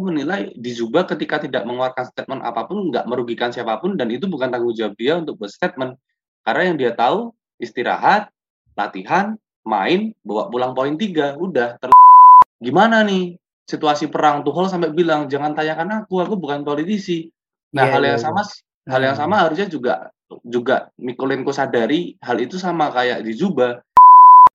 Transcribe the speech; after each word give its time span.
aku 0.00 0.08
menilai 0.08 0.48
di 0.56 0.72
Zuba 0.72 1.04
ketika 1.04 1.44
tidak 1.44 1.68
mengeluarkan 1.68 2.08
statement 2.08 2.40
apa 2.40 2.64
pun 2.64 2.88
nggak 2.88 3.04
merugikan 3.04 3.52
siapa 3.52 3.76
pun 3.76 4.00
dan 4.00 4.08
itu 4.08 4.24
bukan 4.24 4.48
tanggung 4.48 4.72
jawab 4.72 4.96
dia 4.96 5.20
untuk 5.20 5.36
berstatement 5.36 6.00
karena 6.40 6.72
yang 6.72 6.76
dia 6.80 6.92
tahu 6.96 7.36
istirahat 7.60 8.32
latihan 8.72 9.36
main 9.60 10.16
bawa 10.24 10.48
pulang 10.48 10.72
poin 10.72 10.96
tiga 10.96 11.36
udah 11.36 11.76
ter 11.76 11.92
gimana 12.64 13.04
nih 13.04 13.36
situasi 13.68 14.08
perang? 14.08 14.40
Tuchel 14.40 14.72
sampai 14.72 14.88
bilang 14.96 15.28
jangan 15.28 15.52
tanyakan 15.52 16.08
aku 16.08 16.24
aku 16.24 16.40
bukan 16.40 16.64
politisi. 16.64 17.28
Nah 17.76 17.84
yeah, 17.84 17.92
hal 17.92 18.02
yang 18.02 18.16
yeah, 18.16 18.24
sama 18.24 18.40
yeah. 18.40 18.88
hal 18.88 19.02
yang 19.04 19.16
sama 19.20 19.36
harusnya 19.44 19.68
juga 19.68 20.08
juga 20.40 20.88
Mikolenko 20.96 21.52
sadari 21.52 22.16
hal 22.24 22.40
itu 22.40 22.56
sama 22.56 22.88
kayak 22.88 23.20
di 23.20 23.36
Zuba. 23.36 23.84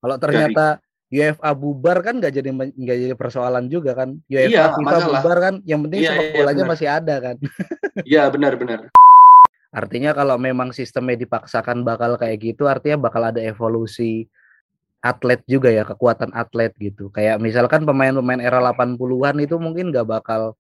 Kalau 0.01 0.17
ternyata 0.17 0.81
UEFA 1.15 1.51
bubar 1.55 1.97
kan 2.03 2.19
nggak 2.19 2.33
jadi 2.35 2.49
nggak 2.51 2.97
jadi 3.07 3.15
persoalan 3.15 3.71
juga 3.71 3.95
kan? 3.95 4.19
UEFA 4.27 4.51
iya, 4.51 4.63
FIFA 4.75 4.83
masalah. 4.83 5.21
bubar 5.23 5.37
kan? 5.39 5.55
Yang 5.63 5.79
penting 5.87 5.99
iya, 6.03 6.09
sepak 6.11 6.25
iya, 6.27 6.35
bolanya 6.35 6.63
iya, 6.63 6.71
masih 6.75 6.87
ada 6.91 7.15
kan? 7.23 7.35
Iya 8.03 8.27
benar-benar 8.27 8.91
artinya 9.75 10.15
kalau 10.15 10.39
memang 10.39 10.71
sistemnya 10.71 11.19
dipaksakan 11.19 11.83
bakal 11.83 12.15
kayak 12.15 12.39
gitu 12.39 12.63
artinya 12.71 13.11
bakal 13.11 13.27
ada 13.27 13.43
evolusi 13.43 14.23
atlet 15.05 15.43
juga 15.45 15.69
ya 15.69 15.85
kekuatan 15.85 16.33
atlet 16.33 16.73
gitu. 16.81 17.13
Kayak 17.13 17.37
misalkan 17.37 17.85
pemain-pemain 17.85 18.41
era 18.41 18.57
80-an 18.73 19.37
itu 19.37 19.61
mungkin 19.61 19.93
nggak 19.93 20.07
bakal 20.07 20.57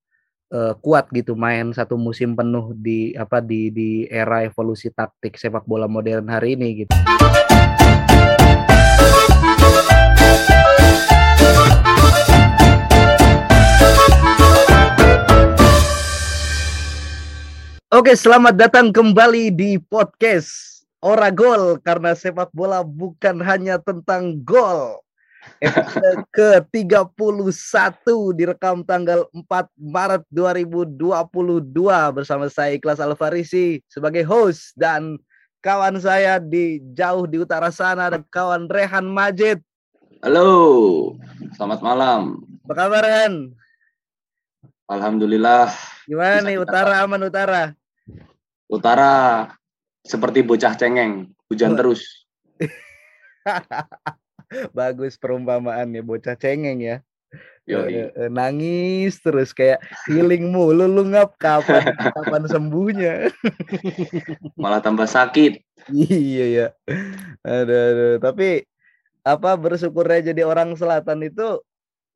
uh, 0.53 0.73
kuat 0.77 1.09
gitu 1.09 1.33
main 1.33 1.73
satu 1.73 1.97
musim 1.97 2.37
penuh 2.37 2.77
di 2.77 3.17
apa 3.17 3.41
di 3.41 3.73
di 3.73 3.89
era 4.05 4.45
evolusi 4.45 4.93
taktik 4.93 5.41
sepak 5.41 5.65
bola 5.65 5.89
modern 5.89 6.29
hari 6.29 6.53
ini 6.53 6.85
gitu 6.85 6.93
Oke, 17.95 18.11
selamat 18.11 18.59
datang 18.59 18.91
kembali 18.91 19.55
di 19.55 19.79
podcast 19.79 20.83
Ora 20.99 21.31
Gol 21.31 21.79
karena 21.79 22.11
sepak 22.11 22.51
bola 22.51 22.83
bukan 22.83 23.39
hanya 23.39 23.79
tentang 23.79 24.35
gol. 24.43 24.99
Episode 25.63 26.27
ke-31 26.67 28.03
direkam 28.35 28.83
tanggal 28.83 29.23
4 29.31 29.47
Maret 29.79 30.27
2022 30.27 31.71
bersama 32.11 32.51
saya 32.51 32.75
Ikhlas 32.75 32.99
Alfarisi 32.99 33.79
sebagai 33.87 34.27
host 34.27 34.75
dan 34.75 35.15
kawan 35.63 35.95
saya 35.95 36.43
di 36.43 36.83
jauh 36.91 37.23
di 37.23 37.39
utara 37.39 37.71
sana 37.71 38.11
ada 38.11 38.19
kawan 38.27 38.67
Rehan 38.67 39.07
Majid. 39.07 39.63
Halo, 40.19 41.15
selamat 41.55 41.79
malam. 41.79 42.43
Apa 42.67 42.73
kabar 42.75 43.07
Rehan? 43.07 43.55
Alhamdulillah. 44.91 45.71
Gimana 46.11 46.43
nih 46.43 46.59
utara 46.59 46.99
aman 46.99 47.23
utara? 47.23 47.71
Utara 48.65 49.45
seperti 50.05 50.45
bocah 50.45 50.73
cengeng, 50.77 51.33
hujan 51.49 51.77
terus. 51.77 52.05
Bagus 54.77 55.17
perumpamaannya 55.17 56.05
bocah 56.05 56.37
cengeng 56.37 56.81
ya. 56.81 56.97
Yoi. 57.65 58.13
Eh, 58.13 58.29
nangis 58.29 59.17
terus 59.17 59.49
kayak 59.49 59.81
healing 60.05 60.53
mulu 60.53 60.85
lu 60.85 61.09
ngap 61.09 61.33
kapan 61.41 61.97
kapan 62.13 62.45
sembuhnya. 62.45 63.33
Malah 64.61 64.85
tambah 64.85 65.09
sakit. 65.09 65.65
iya 65.89 66.45
ya. 66.45 66.67
Aduh, 67.41 67.81
aduh. 67.89 68.15
Tapi 68.21 68.69
apa 69.25 69.57
bersyukurnya 69.57 70.29
jadi 70.33 70.45
orang 70.45 70.77
selatan 70.77 71.25
itu 71.25 71.57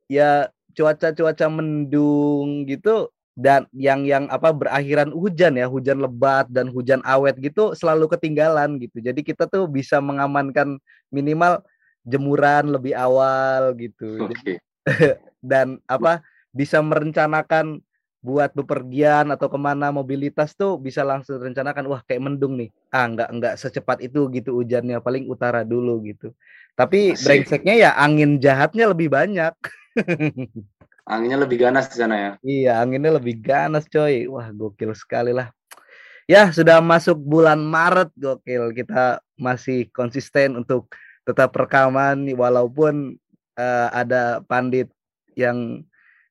ya 0.05 0.53
cuaca-cuaca 0.77 1.49
mendung 1.49 2.69
gitu 2.69 3.09
dan 3.39 3.63
yang 3.71 4.03
yang 4.03 4.27
apa 4.27 4.51
berakhiran 4.51 5.15
hujan 5.15 5.55
ya 5.55 5.71
hujan 5.71 6.03
lebat 6.03 6.51
dan 6.51 6.67
hujan 6.67 6.99
awet 7.07 7.39
gitu 7.39 7.71
selalu 7.71 8.11
ketinggalan 8.11 8.75
gitu. 8.83 8.99
Jadi 8.99 9.23
kita 9.23 9.47
tuh 9.47 9.63
bisa 9.71 10.03
mengamankan 10.03 10.75
minimal 11.07 11.63
jemuran 12.03 12.75
lebih 12.75 12.91
awal 12.99 13.71
gitu. 13.79 14.27
Okay. 14.27 14.59
dan 15.39 15.79
apa 15.87 16.19
bisa 16.51 16.83
merencanakan 16.83 17.79
buat 18.19 18.51
bepergian 18.51 19.31
atau 19.31 19.47
ke 19.47 19.55
mana 19.55 19.95
mobilitas 19.95 20.51
tuh 20.51 20.75
bisa 20.75 21.07
langsung 21.07 21.39
rencanakan 21.39 21.87
wah 21.87 22.03
kayak 22.03 22.19
mendung 22.19 22.59
nih. 22.59 22.75
Ah 22.91 23.07
nggak 23.07 23.39
nggak 23.39 23.53
secepat 23.55 24.03
itu 24.03 24.27
gitu 24.35 24.59
hujannya 24.59 24.99
paling 24.99 25.31
utara 25.31 25.63
dulu 25.63 26.03
gitu. 26.03 26.35
Tapi 26.75 27.15
brengseknya 27.15 27.87
ya 27.87 27.91
angin 27.95 28.35
jahatnya 28.43 28.91
lebih 28.91 29.07
banyak 29.07 29.55
Anginnya 31.09 31.41
lebih 31.41 31.65
ganas 31.65 31.89
di 31.89 31.97
sana 31.97 32.15
ya. 32.15 32.31
Iya, 32.45 32.73
anginnya 32.85 33.17
lebih 33.17 33.41
ganas 33.41 33.89
coy. 33.89 34.29
Wah, 34.29 34.53
gokil 34.53 34.93
sekali 34.93 35.33
lah. 35.33 35.49
Ya, 36.29 36.53
sudah 36.53 36.77
masuk 36.85 37.17
bulan 37.17 37.57
Maret 37.57 38.13
gokil. 38.13 38.77
Kita 38.77 39.17
masih 39.33 39.89
konsisten 39.89 40.53
untuk 40.53 40.93
tetap 41.25 41.49
rekaman 41.57 42.29
walaupun 42.37 43.17
uh, 43.57 43.89
ada 43.89 44.45
pandit 44.45 44.93
yang 45.33 45.81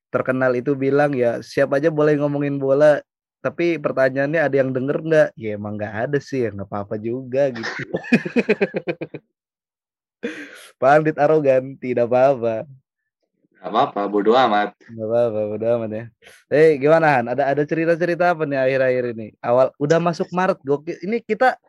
terkenal 0.09 0.51
itu 0.57 0.73
bilang 0.73 1.13
ya 1.13 1.39
siapa 1.39 1.77
aja 1.77 1.93
boleh 1.93 2.17
ngomongin 2.17 2.57
bola 2.57 2.99
tapi 3.39 3.79
pertanyaannya 3.79 4.41
ada 4.41 4.55
yang 4.57 4.75
denger 4.75 4.97
nggak 4.99 5.29
ya 5.39 5.55
emang 5.55 5.79
nggak 5.79 5.95
ada 6.09 6.17
sih 6.19 6.43
ya 6.43 6.49
nggak 6.51 6.67
apa-apa 6.67 6.95
juga 6.99 7.47
gitu 7.53 7.83
pandit 10.81 11.15
arogan 11.15 11.77
tidak 11.79 12.09
apa-apa 12.09 12.67
Gak 13.59 13.75
apa-apa, 13.75 14.01
bodo 14.07 14.31
amat. 14.39 14.71
Gak 14.79 15.03
apa-apa, 15.03 15.39
bodo 15.51 15.65
amat 15.75 15.89
ya. 15.91 16.03
Eh, 16.47 16.79
gimana 16.79 17.19
Han? 17.19 17.25
Ada 17.35 17.51
ada 17.51 17.63
cerita-cerita 17.67 18.31
apa 18.31 18.47
nih 18.47 18.55
akhir-akhir 18.55 19.05
ini? 19.19 19.27
Awal 19.43 19.75
udah 19.75 19.99
masuk 19.99 20.31
Maret, 20.31 20.63
gokil. 20.63 20.95
Ini 21.03 21.19
kita 21.19 21.59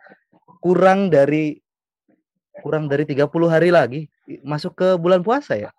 kurang 0.63 1.11
dari 1.11 1.59
kurang 2.63 2.87
dari 2.87 3.03
30 3.09 3.27
hari 3.51 3.75
lagi 3.75 4.07
masuk 4.47 4.79
ke 4.79 4.89
bulan 5.01 5.25
puasa 5.25 5.59
ya? 5.59 5.75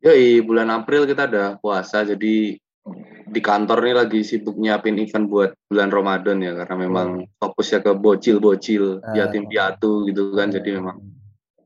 Yoi, 0.00 0.40
bulan 0.46 0.70
April 0.70 1.04
kita 1.04 1.26
ada 1.26 1.58
puasa, 1.58 2.06
jadi 2.06 2.54
di 3.28 3.40
kantor 3.44 3.84
nih 3.84 3.96
lagi 3.98 4.20
sibuk 4.24 4.56
nyiapin 4.56 4.96
event 4.96 5.26
buat 5.28 5.50
bulan 5.68 5.90
Ramadan 5.90 6.38
ya, 6.40 6.54
karena 6.54 6.76
memang 6.88 7.08
oh. 7.26 7.28
fokusnya 7.42 7.82
ke 7.82 7.92
bocil-bocil, 7.98 9.02
uh, 9.02 9.14
yatim 9.18 9.50
piatu 9.50 10.06
gitu 10.06 10.32
kan, 10.32 10.54
jadi 10.54 10.78
memang 10.78 11.02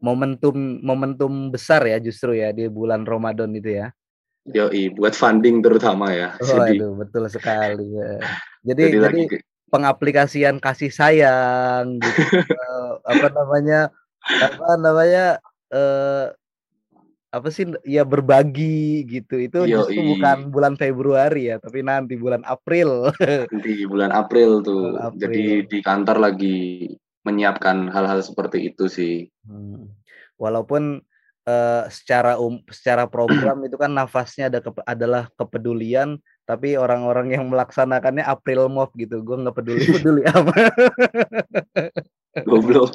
momentum 0.02 0.82
momentum 0.82 1.54
besar 1.54 1.86
ya 1.86 2.02
justru 2.02 2.34
ya 2.34 2.50
di 2.50 2.66
bulan 2.66 3.06
Ramadan 3.06 3.54
itu 3.54 3.78
ya. 3.78 3.88
Yoi, 4.42 4.90
buat 4.90 5.14
funding 5.14 5.62
terutama 5.62 6.10
ya. 6.10 6.34
Oh, 6.42 6.58
jadi, 6.66 6.82
aduh, 6.82 6.98
betul 6.98 7.30
sekali 7.30 7.86
ya. 7.94 8.18
Jadi 8.66 8.94
jadi, 8.94 8.98
jadi 9.10 9.22
pengaplikasian 9.74 10.62
kasih 10.62 10.94
sayang 10.94 11.98
gitu. 11.98 12.22
uh, 12.46 12.94
apa 13.10 13.26
namanya? 13.34 13.90
Apa 14.22 14.78
namanya? 14.78 15.42
uh, 15.74 16.30
apa 17.32 17.48
sih 17.48 17.64
ya 17.88 18.04
berbagi 18.04 19.08
gitu 19.08 19.40
itu 19.40 19.64
Yoi. 19.64 19.72
justru 19.72 20.00
bukan 20.04 20.52
bulan 20.52 20.76
Februari 20.76 21.48
ya 21.48 21.56
tapi 21.56 21.80
nanti 21.80 22.12
bulan 22.20 22.44
April 22.44 23.08
nanti 23.48 23.88
bulan 23.88 24.12
April 24.12 24.60
tuh 24.60 24.92
bulan 24.92 25.08
April. 25.08 25.16
jadi 25.16 25.44
di 25.64 25.78
kantor 25.80 26.20
lagi 26.20 26.92
menyiapkan 27.22 27.90
hal-hal 27.90 28.20
seperti 28.22 28.70
itu 28.70 28.90
sih. 28.90 29.14
Hmm. 29.46 29.90
Walaupun 30.38 31.02
uh, 31.46 31.84
secara 31.90 32.38
um, 32.38 32.58
secara 32.70 33.06
program 33.06 33.62
itu 33.66 33.78
kan 33.78 33.90
nafasnya 33.94 34.50
ada 34.50 34.58
ke, 34.62 34.70
adalah 34.86 35.30
kepedulian, 35.38 36.18
tapi 36.46 36.74
orang-orang 36.74 37.34
yang 37.34 37.46
melaksanakannya 37.46 38.26
April 38.26 38.66
Mov 38.70 38.90
gitu. 38.98 39.22
Gue 39.22 39.38
nggak 39.38 39.56
peduli 39.56 39.82
peduli 39.86 40.22
apa. 40.34 40.54
Goblok. 42.46 42.90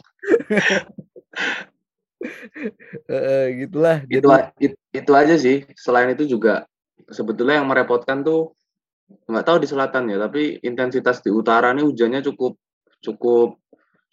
uh, 3.07 3.45
gitulah. 3.55 4.03
Itu, 4.11 4.27
itu 4.59 4.75
itu 4.91 5.11
aja 5.15 5.35
sih. 5.39 5.63
Selain 5.79 6.11
itu 6.11 6.27
juga 6.27 6.67
sebetulnya 7.07 7.63
yang 7.63 7.69
merepotkan 7.69 8.27
tuh 8.27 8.57
nggak 9.07 9.45
tahu 9.47 9.57
di 9.63 9.67
selatan 9.71 10.11
ya, 10.11 10.19
tapi 10.19 10.59
intensitas 10.59 11.23
di 11.23 11.31
utara 11.31 11.71
nih 11.71 11.87
hujannya 11.87 12.19
cukup 12.27 12.59
cukup 12.99 13.55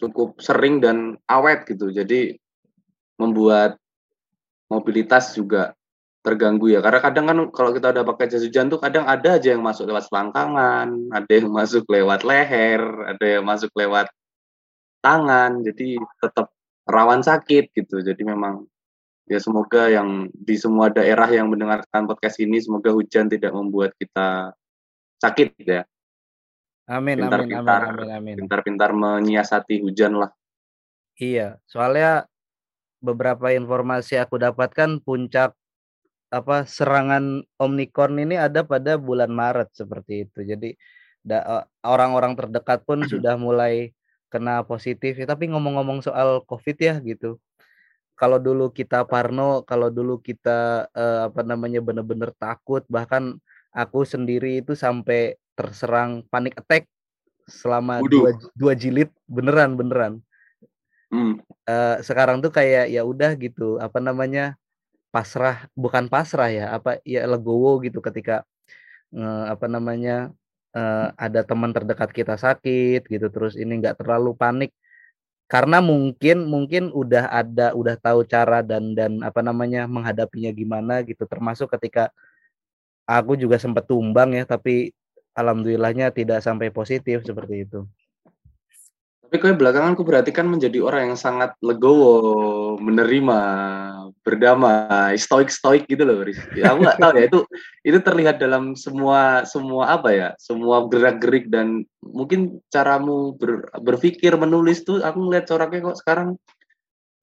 cukup 0.00 0.38
sering 0.42 0.82
dan 0.82 1.18
awet 1.30 1.66
gitu. 1.68 1.90
Jadi 1.90 2.34
membuat 3.18 3.78
mobilitas 4.66 5.34
juga 5.34 5.74
terganggu 6.24 6.72
ya. 6.72 6.80
Karena 6.80 7.00
kadang 7.04 7.24
kan 7.28 7.38
kalau 7.52 7.70
kita 7.76 7.92
udah 7.92 8.04
pakai 8.08 8.26
jas 8.32 8.42
hujan 8.42 8.72
tuh 8.72 8.80
kadang 8.80 9.04
ada 9.04 9.36
aja 9.36 9.52
yang 9.52 9.60
masuk 9.60 9.84
lewat 9.86 10.08
selangkangan, 10.08 10.88
ada 11.12 11.32
yang 11.32 11.52
masuk 11.52 11.84
lewat 11.86 12.24
leher, 12.24 12.80
ada 13.04 13.26
yang 13.38 13.44
masuk 13.44 13.70
lewat 13.76 14.08
tangan. 15.04 15.60
Jadi 15.60 16.00
tetap 16.18 16.48
rawan 16.88 17.20
sakit 17.20 17.76
gitu. 17.76 18.00
Jadi 18.00 18.24
memang 18.24 18.64
ya 19.28 19.36
semoga 19.36 19.92
yang 19.92 20.28
di 20.32 20.56
semua 20.56 20.88
daerah 20.88 21.28
yang 21.28 21.52
mendengarkan 21.52 22.08
podcast 22.08 22.40
ini 22.40 22.60
semoga 22.60 22.92
hujan 22.92 23.28
tidak 23.28 23.52
membuat 23.52 23.92
kita 24.00 24.56
sakit 25.20 25.60
ya. 25.60 25.84
Amin, 26.84 27.16
pintar, 27.16 27.40
amin, 27.40 27.48
pintar, 27.48 27.80
amin, 27.88 28.10
amin, 28.12 28.34
Pintar-pintar 28.44 28.90
menyiasati 28.92 29.80
hujan 29.80 30.20
lah. 30.20 30.30
Iya, 31.16 31.56
soalnya 31.64 32.28
beberapa 33.00 33.52
informasi 33.56 34.20
aku 34.20 34.36
dapatkan 34.36 35.00
puncak 35.00 35.56
apa 36.34 36.66
serangan 36.66 37.46
Omicron 37.56 38.18
ini 38.18 38.34
ada 38.34 38.66
pada 38.66 38.98
bulan 38.98 39.30
Maret 39.30 39.70
seperti 39.72 40.28
itu. 40.28 40.44
Jadi 40.44 40.74
orang-orang 41.86 42.36
terdekat 42.36 42.84
pun 42.84 43.06
sudah 43.06 43.38
mulai 43.40 43.94
kena 44.28 44.66
positif. 44.66 45.14
Ya, 45.16 45.24
tapi 45.30 45.48
ngomong-ngomong 45.48 46.02
soal 46.04 46.42
COVID 46.44 46.76
ya 46.82 46.98
gitu. 47.00 47.38
Kalau 48.18 48.42
dulu 48.42 48.74
kita 48.74 49.06
parno, 49.06 49.62
kalau 49.62 49.88
dulu 49.88 50.18
kita 50.18 50.90
uh, 50.90 51.30
apa 51.30 51.42
namanya 51.46 51.82
benar-benar 51.82 52.30
takut, 52.34 52.82
bahkan 52.90 53.38
aku 53.74 54.02
sendiri 54.06 54.62
itu 54.62 54.74
sampai 54.78 55.38
terserang 55.54 56.26
panik 56.28 56.58
attack 56.58 56.86
selama 57.48 58.00
dua, 58.04 58.34
dua 58.56 58.72
jilid 58.74 59.10
beneran 59.28 59.76
beneran. 59.78 60.12
Hmm. 61.12 61.38
Uh, 61.68 62.02
sekarang 62.02 62.42
tuh 62.42 62.50
kayak 62.50 62.90
ya 62.90 63.06
udah 63.06 63.38
gitu 63.38 63.78
apa 63.78 64.02
namanya 64.02 64.58
pasrah 65.14 65.70
bukan 65.78 66.10
pasrah 66.10 66.50
ya 66.50 66.66
apa 66.74 66.98
ya 67.06 67.22
legowo 67.30 67.78
gitu 67.86 68.02
ketika 68.02 68.42
uh, 69.14 69.46
apa 69.46 69.70
namanya 69.70 70.34
uh, 70.74 71.14
ada 71.14 71.46
teman 71.46 71.70
terdekat 71.70 72.10
kita 72.10 72.34
sakit 72.34 73.06
gitu 73.06 73.30
terus 73.30 73.54
ini 73.54 73.78
nggak 73.78 74.02
terlalu 74.02 74.34
panik 74.34 74.74
karena 75.46 75.78
mungkin 75.78 76.50
mungkin 76.50 76.90
udah 76.90 77.30
ada 77.30 77.76
udah 77.78 77.94
tahu 78.00 78.26
cara 78.26 78.64
dan 78.64 78.96
dan 78.98 79.22
apa 79.22 79.38
namanya 79.38 79.86
menghadapinya 79.86 80.50
gimana 80.50 81.06
gitu 81.06 81.28
termasuk 81.30 81.70
ketika 81.78 82.10
aku 83.06 83.38
juga 83.38 83.60
sempat 83.60 83.86
tumbang 83.86 84.34
ya 84.34 84.48
tapi 84.48 84.90
alhamdulillahnya 85.34 86.10
tidak 86.14 86.40
sampai 86.40 86.70
positif 86.70 87.22
seperti 87.26 87.66
itu 87.68 87.84
tapi 89.34 89.50
kau 89.50 89.58
belakangan 89.58 89.98
aku 89.98 90.06
berarti 90.06 90.30
kan 90.30 90.46
menjadi 90.46 90.78
orang 90.78 91.10
yang 91.10 91.18
sangat 91.18 91.58
legowo, 91.58 92.78
menerima, 92.78 93.40
berdamai, 94.22 95.18
stoik-stoik 95.18 95.90
gitu 95.90 96.06
loh. 96.06 96.22
Ya, 96.54 96.70
aku 96.70 96.86
nggak 96.86 97.02
tahu 97.02 97.12
ya 97.18 97.24
itu 97.26 97.40
itu 97.82 97.98
terlihat 97.98 98.38
dalam 98.38 98.78
semua 98.78 99.42
semua 99.42 99.98
apa 99.98 100.14
ya, 100.14 100.28
semua 100.38 100.86
gerak-gerik 100.86 101.50
dan 101.50 101.82
mungkin 101.98 102.62
caramu 102.70 103.34
ber, 103.34 103.74
berpikir, 103.82 104.38
menulis 104.38 104.86
tuh 104.86 105.02
aku 105.02 105.18
ngeliat 105.26 105.50
coraknya 105.50 105.90
kok 105.90 105.98
sekarang 105.98 106.38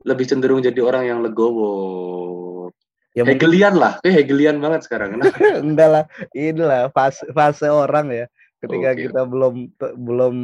lebih 0.04 0.28
cenderung 0.28 0.60
jadi 0.60 0.84
orang 0.84 1.08
yang 1.08 1.20
legowo. 1.24 2.76
Ya, 3.12 3.28
Hegelian 3.28 3.76
mungkin... 3.76 3.84
lah, 3.84 3.94
kayak 4.00 4.16
Hegelian 4.24 4.58
banget 4.64 4.82
sekarang. 4.88 5.20
Enggak 5.68 5.90
lah, 5.92 6.04
inilah 6.32 6.88
fase 6.96 7.28
fase 7.36 7.68
orang 7.68 8.08
ya. 8.12 8.26
Ketika 8.64 8.90
okay. 8.96 9.10
kita 9.10 9.22
belum 9.28 9.74
belum 10.00 10.36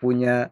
punya 0.00 0.50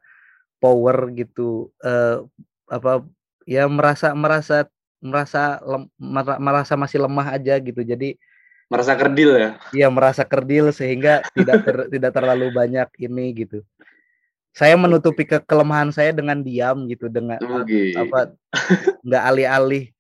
power 0.65 1.13
gitu 1.13 1.69
uh, 1.85 2.25
apa 2.73 3.05
ya 3.45 3.69
merasa 3.69 4.17
merasa 4.17 4.65
merasa 5.05 5.61
lem, 5.61 5.85
merasa 6.41 6.73
masih 6.81 7.05
lemah 7.05 7.37
aja 7.37 7.61
gitu 7.61 7.85
jadi 7.85 8.17
merasa 8.73 8.97
kerdil 8.97 9.31
ya 9.37 9.51
iya 9.77 9.89
merasa 9.93 10.25
kerdil 10.25 10.73
sehingga 10.73 11.21
tidak 11.37 11.69
ter, 11.69 11.77
tidak 11.93 12.11
terlalu 12.17 12.49
banyak 12.49 12.89
ini 12.97 13.45
gitu 13.45 13.61
saya 14.57 14.73
menutupi 14.81 15.29
ke 15.29 15.45
kelemahan 15.45 15.93
saya 15.93 16.17
dengan 16.17 16.41
diam 16.41 16.89
gitu 16.89 17.13
dengan 17.13 17.37
okay. 17.45 17.93
apa 17.93 18.33
nggak 19.05 19.25
alih-alih 19.29 19.93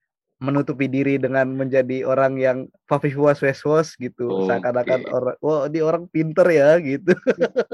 menutupi 0.43 0.91
diri 0.91 1.15
dengan 1.17 1.47
menjadi 1.55 2.03
orang 2.03 2.37
yang 2.37 2.59
was 2.91 3.39
was 3.41 3.61
was 3.63 3.89
gitu. 3.97 4.27
Oh, 4.27 4.47
seakan-akan 4.51 5.07
okay. 5.07 5.15
orang 5.15 5.37
wah 5.39 5.61
ini 5.71 5.81
orang 5.81 6.05
pinter 6.11 6.47
ya 6.51 6.77
gitu. 6.83 7.15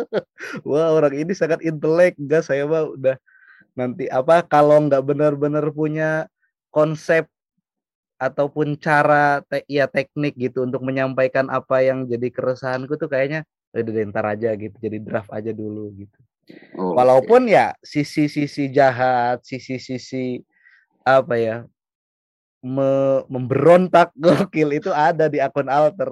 Wah 0.68 0.92
orang 0.92 1.16
ini 1.16 1.32
sangat 1.32 1.64
intelek. 1.64 2.16
Enggak 2.20 2.44
saya 2.44 2.68
mah 2.68 2.84
udah 2.92 3.16
nanti 3.74 4.10
apa 4.12 4.44
kalau 4.44 4.76
nggak 4.86 5.04
benar-benar 5.04 5.72
punya 5.72 6.28
konsep 6.68 7.24
ataupun 8.20 8.76
cara 8.76 9.40
te 9.48 9.64
ya 9.64 9.88
teknik 9.88 10.36
gitu 10.36 10.60
untuk 10.60 10.84
menyampaikan 10.84 11.48
apa 11.48 11.80
yang 11.80 12.04
jadi 12.04 12.28
keresahanku 12.28 13.00
tuh 13.00 13.08
kayaknya 13.08 13.48
udah 13.72 14.04
ntar 14.12 14.36
aja 14.36 14.52
gitu. 14.52 14.76
Jadi 14.76 15.00
draft 15.00 15.32
aja 15.32 15.50
dulu 15.56 15.88
gitu. 15.96 16.20
Oh, 16.76 16.92
walaupun 16.98 17.48
okay. 17.48 17.56
ya 17.56 17.66
sisi-sisi 17.80 18.68
jahat 18.68 19.40
sisi-sisi 19.46 20.42
apa 21.06 21.34
ya 21.38 21.56
me 22.60 23.24
memberontak 23.26 24.12
gokil 24.20 24.76
itu 24.76 24.92
ada 24.92 25.26
di 25.28 25.40
akun 25.40 25.68
alter. 25.68 26.10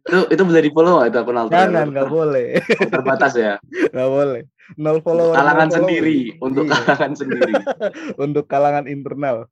itu 0.00 0.18
itu 0.26 0.42
bisa 0.42 0.60
di 0.62 0.70
follow 0.74 1.02
itu 1.06 1.18
akun 1.18 1.38
alter? 1.38 1.54
Jangan 1.54 1.86
nggak 1.90 2.10
boleh. 2.10 2.58
Terbatas 2.90 3.32
ya. 3.34 3.54
Nggak 3.90 4.10
boleh. 4.10 4.42
Nol 4.78 4.98
follower. 5.02 5.34
Kalangan 5.34 5.70
sendiri 5.70 6.38
untuk 6.38 6.70
iya. 6.70 6.74
kalangan 6.78 7.12
sendiri. 7.18 7.52
untuk 8.24 8.44
kalangan 8.46 8.86
internal. 8.86 9.50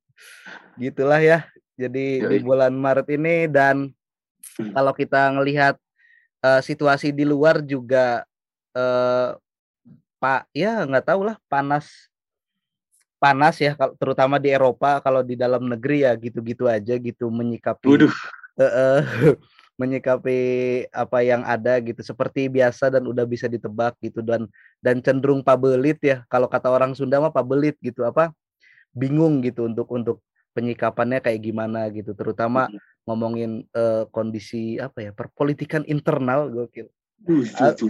Gitulah 0.78 1.18
ya. 1.18 1.38
Jadi 1.78 2.22
Yoi. 2.22 2.30
di 2.30 2.36
bulan 2.42 2.74
Maret 2.74 3.06
ini 3.14 3.46
dan 3.46 3.90
hmm. 4.58 4.74
kalau 4.74 4.90
kita 4.94 5.30
ngelihat 5.34 5.78
uh, 6.42 6.60
situasi 6.62 7.14
di 7.14 7.22
luar 7.22 7.62
juga 7.62 8.26
uh, 8.74 9.38
Pak 10.18 10.50
ya 10.50 10.82
nggak 10.82 11.06
tahu 11.06 11.30
lah 11.30 11.38
panas 11.46 12.10
panas 13.18 13.58
ya 13.58 13.74
terutama 13.98 14.38
di 14.38 14.54
Eropa 14.54 15.02
kalau 15.02 15.26
di 15.26 15.34
dalam 15.34 15.66
negeri 15.66 16.06
ya 16.06 16.14
gitu-gitu 16.14 16.70
aja 16.70 16.94
gitu 16.94 17.28
menyikapi 17.28 17.86
uh, 17.90 18.62
uh, 18.62 19.00
menyikapi 19.78 20.38
apa 20.90 21.18
yang 21.22 21.46
ada 21.46 21.78
gitu. 21.78 22.02
Seperti 22.02 22.50
biasa 22.50 22.90
dan 22.90 23.06
udah 23.06 23.24
bisa 23.24 23.46
ditebak 23.46 23.94
gitu. 24.02 24.20
Dan 24.20 24.50
dan 24.82 24.98
cenderung 25.00 25.40
pabelit 25.40 26.02
ya 26.02 26.26
kalau 26.26 26.50
kata 26.50 26.68
orang 26.68 26.92
Sunda 26.98 27.22
mah 27.22 27.30
pabelit 27.32 27.78
gitu. 27.78 28.02
Apa? 28.02 28.34
Bingung 28.90 29.38
gitu 29.46 29.70
untuk 29.70 29.86
untuk 29.94 30.18
penyikapannya 30.52 31.22
kayak 31.22 31.40
gimana 31.40 31.86
gitu. 31.94 32.12
Terutama 32.12 32.66
ngomongin 33.06 33.64
uh, 33.72 34.04
kondisi 34.10 34.76
apa 34.82 35.08
ya 35.08 35.10
perpolitikan 35.14 35.86
internal 35.86 36.50
gokil. 36.50 36.90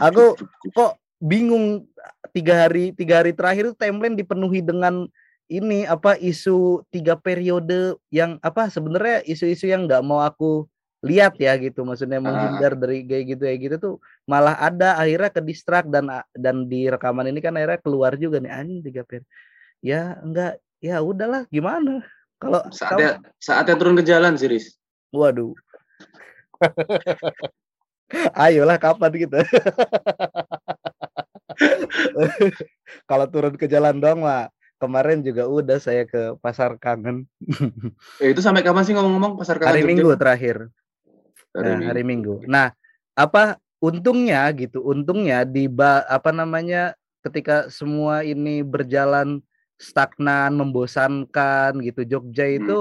Aku 0.04 0.36
kok 0.76 1.00
bingung 1.18 1.88
tiga 2.30 2.68
hari 2.68 2.94
tiga 2.94 3.24
hari 3.24 3.32
terakhir 3.34 3.72
itu 3.72 3.76
timeline 3.80 4.14
dipenuhi 4.14 4.62
dengan 4.62 5.08
ini 5.48 5.88
apa 5.88 6.14
isu 6.20 6.84
tiga 6.92 7.16
periode 7.16 7.96
yang 8.12 8.36
apa 8.44 8.68
sebenarnya 8.68 9.24
isu-isu 9.24 9.64
yang 9.68 9.88
nggak 9.88 10.04
mau 10.04 10.20
aku 10.20 10.68
lihat 11.00 11.40
ya 11.40 11.56
gitu. 11.56 11.82
Maksudnya 11.88 12.20
menghindar 12.20 12.76
dari 12.76 13.04
kayak 13.08 13.24
gitu 13.36 13.42
ya 13.48 13.54
gitu 13.56 13.76
tuh 13.80 13.94
malah 14.28 14.54
ada 14.60 15.00
akhirnya 15.00 15.32
ke 15.32 15.40
distrak 15.40 15.88
dan 15.88 16.08
dan 16.36 16.68
di 16.68 16.86
rekaman 16.86 17.32
ini 17.32 17.40
kan 17.40 17.56
akhirnya 17.56 17.80
keluar 17.80 18.12
juga 18.20 18.38
nih 18.44 18.52
anjing 18.52 18.80
tiga 18.84 19.02
periode 19.08 19.26
ya 19.80 20.20
enggak 20.22 20.60
ya 20.78 21.00
udahlah 21.02 21.48
gimana? 21.50 22.04
Kalau 22.38 22.62
saatnya 22.70 23.18
kalau, 23.18 23.34
saatnya 23.42 23.74
turun 23.74 23.98
ke 23.98 24.04
jalan 24.06 24.38
sih 24.38 24.46
Riz. 24.46 24.78
waduh. 25.10 25.56
Ayolah 28.38 28.80
kapan 28.80 29.12
gitu? 29.20 29.36
Kalau 33.10 33.26
turun 33.28 33.54
ke 33.58 33.68
jalan 33.68 34.00
dong, 34.00 34.24
Mak. 34.24 34.48
Kemarin 34.78 35.26
juga 35.26 35.50
udah 35.50 35.78
saya 35.82 36.06
ke 36.06 36.38
pasar 36.38 36.78
kangen. 36.78 37.26
eh, 38.22 38.30
itu 38.30 38.38
sampai 38.38 38.62
kapan 38.62 38.86
sih 38.86 38.94
ngomong-ngomong 38.94 39.34
pasar 39.34 39.58
kangen? 39.58 39.74
Hari 39.74 39.80
Jogja? 39.82 39.90
Minggu 39.90 40.10
terakhir. 40.14 40.56
Hari, 41.50 41.66
nah, 41.66 41.74
minggu. 41.74 41.88
hari 41.90 42.02
Minggu. 42.06 42.34
Nah, 42.46 42.66
apa 43.18 43.58
untungnya 43.82 44.46
gitu? 44.54 44.78
Untungnya 44.86 45.42
di 45.42 45.66
apa 46.06 46.30
namanya 46.30 46.94
ketika 47.26 47.66
semua 47.68 48.22
ini 48.22 48.62
berjalan 48.62 49.42
stagnan, 49.82 50.54
membosankan 50.54 51.82
gitu. 51.82 52.06
Jogja 52.06 52.46
hmm. 52.46 52.58
itu 52.62 52.78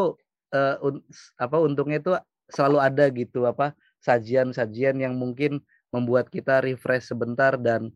uh, 0.54 0.76
un, 0.86 1.02
apa 1.38 1.58
untungnya 1.58 1.98
itu 1.98 2.14
selalu 2.48 2.78
ada 2.80 3.06
gitu 3.12 3.44
apa 3.44 3.76
sajian-sajian 4.06 5.02
yang 5.02 5.18
mungkin 5.18 5.60
membuat 5.92 6.32
kita 6.32 6.64
refresh 6.64 7.12
sebentar 7.12 7.56
dan 7.60 7.92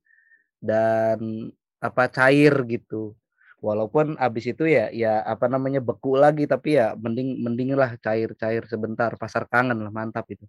dan 0.60 1.50
apa 1.82 2.06
cair 2.12 2.54
gitu 2.68 3.16
walaupun 3.62 4.18
abis 4.18 4.52
itu 4.52 4.66
ya 4.66 4.90
ya 4.90 5.22
apa 5.22 5.46
namanya 5.46 5.80
beku 5.80 6.18
lagi 6.18 6.50
tapi 6.50 6.82
ya 6.82 6.98
mending 6.98 7.40
mending 7.46 7.78
lah 7.78 7.94
cair 8.02 8.34
cair 8.34 8.66
sebentar 8.66 9.14
pasar 9.16 9.46
kangen 9.46 9.78
lah 9.78 9.94
mantap 9.94 10.26
itu 10.34 10.44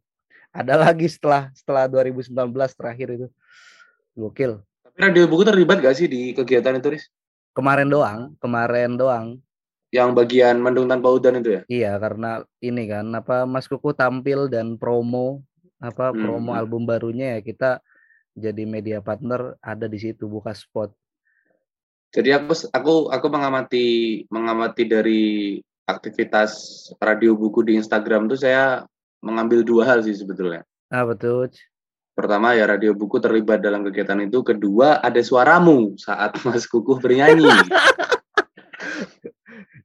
ada 0.51 0.81
lagi 0.81 1.07
setelah 1.07 1.53
setelah 1.53 1.87
2019 1.87 2.33
terakhir 2.73 3.09
itu 3.21 3.27
gokil 4.17 4.65
tapi 4.83 4.97
radio 4.99 5.29
buku 5.29 5.45
terlibat 5.45 5.85
gak 5.85 5.97
sih 5.97 6.09
di 6.09 6.33
kegiatan 6.33 6.81
itu 6.81 6.89
Riz? 6.97 7.05
kemarin 7.53 7.93
doang 7.93 8.33
kemarin 8.41 8.97
doang 8.97 9.27
yang 9.93 10.17
bagian 10.17 10.57
mendung 10.57 10.89
tanpa 10.89 11.13
udan 11.13 11.45
itu 11.45 11.61
ya 11.61 11.63
iya 11.69 11.93
karena 12.01 12.41
ini 12.65 12.89
kan 12.89 13.13
apa 13.13 13.45
Mas 13.45 13.69
Kuku 13.69 13.93
tampil 13.93 14.49
dan 14.49 14.81
promo 14.81 15.45
apa 15.85 16.17
promo 16.17 16.57
hmm. 16.57 16.61
album 16.65 16.83
barunya 16.89 17.37
ya 17.37 17.41
kita 17.45 17.71
jadi 18.33 18.65
media 18.65 19.05
partner 19.05 19.61
ada 19.61 19.85
di 19.85 19.99
situ 20.01 20.25
buka 20.25 20.57
spot. 20.57 20.93
Jadi 22.13 22.29
aku 22.29 22.53
aku 22.77 22.95
aku 23.09 23.27
mengamati 23.33 23.87
mengamati 24.29 24.85
dari 24.85 25.57
aktivitas 25.89 26.53
radio 27.01 27.33
buku 27.33 27.65
di 27.65 27.81
Instagram 27.81 28.29
tuh 28.29 28.37
saya 28.37 28.85
mengambil 29.25 29.65
dua 29.65 29.89
hal 29.89 30.05
sih 30.05 30.13
sebetulnya. 30.13 30.61
Ah 30.93 31.09
betul. 31.09 31.49
Pertama 32.13 32.53
ya 32.53 32.69
radio 32.69 32.93
buku 32.93 33.17
terlibat 33.17 33.65
dalam 33.65 33.81
kegiatan 33.81 34.21
itu. 34.21 34.45
Kedua 34.45 35.01
ada 35.01 35.25
suaramu 35.25 35.97
saat 35.97 36.37
Mas 36.45 36.69
Kukuh 36.69 37.01
bernyanyi. 37.01 37.49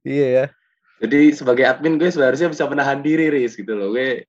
iya 0.03 0.27
ya. 0.27 0.46
Jadi 0.98 1.31
sebagai 1.31 1.63
admin 1.63 1.96
gue 1.96 2.10
seharusnya 2.10 2.50
bisa 2.50 2.65
menahan 2.65 3.05
diri, 3.05 3.29
Riz, 3.29 3.53
gitu 3.53 3.77
loh. 3.77 3.93
Gue 3.93 4.25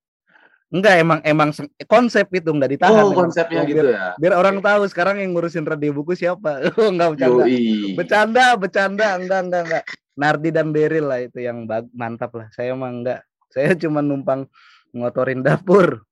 Enggak 0.69 0.95
emang 1.01 1.21
emang 1.25 1.51
konsep 1.89 2.29
itu 2.37 2.53
enggak 2.53 2.77
ditahan. 2.77 3.05
Oh, 3.09 3.17
konsepnya 3.17 3.65
biar, 3.65 3.71
gitu 3.73 3.85
ya. 3.89 4.05
Biar 4.21 4.35
orang 4.37 4.61
tahu 4.61 4.85
sekarang 4.85 5.17
yang 5.25 5.33
ngurusin 5.33 5.65
radio 5.65 5.97
buku 5.97 6.13
siapa. 6.13 6.61
Oh, 6.77 6.93
enggak 6.93 7.17
bercanda. 7.17 7.45
Yoi. 7.49 7.97
Bercanda, 7.97 8.45
bercanda, 8.61 9.07
enggak 9.17 9.41
enggak 9.49 9.63
enggak. 9.65 9.85
Nardi 10.19 10.51
dan 10.53 10.69
Beril 10.75 11.07
lah 11.09 11.25
itu 11.25 11.41
yang 11.41 11.65
mantap 11.97 12.37
lah. 12.37 12.53
Saya 12.53 12.77
emang 12.77 13.01
enggak. 13.01 13.25
Saya 13.49 13.73
cuma 13.83 14.05
numpang 14.05 14.45
ngotorin 14.93 15.41
dapur. 15.41 16.05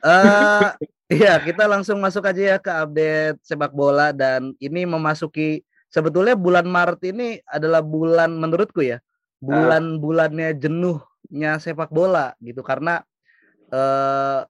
Eh 0.00 0.08
uh, 0.08 0.72
Iya, 1.10 1.42
kita 1.42 1.66
langsung 1.66 1.98
masuk 1.98 2.22
aja 2.22 2.54
ya 2.54 2.56
ke 2.62 2.70
update 2.70 3.42
sepak 3.42 3.74
bola 3.74 4.14
dan 4.14 4.54
ini 4.62 4.86
memasuki 4.86 5.66
sebetulnya 5.90 6.38
bulan 6.38 6.70
Maret 6.70 7.02
ini 7.02 7.42
adalah 7.50 7.82
bulan 7.82 8.38
menurutku 8.38 8.78
ya, 8.78 9.02
bulan-bulannya 9.42 10.54
jenuhnya 10.54 11.58
sepak 11.58 11.90
bola 11.90 12.30
gitu 12.38 12.62
karena 12.62 13.02
eh, 13.70 14.40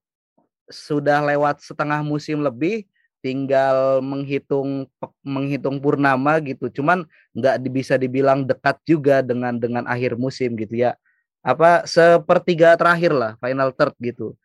sudah 0.71 1.19
lewat 1.35 1.63
setengah 1.63 2.01
musim 2.07 2.41
lebih 2.43 2.87
tinggal 3.21 4.01
menghitung 4.01 4.89
menghitung 5.21 5.77
purnama 5.81 6.41
gitu. 6.41 6.73
Cuman 6.73 7.05
nggak 7.37 7.57
bisa 7.69 7.95
dibilang 8.01 8.49
dekat 8.49 8.81
juga 8.89 9.21
dengan 9.21 9.57
dengan 9.61 9.85
akhir 9.85 10.17
musim 10.17 10.57
gitu 10.57 10.89
ya. 10.89 10.97
Apa 11.45 11.89
sepertiga 11.89 12.77
terakhir 12.77 13.13
lah 13.17 13.33
final 13.41 13.73
third 13.73 13.97
gitu 14.01 14.37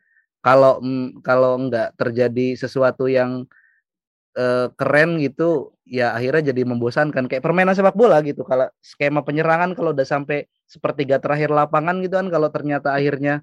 kalau 0.46 0.78
mm, 0.78 1.26
kalau 1.26 1.58
nggak 1.58 1.98
terjadi 1.98 2.54
sesuatu 2.54 3.10
yang 3.10 3.50
uh, 4.38 4.70
keren 4.78 5.18
gitu 5.18 5.74
ya 5.90 6.14
akhirnya 6.14 6.54
jadi 6.54 6.62
membosankan 6.70 7.26
kayak 7.26 7.42
permainan 7.42 7.74
sepak 7.74 7.98
bola 7.98 8.22
gitu 8.22 8.46
kalau 8.46 8.70
skema 8.78 9.26
penyerangan 9.26 9.74
kalau 9.74 9.90
udah 9.90 10.06
sampai 10.06 10.46
sepertiga 10.70 11.18
terakhir 11.18 11.50
lapangan 11.50 11.98
gitu 12.06 12.22
kan 12.22 12.30
kalau 12.30 12.54
ternyata 12.54 12.94
akhirnya 12.94 13.42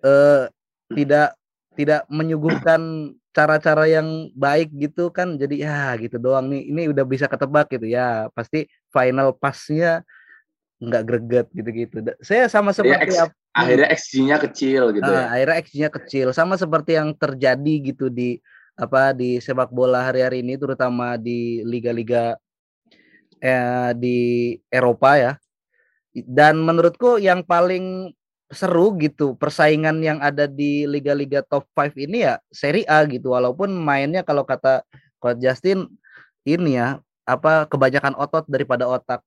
uh, 0.00 0.48
tidak 0.92 1.38
tidak 1.78 2.02
menyuguhkan 2.10 3.14
cara-cara 3.30 3.86
yang 3.86 4.28
baik 4.34 4.74
gitu 4.74 5.08
kan 5.14 5.38
jadi 5.38 5.54
ya 5.54 5.80
gitu 6.02 6.18
doang 6.18 6.50
nih 6.50 6.66
ini 6.66 6.82
udah 6.90 7.06
bisa 7.06 7.30
ketebak 7.30 7.70
gitu 7.70 7.86
ya 7.86 8.26
pasti 8.34 8.66
final 8.90 9.30
pasnya 9.38 10.02
nggak 10.80 11.02
greget 11.04 11.46
gitu-gitu. 11.52 12.00
Saya 12.24 12.48
sama 12.48 12.72
seperti 12.72 13.12
ya, 13.12 13.28
akhirnya 13.52 13.88
XG-nya 13.92 14.36
kecil 14.40 14.82
gitu 14.96 15.04
uh, 15.04 15.12
ya. 15.12 15.24
Akhirnya 15.28 15.56
XG-nya 15.60 15.90
kecil 15.92 16.26
sama 16.32 16.56
seperti 16.56 16.96
yang 16.96 17.12
terjadi 17.12 17.74
gitu 17.92 18.08
di 18.08 18.40
apa 18.80 19.12
di 19.12 19.36
sepak 19.44 19.68
bola 19.68 20.08
hari-hari 20.08 20.40
ini 20.40 20.56
terutama 20.56 21.20
di 21.20 21.60
liga-liga 21.68 22.40
eh, 23.44 23.92
di 23.92 24.18
Eropa 24.72 25.20
ya. 25.20 25.32
Dan 26.16 26.64
menurutku 26.64 27.20
yang 27.20 27.44
paling 27.44 28.16
seru 28.50 28.98
gitu 28.98 29.38
persaingan 29.38 30.02
yang 30.02 30.18
ada 30.18 30.50
di 30.50 30.82
liga-liga 30.82 31.38
top 31.46 31.70
5 31.78 31.94
ini 31.94 32.26
ya 32.26 32.42
Serie 32.50 32.86
A 32.90 33.06
gitu. 33.06 33.30
Walaupun 33.32 33.70
mainnya 33.70 34.26
kalau 34.26 34.42
kata 34.42 34.82
Coach 35.22 35.38
Justin 35.38 35.86
ini 36.42 36.74
ya 36.74 36.98
apa 37.22 37.70
kebanyakan 37.70 38.18
otot 38.18 38.44
daripada 38.50 38.90
otak. 38.90 39.22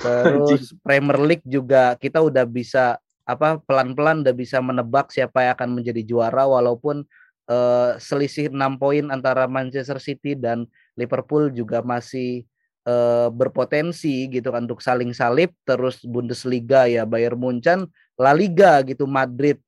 Terus 0.00 0.74
Premier 0.80 1.20
League 1.20 1.46
juga 1.46 1.94
kita 2.00 2.24
udah 2.24 2.48
bisa 2.48 2.96
apa 3.24 3.60
pelan-pelan 3.62 4.24
udah 4.24 4.34
bisa 4.34 4.58
menebak 4.64 5.12
siapa 5.12 5.44
yang 5.44 5.52
akan 5.60 5.70
menjadi 5.76 6.02
juara. 6.02 6.48
Walaupun 6.48 7.04
uh, 7.52 8.00
selisih 8.00 8.48
6 8.48 8.80
poin 8.80 9.04
antara 9.12 9.44
Manchester 9.44 10.00
City 10.00 10.32
dan 10.32 10.64
Liverpool 10.96 11.52
juga 11.52 11.84
masih 11.84 12.48
uh, 12.88 13.28
berpotensi 13.32 14.28
gitu 14.28 14.52
kan 14.52 14.68
untuk 14.68 14.80
saling 14.80 15.10
salib 15.16 15.52
terus 15.64 16.00
Bundesliga 16.04 16.88
ya 16.88 17.04
Bayern 17.08 17.40
Munchen, 17.40 17.88
La 18.16 18.32
Liga 18.36 18.80
gitu 18.84 19.08
Madrid 19.08 19.60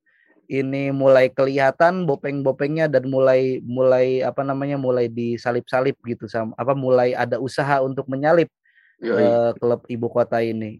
ini 0.46 0.94
mulai 0.94 1.26
kelihatan 1.26 2.06
bopeng-bopengnya 2.06 2.86
dan 2.86 3.10
mulai 3.10 3.58
mulai 3.66 4.22
apa 4.22 4.46
namanya 4.46 4.78
mulai 4.78 5.10
disalip-salip 5.10 5.98
gitu 6.06 6.30
sama 6.30 6.54
apa 6.54 6.70
mulai 6.72 7.18
ada 7.18 7.42
usaha 7.42 7.82
untuk 7.82 8.06
menyalip 8.06 8.46
uh, 9.02 9.50
klub 9.58 9.82
ibu 9.90 10.06
kota 10.06 10.38
ini. 10.40 10.78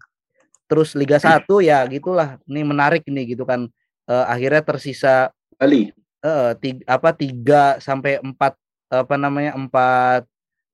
Terus 0.66 0.94
Liga 0.98 1.18
1 1.18 1.46
ya 1.62 1.82
gitulah. 1.86 2.38
Ini 2.46 2.62
menarik 2.66 3.06
nih 3.06 3.34
gitu 3.34 3.46
kan. 3.46 3.70
Uh, 4.06 4.26
akhirnya 4.30 4.62
tersisa 4.62 5.34
Bali. 5.58 5.90
Uh, 6.22 6.54
tiga, 6.58 6.82
apa 6.86 7.10
tiga 7.14 7.62
sampai 7.82 8.18
empat 8.22 8.54
apa 8.86 9.14
namanya 9.18 9.54
empat 9.58 10.26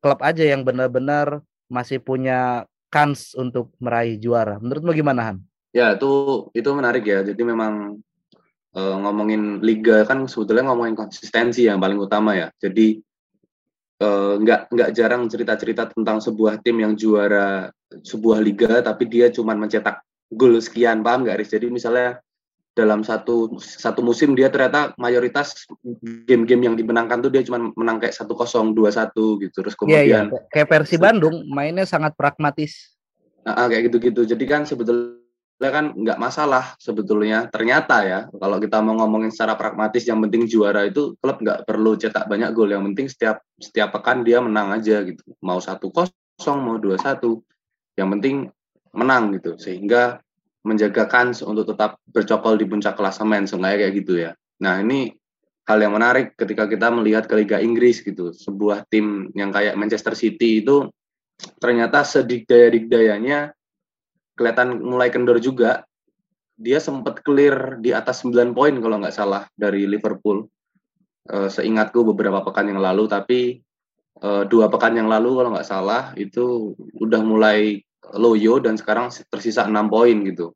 klub 0.04 0.20
aja 0.20 0.44
yang 0.44 0.64
benar-benar 0.64 1.40
masih 1.72 1.98
punya 2.04 2.68
kans 2.92 3.32
untuk 3.32 3.72
meraih 3.80 4.20
juara. 4.20 4.60
Menurutmu 4.60 4.92
gimana 4.92 5.32
Han? 5.32 5.36
Ya 5.72 5.96
itu 5.96 6.46
itu 6.52 6.68
menarik 6.76 7.08
ya. 7.08 7.24
Jadi 7.24 7.40
memang 7.40 7.96
uh, 8.76 8.96
ngomongin 9.00 9.64
liga 9.64 10.04
kan 10.04 10.28
sebetulnya 10.28 10.68
ngomongin 10.68 10.92
konsistensi 10.92 11.64
yang 11.64 11.80
paling 11.80 11.96
utama 11.96 12.36
ya. 12.36 12.52
Jadi 12.60 13.00
uh, 14.04 14.36
nggak 14.36 14.68
nggak 14.68 14.90
jarang 14.92 15.24
cerita-cerita 15.32 15.88
tentang 15.88 16.20
sebuah 16.20 16.60
tim 16.60 16.84
yang 16.84 16.92
juara 16.92 17.72
sebuah 17.88 18.44
liga 18.44 18.84
tapi 18.84 19.08
dia 19.08 19.32
cuma 19.32 19.56
mencetak 19.56 20.04
gol 20.28 20.60
sekian 20.60 21.00
paham 21.00 21.24
nggak 21.24 21.40
Riz? 21.40 21.48
Jadi 21.48 21.72
misalnya 21.72 22.20
dalam 22.72 23.04
satu 23.04 23.60
satu 23.60 24.00
musim 24.00 24.32
dia 24.32 24.48
ternyata 24.48 24.96
mayoritas 24.96 25.68
game-game 26.24 26.72
yang 26.72 26.76
dimenangkan 26.76 27.20
tuh 27.20 27.28
dia 27.28 27.44
cuma 27.44 27.68
menang 27.76 28.00
kayak 28.00 28.16
satu 28.16 28.32
kosong 28.32 28.72
dua 28.72 28.88
satu 28.88 29.36
gitu. 29.44 29.60
Terus 29.60 29.76
kemudian 29.76 30.08
yeah, 30.08 30.24
yeah. 30.32 30.48
kayak 30.48 30.72
versi 30.72 30.96
Bandung 30.96 31.44
mainnya 31.52 31.84
sangat 31.84 32.16
pragmatis. 32.16 32.96
Nah, 33.44 33.68
kayak 33.68 33.92
gitu-gitu. 33.92 34.24
Jadi 34.24 34.44
kan 34.48 34.64
sebetulnya 34.64 35.68
kan 35.68 35.92
nggak 35.92 36.16
masalah 36.16 36.72
sebetulnya. 36.80 37.52
Ternyata 37.52 37.96
ya 38.08 38.20
kalau 38.32 38.56
kita 38.56 38.80
mau 38.80 38.96
ngomongin 39.04 39.28
secara 39.28 39.52
pragmatis 39.58 40.08
yang 40.08 40.24
penting 40.24 40.48
juara 40.48 40.88
itu 40.88 41.12
klub 41.20 41.44
nggak 41.44 41.68
perlu 41.68 41.92
cetak 42.00 42.24
banyak 42.24 42.56
gol. 42.56 42.72
Yang 42.72 42.82
penting 42.92 43.06
setiap 43.12 43.36
setiap 43.60 43.92
pekan 43.92 44.24
dia 44.24 44.40
menang 44.40 44.72
aja 44.72 45.04
gitu. 45.04 45.20
Mau 45.44 45.60
satu 45.60 45.92
kosong 45.92 46.58
mau 46.62 46.80
dua 46.80 46.96
satu. 46.96 47.44
Yang 48.00 48.08
penting 48.16 48.36
menang 48.96 49.36
gitu. 49.36 49.60
Sehingga 49.60 50.24
menjaga 50.62 51.10
kans 51.10 51.42
untuk 51.42 51.66
tetap 51.66 51.98
bercokol 52.10 52.54
di 52.58 52.66
puncak 52.66 52.94
klasemen 52.94 53.46
seenggaknya 53.46 53.78
kayak 53.86 53.94
gitu 53.98 54.12
ya 54.18 54.30
nah 54.62 54.78
ini 54.78 55.10
hal 55.66 55.78
yang 55.78 55.94
menarik 55.94 56.34
ketika 56.34 56.66
kita 56.66 56.90
melihat 56.90 57.26
ke 57.30 57.34
Liga 57.38 57.58
Inggris 57.62 58.02
gitu 58.02 58.34
sebuah 58.34 58.86
tim 58.90 59.30
yang 59.38 59.54
kayak 59.54 59.78
Manchester 59.78 60.14
City 60.18 60.62
itu 60.62 60.90
ternyata 61.58 62.02
sedikdaya-dikdayanya 62.06 63.54
kelihatan 64.36 64.80
mulai 64.82 65.12
kendor 65.12 65.38
juga. 65.38 65.84
Dia 66.58 66.78
sempat 66.78 67.24
clear 67.26 67.80
di 67.82 67.90
atas 67.90 68.22
9 68.22 68.54
poin 68.54 68.74
kalau 68.78 69.00
nggak 69.02 69.14
salah 69.14 69.48
dari 69.56 69.88
Liverpool. 69.88 70.46
Uh, 71.22 71.46
seingatku 71.46 72.02
beberapa 72.02 72.42
pekan 72.42 72.66
yang 72.66 72.82
lalu, 72.82 73.06
tapi 73.06 73.62
uh, 74.26 74.42
dua 74.42 74.66
pekan 74.66 74.98
yang 74.98 75.06
lalu 75.06 75.38
kalau 75.38 75.54
nggak 75.54 75.68
salah 75.70 76.10
itu 76.18 76.74
udah 76.98 77.22
mulai 77.22 77.78
loyo 78.14 78.58
dan 78.58 78.74
sekarang 78.74 79.10
tersisa 79.30 79.66
6 79.66 79.72
poin 79.88 80.16
gitu. 80.26 80.52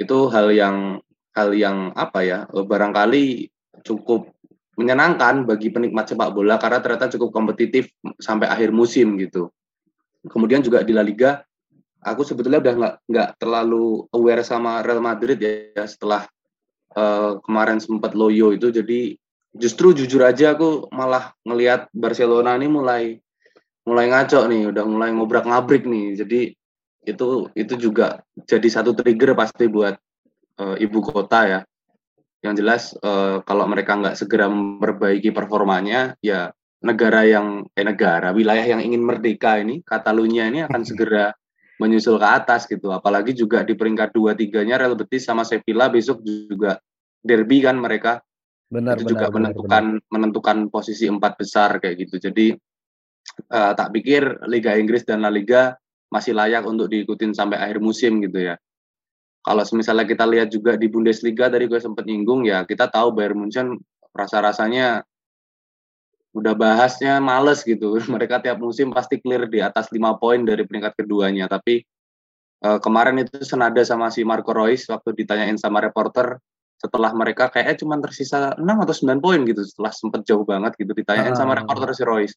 Itu 0.00 0.32
hal 0.32 0.50
yang 0.50 1.00
hal 1.34 1.50
yang 1.54 1.92
apa 1.94 2.20
ya 2.24 2.38
barangkali 2.48 3.50
cukup 3.84 4.30
menyenangkan 4.74 5.46
bagi 5.46 5.70
penikmat 5.70 6.10
sepak 6.10 6.34
bola 6.34 6.58
karena 6.58 6.82
ternyata 6.82 7.12
cukup 7.14 7.30
kompetitif 7.30 7.90
sampai 8.18 8.50
akhir 8.50 8.74
musim 8.74 9.14
gitu. 9.20 9.50
Kemudian 10.24 10.64
juga 10.64 10.82
di 10.82 10.96
La 10.96 11.04
Liga 11.04 11.44
aku 12.04 12.22
sebetulnya 12.22 12.60
udah 12.60 12.74
nggak 12.76 12.94
nggak 13.08 13.28
terlalu 13.40 14.04
aware 14.12 14.44
sama 14.44 14.84
Real 14.84 15.00
Madrid 15.00 15.40
ya 15.40 15.84
setelah 15.88 16.28
uh, 16.94 17.40
kemarin 17.40 17.80
sempat 17.80 18.12
loyo 18.12 18.52
itu 18.52 18.68
jadi 18.68 19.16
justru 19.56 19.96
jujur 19.96 20.20
aja 20.20 20.52
aku 20.52 20.92
malah 20.92 21.32
ngelihat 21.48 21.88
Barcelona 21.96 22.54
ini 22.60 22.68
mulai 22.68 23.23
mulai 23.84 24.08
ngaco 24.08 24.40
nih 24.48 24.72
udah 24.72 24.84
mulai 24.88 25.10
ngobrak 25.12 25.44
ngabrik 25.44 25.84
nih 25.84 26.16
jadi 26.16 26.40
itu 27.04 27.28
itu 27.52 27.74
juga 27.76 28.24
jadi 28.48 28.68
satu 28.68 28.96
trigger 28.96 29.36
pasti 29.36 29.68
buat 29.68 29.94
uh, 30.60 30.76
ibu 30.80 30.98
kota 31.04 31.40
ya 31.44 31.60
yang 32.40 32.56
jelas 32.56 32.96
uh, 33.00 33.44
kalau 33.44 33.68
mereka 33.68 33.96
nggak 33.96 34.16
segera 34.16 34.48
memperbaiki 34.48 35.32
performanya 35.32 36.16
ya 36.24 36.52
negara 36.84 37.24
yang 37.24 37.64
eh 37.72 37.84
negara 37.84 38.36
wilayah 38.36 38.76
yang 38.76 38.84
ingin 38.84 39.00
merdeka 39.00 39.56
ini 39.56 39.80
Katalunya 39.80 40.48
ini 40.52 40.64
akan 40.68 40.84
segera 40.88 41.32
menyusul 41.78 42.20
ke 42.20 42.28
atas 42.28 42.70
gitu. 42.70 42.92
Apalagi 42.94 43.34
juga 43.34 43.66
di 43.66 43.74
peringkat 43.74 44.14
dua 44.14 44.36
tiganya 44.36 44.78
Real 44.78 44.94
Betis 44.94 45.26
sama 45.26 45.42
Sevilla 45.42 45.90
besok 45.90 46.22
juga 46.22 46.78
derby 47.24 47.64
kan 47.64 47.80
mereka. 47.80 48.22
Benar, 48.70 48.98
itu 48.98 49.06
benar, 49.06 49.12
juga 49.12 49.26
benar, 49.28 49.34
menentukan 49.34 49.84
benar. 49.98 50.10
menentukan 50.10 50.58
posisi 50.70 51.04
empat 51.06 51.32
besar 51.38 51.78
kayak 51.78 52.06
gitu. 52.06 52.16
Jadi 52.30 52.54
uh, 53.50 53.72
tak 53.74 53.92
pikir 53.94 54.44
Liga 54.48 54.76
Inggris 54.76 55.04
dan 55.04 55.24
La 55.24 55.30
Liga 55.32 55.76
masih 56.12 56.36
layak 56.36 56.62
untuk 56.62 56.86
diikutin 56.86 57.34
sampai 57.34 57.58
akhir 57.58 57.82
musim 57.82 58.22
gitu 58.22 58.52
ya. 58.52 58.54
Kalau 59.44 59.60
misalnya 59.76 60.08
kita 60.08 60.24
lihat 60.24 60.48
juga 60.48 60.78
di 60.78 60.88
Bundesliga 60.88 61.52
tadi 61.52 61.68
gue 61.68 61.76
sempat 61.76 62.08
nyinggung 62.08 62.48
ya, 62.48 62.64
kita 62.64 62.88
tahu 62.88 63.12
Bayern 63.12 63.44
Munchen 63.44 63.76
rasa-rasanya 64.14 65.04
udah 66.32 66.54
bahasnya 66.56 67.20
males 67.20 67.60
gitu. 67.66 67.98
Mereka 68.14 68.40
tiap 68.40 68.62
musim 68.62 68.94
pasti 68.94 69.20
clear 69.20 69.50
di 69.50 69.60
atas 69.60 69.92
lima 69.92 70.16
poin 70.16 70.40
dari 70.46 70.64
peringkat 70.64 70.96
keduanya, 70.96 71.50
tapi 71.50 71.84
uh, 72.64 72.80
kemarin 72.80 73.20
itu 73.20 73.42
senada 73.44 73.84
sama 73.84 74.08
si 74.08 74.24
Marco 74.24 74.56
Reus 74.56 74.88
waktu 74.88 75.12
ditanyain 75.12 75.60
sama 75.60 75.84
reporter 75.84 76.40
setelah 76.80 77.16
mereka 77.16 77.48
kayaknya 77.48 77.80
cuma 77.80 77.96
tersisa 77.96 78.52
6 78.60 78.60
atau 78.60 78.92
9 78.92 79.24
poin 79.24 79.40
gitu 79.48 79.64
setelah 79.64 79.88
sempat 79.88 80.20
jauh 80.28 80.44
banget 80.44 80.76
gitu 80.76 80.92
ditanyain 80.92 81.32
uh. 81.32 81.38
sama 81.38 81.56
reporter 81.56 81.96
si 81.96 82.04
Royce 82.04 82.36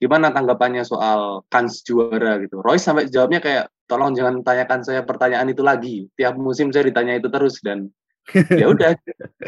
gimana 0.00 0.32
tanggapannya 0.32 0.82
soal 0.82 1.44
kans 1.52 1.84
juara 1.84 2.40
gitu? 2.40 2.64
Royce 2.64 2.88
sampai 2.88 3.12
jawabnya 3.12 3.44
kayak 3.44 3.64
tolong 3.84 4.16
jangan 4.16 4.40
tanyakan 4.40 4.80
saya 4.80 5.04
pertanyaan 5.04 5.52
itu 5.52 5.60
lagi. 5.60 6.08
Tiap 6.16 6.40
musim 6.40 6.72
saya 6.72 6.88
ditanya 6.88 7.20
itu 7.20 7.28
terus 7.28 7.60
dan 7.60 7.92
ya 8.60 8.70
udah 8.70 8.94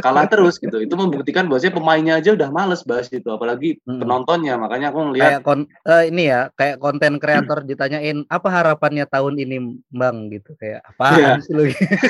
kalah 0.03 0.27
terus 0.27 0.59
gitu. 0.59 0.83
Itu 0.83 0.99
membuktikan 0.99 1.47
bahwa 1.47 1.63
pemainnya 1.63 2.19
aja 2.19 2.35
udah 2.35 2.51
males 2.51 2.83
bahas 2.83 3.07
itu 3.15 3.27
apalagi 3.31 3.79
hmm. 3.87 4.03
penontonnya. 4.03 4.59
Makanya 4.59 4.91
aku 4.91 5.15
kayak 5.15 5.41
kon 5.47 5.71
uh, 5.87 6.03
ini 6.03 6.29
ya 6.29 6.51
kayak 6.59 6.83
konten 6.83 7.23
kreator 7.23 7.63
ditanyain 7.63 8.27
apa 8.27 8.49
harapannya 8.51 9.07
tahun 9.07 9.39
ini 9.39 9.57
bang? 9.95 10.29
gitu. 10.35 10.59
Kayak 10.59 10.83
apa 10.85 11.05
ya. 11.17 11.33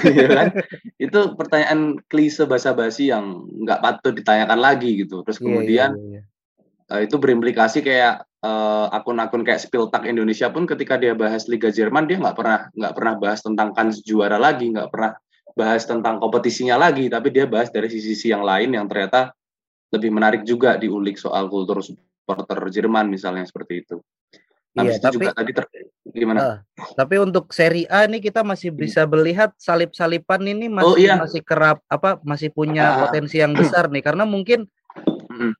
ya 0.08 0.28
kan? 0.32 0.46
Itu 0.96 1.36
pertanyaan 1.36 2.00
klise 2.08 2.48
basa-basi 2.48 3.12
yang 3.12 3.46
nggak 3.62 3.82
patut 3.82 4.16
ditanyakan 4.16 4.58
lagi 4.58 5.04
gitu. 5.04 5.20
Terus 5.26 5.38
iya, 5.38 5.44
kemudian 5.44 5.90
yeah, 5.94 6.22
yeah, 6.22 6.24
yeah. 6.24 6.90
Uh, 6.92 7.00
itu 7.04 7.16
berimplikasi 7.16 7.80
kayak 7.80 8.28
uh, 8.42 8.86
akun-akun 8.90 9.46
kayak 9.46 9.62
Spiltak 9.62 10.04
Indonesia 10.04 10.50
pun 10.50 10.66
ketika 10.66 10.98
dia 10.98 11.14
bahas 11.14 11.46
Liga 11.46 11.70
Jerman 11.70 12.10
dia 12.10 12.18
nggak 12.18 12.36
pernah 12.36 12.68
nggak 12.74 12.94
pernah 12.94 13.14
bahas 13.18 13.40
tentang 13.40 13.70
kans 13.72 14.02
juara 14.02 14.36
lagi 14.36 14.70
nggak 14.70 14.90
pernah 14.90 15.16
bahas 15.52 15.84
tentang 15.84 16.16
kompetisinya 16.18 16.80
lagi, 16.80 17.08
tapi 17.12 17.28
dia 17.28 17.44
bahas 17.44 17.68
dari 17.68 17.88
sisi-sisi 17.88 18.32
yang 18.32 18.44
lain 18.44 18.72
yang 18.72 18.88
ternyata 18.88 19.36
lebih 19.92 20.08
menarik 20.08 20.42
juga 20.48 20.80
diulik 20.80 21.20
soal 21.20 21.52
kultur 21.52 21.84
supporter 21.84 22.58
Jerman 22.72 23.12
misalnya 23.12 23.44
seperti 23.44 23.84
itu. 23.84 23.96
Nah, 24.72 24.88
iya, 24.88 24.96
tapi 24.96 25.20
juga 25.20 25.36
tadi 25.36 25.52
ter, 25.52 25.68
gimana? 26.16 26.40
Uh, 26.40 26.56
tapi 26.96 27.20
untuk 27.20 27.52
seri 27.52 27.84
A 27.92 28.08
ini 28.08 28.24
kita 28.24 28.40
masih 28.40 28.72
bisa 28.72 29.04
melihat 29.04 29.52
salip-salipan 29.60 30.40
ini 30.48 30.72
masih 30.72 30.88
oh, 30.88 30.96
iya. 30.96 31.20
masih 31.20 31.44
kerap 31.44 31.84
apa 31.92 32.16
masih 32.24 32.48
punya 32.48 32.96
uh, 32.96 32.98
potensi 33.04 33.36
yang 33.36 33.52
besar 33.52 33.92
nih 33.92 34.00
karena 34.00 34.24
mungkin 34.24 34.64
uh, 34.96 35.52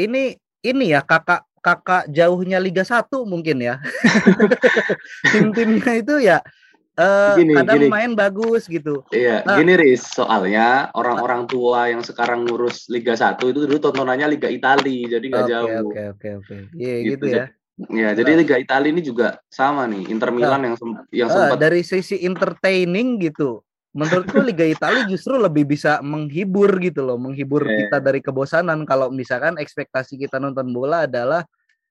ini 0.00 0.40
ini 0.64 0.84
ya 0.88 1.04
kakak 1.04 1.44
kakak 1.66 2.06
jauhnya 2.14 2.62
Liga 2.62 2.86
1 2.86 3.10
mungkin 3.26 3.58
ya. 3.58 3.82
Tim-timnya 5.34 5.92
itu 5.98 6.14
ya 6.22 6.38
uh, 6.96 7.34
gini, 7.36 7.52
kadang 7.54 7.76
gini. 7.78 7.88
main 7.92 8.12
bagus 8.16 8.66
gitu. 8.66 9.04
Iya, 9.12 9.44
nah, 9.44 9.56
gini 9.60 9.72
Riz, 9.76 10.02
soalnya 10.16 10.90
orang-orang 10.96 11.46
tua 11.46 11.92
yang 11.92 12.02
sekarang 12.02 12.48
ngurus 12.48 12.88
Liga 12.88 13.14
1 13.14 13.38
itu 13.40 13.68
dulu 13.68 13.78
tontonannya 13.78 14.36
Liga 14.36 14.48
Itali, 14.48 15.06
jadi 15.06 15.24
nggak 15.24 15.44
okay, 15.46 15.52
jauh. 15.52 15.68
Oke, 15.90 16.02
oke, 16.16 16.28
oke. 16.42 16.56
Iya, 16.74 16.94
gitu, 17.04 17.10
gitu 17.12 17.26
ya. 17.28 17.44
Ya, 17.92 18.16
jadi 18.16 18.32
nah. 18.32 18.38
Liga 18.40 18.56
Italia 18.56 18.88
ini 18.88 19.02
juga 19.04 19.36
sama 19.52 19.84
nih, 19.84 20.08
Inter 20.08 20.32
Milan 20.32 20.64
nah, 20.64 20.68
yang 20.72 20.76
yang 21.12 21.28
uh, 21.28 21.32
sempat 21.36 21.60
dari 21.60 21.84
sisi 21.84 22.16
entertaining 22.24 23.20
gitu. 23.20 23.60
Menurutku 23.96 24.40
Liga 24.44 24.64
Italia 24.64 25.08
justru 25.08 25.36
lebih 25.40 25.68
bisa 25.68 26.00
menghibur 26.00 26.68
gitu 26.80 27.04
loh, 27.04 27.20
menghibur 27.20 27.64
yeah. 27.64 27.88
kita 27.88 27.96
dari 28.00 28.20
kebosanan 28.24 28.84
kalau 28.88 29.12
misalkan 29.12 29.60
ekspektasi 29.60 30.20
kita 30.20 30.40
nonton 30.40 30.68
bola 30.72 31.04
adalah 31.04 31.44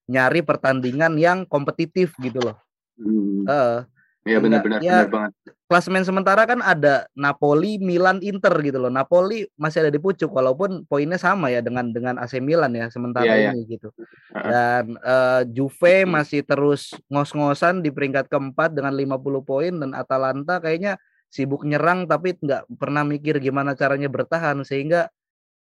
nyari 0.06 0.46
pertandingan 0.46 1.18
yang 1.18 1.44
kompetitif 1.46 2.14
gitu 2.22 2.40
loh. 2.42 2.58
Hmm. 2.96 3.44
Uh, 3.46 3.80
Iya 4.26 4.42
benar-benar 4.42 4.82
ya, 4.82 5.06
benar 5.06 5.10
banget. 5.14 5.32
Klasemen 5.70 6.02
sementara 6.02 6.50
kan 6.50 6.58
ada 6.66 7.06
Napoli, 7.14 7.78
Milan, 7.78 8.18
Inter 8.26 8.54
gitu 8.66 8.82
loh. 8.82 8.90
Napoli 8.90 9.46
masih 9.54 9.86
ada 9.86 9.94
di 9.94 10.02
pucuk 10.02 10.34
walaupun 10.34 10.82
poinnya 10.90 11.22
sama 11.22 11.54
ya 11.54 11.62
dengan 11.62 11.94
dengan 11.94 12.18
AC 12.18 12.42
Milan 12.42 12.74
ya 12.74 12.90
sementara 12.90 13.30
ya, 13.30 13.54
ini 13.54 13.62
ya. 13.62 13.78
gitu. 13.78 13.94
Dan 14.34 14.98
uh, 15.06 15.46
Juve 15.46 16.10
masih 16.10 16.42
terus 16.42 16.98
ngos-ngosan 17.06 17.86
di 17.86 17.94
peringkat 17.94 18.26
keempat 18.26 18.74
dengan 18.74 18.98
50 18.98 19.46
poin 19.46 19.74
dan 19.78 19.94
Atalanta 19.94 20.58
kayaknya 20.58 20.98
sibuk 21.30 21.62
nyerang 21.62 22.10
tapi 22.10 22.34
nggak 22.34 22.66
pernah 22.82 23.06
mikir 23.06 23.38
gimana 23.38 23.78
caranya 23.78 24.10
bertahan 24.10 24.66
sehingga 24.66 25.14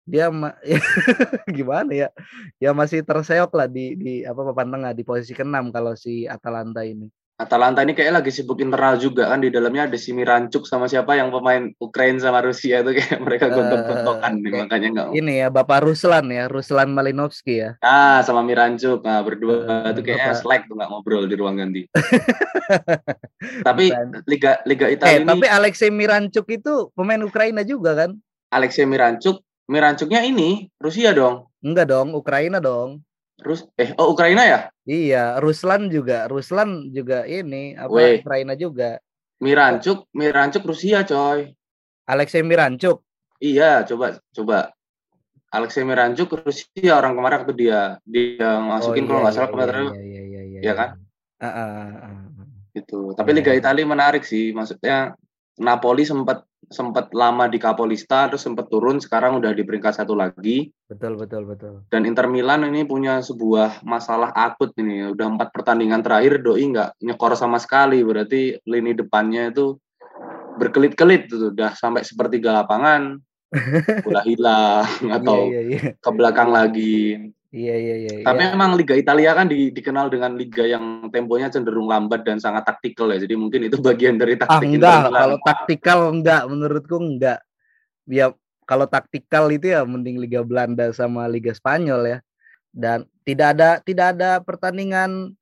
dia 0.06 0.28
gimana 1.58 1.92
ya 1.94 2.08
ya 2.58 2.72
masih 2.74 3.06
terseok 3.06 3.52
lah 3.54 3.68
di 3.70 3.94
di 3.96 4.14
apa 4.26 4.42
papan 4.52 4.74
tengah 4.74 4.92
di 4.98 5.04
posisi 5.06 5.32
keenam 5.38 5.70
kalau 5.70 5.94
si 5.94 6.26
Atalanta 6.26 6.82
ini. 6.82 7.10
Atalanta 7.42 7.82
ini 7.82 7.98
kayak 7.98 8.22
lagi 8.22 8.30
sibuk 8.30 8.62
internal 8.62 9.02
juga 9.02 9.34
kan 9.34 9.42
di 9.42 9.50
dalamnya 9.50 9.90
ada 9.90 9.98
si 9.98 10.14
Mirancuk 10.14 10.70
sama 10.70 10.86
siapa 10.86 11.18
yang 11.18 11.34
pemain 11.34 11.74
Ukraina 11.82 12.22
sama 12.22 12.46
Rusia 12.46 12.86
itu 12.86 12.94
kayak 12.94 13.18
mereka 13.26 13.50
gontok-gontokan 13.50 14.34
uh, 14.46 14.58
makanya 14.62 14.88
enggak 14.94 15.08
ini 15.18 15.34
ya 15.42 15.48
Bapak 15.50 15.82
Ruslan 15.82 16.30
ya 16.30 16.46
Ruslan 16.46 16.94
Malinovski 16.94 17.66
ya. 17.66 17.70
Ah 17.82 18.22
sama 18.22 18.46
Mirancuk 18.46 19.02
nah 19.02 19.26
berdua 19.26 19.66
uh, 19.66 19.90
itu 19.90 20.06
kayaknya 20.06 20.38
Bapak... 20.38 20.42
slack 20.46 20.62
tuh 20.70 20.76
nggak 20.78 20.90
ngobrol 20.94 21.26
di 21.26 21.36
ruang 21.36 21.58
ganti. 21.58 21.82
Tapi 23.68 23.90
Liga 24.30 24.62
Liga 24.70 24.86
Italia 24.94 25.18
eh, 25.18 25.26
ini 25.26 25.30
tapi 25.34 25.48
Alexei 25.50 25.90
Mirancuk 25.90 26.46
itu 26.54 26.94
pemain 26.94 27.20
Ukraina 27.26 27.66
juga 27.66 28.06
kan? 28.06 28.14
Alexei 28.54 28.86
Mirancuk 28.86 29.42
Mirancuknya 29.72 30.28
ini 30.28 30.68
Rusia 30.84 31.16
dong 31.16 31.48
enggak 31.64 31.88
dong 31.88 32.12
Ukraina 32.12 32.60
dong 32.60 33.00
Rus 33.42 33.66
eh 33.74 33.92
oh 33.98 34.14
Ukraina 34.14 34.46
ya? 34.46 34.60
Iya, 34.86 35.42
Ruslan 35.42 35.90
juga. 35.90 36.30
Ruslan 36.30 36.94
juga 36.94 37.26
ini 37.26 37.74
apa 37.74 37.90
Weh. 37.90 38.22
Ukraina 38.22 38.54
juga. 38.54 39.02
Mirancuk, 39.42 40.06
Mirancuk 40.14 40.62
Rusia, 40.62 41.02
coy. 41.02 41.50
Alexei 42.06 42.46
Mirancuk. 42.46 43.02
Iya, 43.42 43.82
coba 43.90 44.22
coba. 44.30 44.70
Alexei 45.52 45.84
Mirancuk 45.84 46.32
Rusia 46.46 46.94
orang 46.96 47.18
kemarin 47.18 47.38
waktu 47.44 47.54
dia 47.58 47.80
dia 48.06 48.62
masukin 48.62 49.04
oh, 49.04 49.08
kalau 49.10 49.20
nggak 49.26 49.34
iya, 49.34 49.40
salah 49.42 49.50
iya, 49.50 49.54
kemarin. 49.58 49.74
Iya, 49.82 50.02
iya, 50.06 50.22
iya, 50.22 50.42
iya, 50.46 50.60
ya 50.62 50.74
kan? 50.78 50.90
Uh, 51.42 51.46
uh, 51.50 51.90
uh, 52.06 52.22
Gitu. 52.72 53.00
Tapi 53.18 53.30
iya. 53.34 53.38
Liga 53.42 53.54
Italia 53.58 53.86
menarik 53.90 54.24
sih, 54.24 54.56
maksudnya 54.56 55.18
Napoli 55.60 56.08
sempat 56.08 56.46
sempat 56.72 57.12
lama 57.12 57.46
di 57.52 57.60
Kapolista 57.60 58.32
terus 58.32 58.48
sempat 58.48 58.72
turun 58.72 58.98
sekarang 58.98 59.44
udah 59.44 59.52
di 59.52 59.62
peringkat 59.68 60.02
satu 60.02 60.16
lagi. 60.16 60.72
Betul 60.88 61.20
betul 61.20 61.44
betul. 61.46 61.84
Dan 61.92 62.08
Inter 62.08 62.32
Milan 62.32 62.64
ini 62.66 62.88
punya 62.88 63.20
sebuah 63.20 63.84
masalah 63.84 64.32
akut 64.32 64.72
ini. 64.80 65.12
Udah 65.12 65.28
empat 65.28 65.52
pertandingan 65.52 66.02
terakhir 66.02 66.40
doi 66.40 66.64
nggak 66.72 67.04
nyekor 67.04 67.36
sama 67.36 67.60
sekali. 67.60 68.02
Berarti 68.02 68.58
lini 68.66 68.96
depannya 68.96 69.52
itu 69.52 69.76
berkelit-kelit 70.58 71.32
tuh 71.32 71.52
udah 71.52 71.76
sampai 71.76 72.04
sepertiga 72.04 72.64
lapangan 72.64 73.20
udah 74.08 74.24
hilang 74.24 74.88
atau 75.12 75.52
yeah, 75.52 75.64
yeah, 75.64 75.80
yeah. 75.92 75.94
ke 76.00 76.10
belakang 76.12 76.50
lagi 76.52 77.32
Iya 77.52 77.76
iya 77.76 77.96
iya. 78.00 78.14
Tapi 78.24 78.48
iya. 78.48 78.56
memang 78.56 78.80
Liga 78.80 78.96
Italia 78.96 79.36
kan 79.36 79.52
di, 79.52 79.76
dikenal 79.76 80.08
dengan 80.08 80.40
liga 80.40 80.64
yang 80.64 81.12
temponya 81.12 81.52
cenderung 81.52 81.84
lambat 81.84 82.24
dan 82.24 82.40
sangat 82.40 82.64
taktikal 82.64 83.12
ya. 83.12 83.20
Jadi 83.20 83.36
mungkin 83.36 83.68
itu 83.68 83.76
bagian 83.84 84.16
dari 84.16 84.40
taktik. 84.40 84.56
Ah, 84.56 84.64
enggak, 84.64 85.02
kalau 85.12 85.38
taktikal 85.44 86.00
enggak 86.16 86.42
menurutku 86.48 86.96
enggak. 86.96 87.44
Ya 88.08 88.32
kalau 88.64 88.88
taktikal 88.88 89.52
itu 89.52 89.76
ya 89.76 89.84
mending 89.84 90.24
Liga 90.24 90.48
Belanda 90.48 90.96
sama 90.96 91.28
Liga 91.28 91.52
Spanyol 91.52 92.02
ya. 92.08 92.18
Dan 92.72 93.04
tidak 93.28 93.60
ada 93.60 93.70
tidak 93.84 94.16
ada 94.16 94.40
pertandingan 94.40 95.36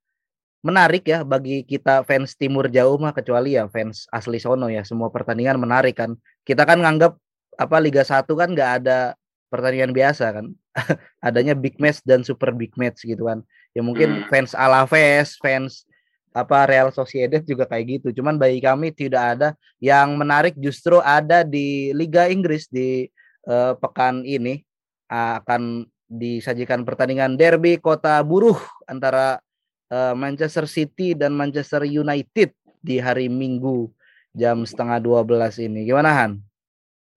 menarik 0.65 1.05
ya 1.05 1.21
bagi 1.21 1.61
kita 1.61 2.01
fans 2.09 2.33
timur 2.33 2.73
jauh 2.73 2.97
mah 2.97 3.13
kecuali 3.13 3.53
ya 3.53 3.69
fans 3.69 4.09
asli 4.09 4.41
sono 4.41 4.65
ya. 4.65 4.81
Semua 4.81 5.13
pertandingan 5.13 5.61
menarik 5.61 6.01
kan. 6.01 6.17
Kita 6.41 6.65
kan 6.65 6.81
nganggap 6.81 7.13
apa 7.53 7.77
Liga 7.77 8.01
1 8.01 8.25
kan 8.33 8.49
nggak 8.49 8.71
ada 8.81 9.13
pertandingan 9.49 9.91
biasa 9.91 10.31
kan. 10.31 10.45
Adanya 11.25 11.57
big 11.57 11.75
match 11.81 11.99
dan 12.05 12.21
super 12.21 12.53
big 12.55 12.73
match 12.79 13.03
gitu 13.03 13.27
kan. 13.27 13.43
Ya 13.73 13.81
mungkin 13.83 14.23
hmm. 14.23 14.27
fans 14.29 14.53
Alaves 14.53 15.35
fans 15.41 15.85
apa 16.29 16.69
Real 16.69 16.93
Sociedad 16.93 17.41
juga 17.41 17.65
kayak 17.65 17.99
gitu. 17.99 18.21
Cuman 18.21 18.37
bagi 18.37 18.61
kami 18.61 18.93
tidak 18.93 19.37
ada 19.37 19.49
yang 19.81 20.15
menarik 20.15 20.55
justru 20.55 21.01
ada 21.01 21.41
di 21.41 21.89
Liga 21.91 22.29
Inggris 22.29 22.69
di 22.69 23.09
uh, 23.49 23.75
pekan 23.75 24.23
ini. 24.23 24.61
Akan 25.09 25.89
disajikan 26.05 26.85
pertandingan 26.85 27.33
derby 27.33 27.81
kota 27.81 28.21
buruh 28.21 28.57
antara 28.85 29.41
uh, 29.89 30.13
Manchester 30.13 30.69
City 30.69 31.17
dan 31.17 31.33
Manchester 31.33 31.85
United 31.85 32.53
di 32.81 33.01
hari 33.01 33.25
Minggu 33.25 33.89
jam 34.37 34.63
setengah 34.63 35.01
12 35.01 35.65
ini. 35.65 35.89
Gimana 35.89 36.13
Han? 36.13 36.48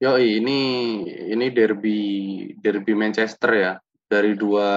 Yo 0.03 0.19
ini 0.19 0.59
ini 1.07 1.47
derby 1.55 1.99
derby 2.59 2.91
Manchester 2.91 3.51
ya. 3.55 3.73
Dari 4.11 4.35
dua 4.35 4.69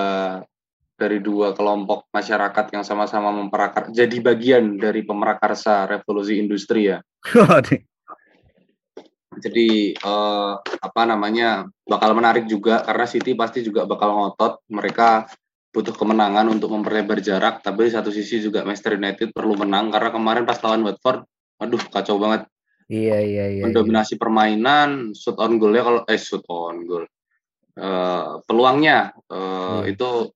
dari 0.93 1.17
dua 1.17 1.57
kelompok 1.57 2.13
masyarakat 2.13 2.71
yang 2.71 2.85
sama-sama 2.85 3.33
memperakar 3.33 3.89
jadi 3.89 4.21
bagian 4.21 4.77
dari 4.77 5.01
pemerakarsa 5.01 5.89
revolusi 5.89 6.37
industri 6.37 6.93
ya. 6.93 7.01
jadi 9.43 9.97
eh, 9.97 10.53
apa 10.61 11.01
namanya 11.09 11.67
bakal 11.83 12.13
menarik 12.13 12.45
juga 12.45 12.85
karena 12.85 13.09
City 13.09 13.33
pasti 13.33 13.65
juga 13.65 13.89
bakal 13.89 14.13
ngotot. 14.13 14.61
Mereka 14.69 15.25
butuh 15.73 15.97
kemenangan 15.97 16.53
untuk 16.53 16.69
memperlebar 16.69 17.17
jarak 17.19 17.65
tapi 17.65 17.89
di 17.89 17.97
satu 17.97 18.13
sisi 18.13 18.45
juga 18.45 18.61
Manchester 18.61 19.01
United 19.01 19.33
perlu 19.33 19.57
menang 19.57 19.89
karena 19.89 20.13
kemarin 20.13 20.45
pas 20.45 20.61
lawan 20.61 20.85
Watford 20.85 21.25
aduh 21.59 21.83
kacau 21.91 22.15
banget 22.15 22.47
Iya 22.85 23.17
iya 23.21 23.45
iya. 23.49 23.63
Mendominasi 23.65 24.15
iya. 24.15 24.21
permainan, 24.21 24.89
shoot 25.17 25.37
on 25.41 25.57
goal 25.57 25.73
ya 25.73 25.83
kalau 25.83 26.01
eh 26.05 26.19
shoot 26.21 26.45
on 26.49 26.85
goal. 26.85 27.05
Uh, 27.75 28.39
peluangnya 28.47 29.11
uh, 29.27 29.83
iya. 29.83 29.91
itu 29.91 30.31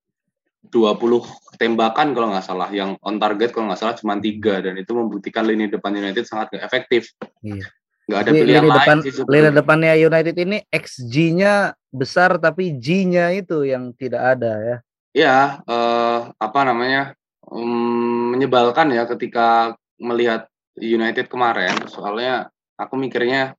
20 0.67 1.55
tembakan 1.55 2.11
kalau 2.11 2.27
nggak 2.35 2.45
salah, 2.45 2.67
yang 2.73 2.99
on 2.99 3.15
target 3.15 3.55
kalau 3.55 3.71
nggak 3.71 3.79
salah 3.79 3.95
cuma 3.95 4.19
tiga 4.19 4.59
dan 4.59 4.75
itu 4.75 4.91
membuktikan 4.91 5.47
lini 5.47 5.71
depan 5.71 5.95
United 5.95 6.25
sangat 6.27 6.57
efektif. 6.59 7.15
Iya. 7.45 7.63
Nggak 8.09 8.19
ada 8.25 8.31
pilihan 8.33 8.63
lini 8.65 8.73
lain 8.73 8.79
depan, 8.81 8.97
sih 9.05 9.13
lini 9.29 9.49
depannya 9.53 9.93
United 9.93 10.35
ini 10.41 10.57
XG-nya 10.73 11.53
besar 11.93 12.41
tapi 12.41 12.73
G-nya 12.81 13.29
itu 13.37 13.61
yang 13.61 13.93
tidak 13.93 14.37
ada 14.37 14.53
ya. 14.57 14.77
Ya, 15.13 15.37
eh, 15.61 16.19
apa 16.33 16.59
namanya 16.65 17.13
mm, 17.45 18.33
menyebalkan 18.33 18.89
ya 18.93 19.05
ketika 19.05 19.77
melihat 20.01 20.48
United 20.81 21.27
kemarin. 21.27 21.75
Soalnya 21.87 22.47
aku 22.79 22.95
mikirnya 22.95 23.55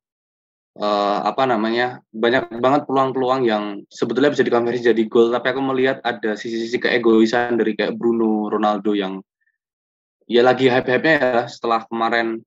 eh, 0.77 1.19
apa 1.25 1.45
namanya 1.45 2.01
banyak 2.11 2.61
banget 2.61 2.83
peluang-peluang 2.89 3.41
yang 3.47 3.65
sebetulnya 3.93 4.33
bisa 4.33 4.45
dikonversi 4.47 4.91
jadi 4.93 5.03
gol. 5.07 5.31
Tapi 5.31 5.47
aku 5.53 5.61
melihat 5.63 6.01
ada 6.03 6.35
sisi-sisi 6.35 6.81
keegoisan 6.81 7.61
dari 7.61 7.77
kayak 7.77 7.97
Bruno 7.97 8.49
Ronaldo 8.51 8.97
yang 8.97 9.21
ya 10.31 10.47
lagi 10.47 10.71
hype-hype-nya 10.71 11.15
ya 11.19 11.41
setelah 11.51 11.85
kemarin 11.87 12.41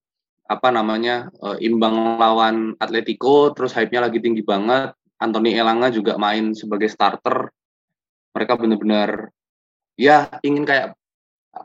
apa 0.47 0.69
namanya 0.69 1.31
eh, 1.39 1.57
imbang 1.65 2.19
lawan 2.19 2.73
Atletico, 2.81 3.53
terus 3.55 3.71
hype-nya 3.77 4.09
lagi 4.09 4.19
tinggi 4.19 4.43
banget. 4.43 4.93
Anthony 5.23 5.55
Elanga 5.55 5.87
juga 5.87 6.19
main 6.19 6.51
sebagai 6.51 6.91
starter 6.91 7.47
mereka 8.35 8.59
benar-benar 8.59 9.29
ya 9.95 10.27
ingin 10.41 10.65
kayak 10.65 10.97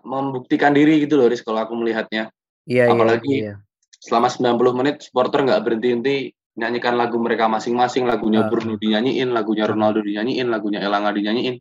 membuktikan 0.05 0.77
diri 0.77 1.01
gitu 1.03 1.17
loh 1.17 1.27
Riz 1.33 1.41
kalau 1.41 1.65
aku 1.65 1.73
melihatnya 1.75 2.29
Iya, 2.69 2.85
Apalagi- 2.87 3.25
iya, 3.27 3.43
iya. 3.43 3.55
selama 3.99 4.29
90 4.29 4.77
menit 4.77 4.97
supporter 5.01 5.41
nggak 5.41 5.65
berhenti-henti 5.65 6.17
nyanyikan 6.55 6.95
lagu 6.95 7.17
mereka 7.17 7.49
masing-masing 7.49 8.05
lagunya 8.05 8.45
Ah. 8.45 8.49
Bruno 8.49 8.77
dinyanyiin 8.77 9.31
lagunya 9.31 9.65
Ronaldo 9.65 9.99
dinyanyiin 10.01 10.47
lagunya 10.47 10.79
Elanga 10.79 11.11
dinyanyiin 11.11 11.57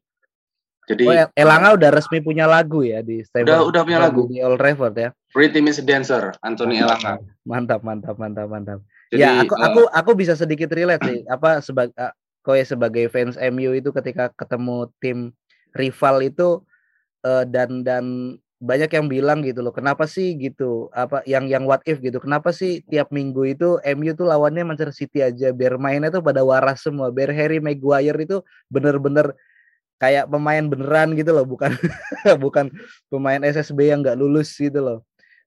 jadi 0.84 1.04
Oh, 1.04 1.14
El- 1.14 1.32
Elanga 1.34 1.70
udah 1.74 1.90
resmi 1.92 2.20
punya 2.20 2.44
lagu 2.46 2.80
ya 2.82 3.00
di 3.00 3.20
Stamford 3.22 3.48
Udah- 3.48 3.66
udah 3.66 3.82
punya 3.84 4.00
lagu. 4.00 4.24
di 4.26 4.40
Old 4.40 4.56
Trafford 4.56 4.96
ya. 4.96 5.10
Pretty 5.30 5.60
Miss 5.60 5.80
Dancer 5.80 6.32
Anthony 6.40 6.80
Elanga 6.80 7.20
Mantap, 7.44 7.82
mantap, 7.82 8.16
mantap, 8.16 8.48
mantap. 8.48 8.80
jadi 9.08 9.24
ya, 9.24 9.32
aku 9.44 9.54
eh, 9.54 9.64
aku 9.64 9.82
aku 9.88 10.12
bisa 10.14 10.34
sedikit 10.34 10.68
relate 10.70 11.00
sih. 11.02 11.20
Apa 11.26 11.60
sebagai 11.60 11.96
kowe 12.42 12.60
sebagai 12.60 13.08
fans 13.08 13.36
MU 13.38 13.72
itu 13.72 13.92
ketika 13.94 14.32
ketemu 14.32 14.88
tim 14.98 15.32
rival 15.74 16.20
itu 16.22 16.60
eh, 17.22 17.44
dan 17.46 17.82
dan 17.82 18.36
banyak 18.58 18.90
yang 18.90 19.06
bilang 19.06 19.46
gitu 19.46 19.62
loh, 19.62 19.70
kenapa 19.70 20.10
sih 20.10 20.34
gitu? 20.34 20.90
Apa 20.90 21.22
yang 21.30 21.46
yang 21.46 21.70
what 21.70 21.86
if 21.86 22.02
gitu? 22.02 22.18
Kenapa 22.18 22.50
sih 22.50 22.82
tiap 22.90 23.14
minggu 23.14 23.46
itu 23.46 23.78
MU 23.94 24.12
tuh 24.18 24.26
lawannya 24.26 24.66
Manchester 24.66 24.96
City 24.98 25.22
aja 25.22 25.54
biar 25.54 25.78
mainnya 25.78 26.10
tuh 26.10 26.26
pada 26.26 26.42
waras 26.42 26.82
semua. 26.82 27.14
Biar 27.14 27.30
Harry 27.38 27.62
Maguire 27.62 28.18
itu 28.18 28.42
bener-bener 28.74 29.38
kayak 30.02 30.30
pemain 30.30 30.66
beneran 30.66 31.14
gitu 31.14 31.32
loh, 31.38 31.46
bukan 31.46 31.74
bukan 32.44 32.74
pemain 33.14 33.42
SSB 33.46 33.94
yang 33.94 34.02
nggak 34.02 34.18
lulus 34.18 34.54
gitu 34.58 34.82
loh. 34.82 35.00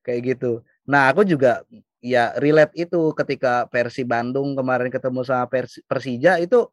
Kayak 0.07 0.37
gitu. 0.39 0.63
Nah, 0.87 1.11
aku 1.11 1.27
juga 1.27 1.67
ya 2.01 2.33
relate 2.39 2.73
itu 2.79 3.11
ketika 3.13 3.67
Persi 3.67 4.07
Bandung 4.07 4.55
kemarin 4.55 4.89
ketemu 4.89 5.21
sama 5.27 5.45
Persi, 5.51 5.83
Persija 5.85 6.39
itu 6.39 6.67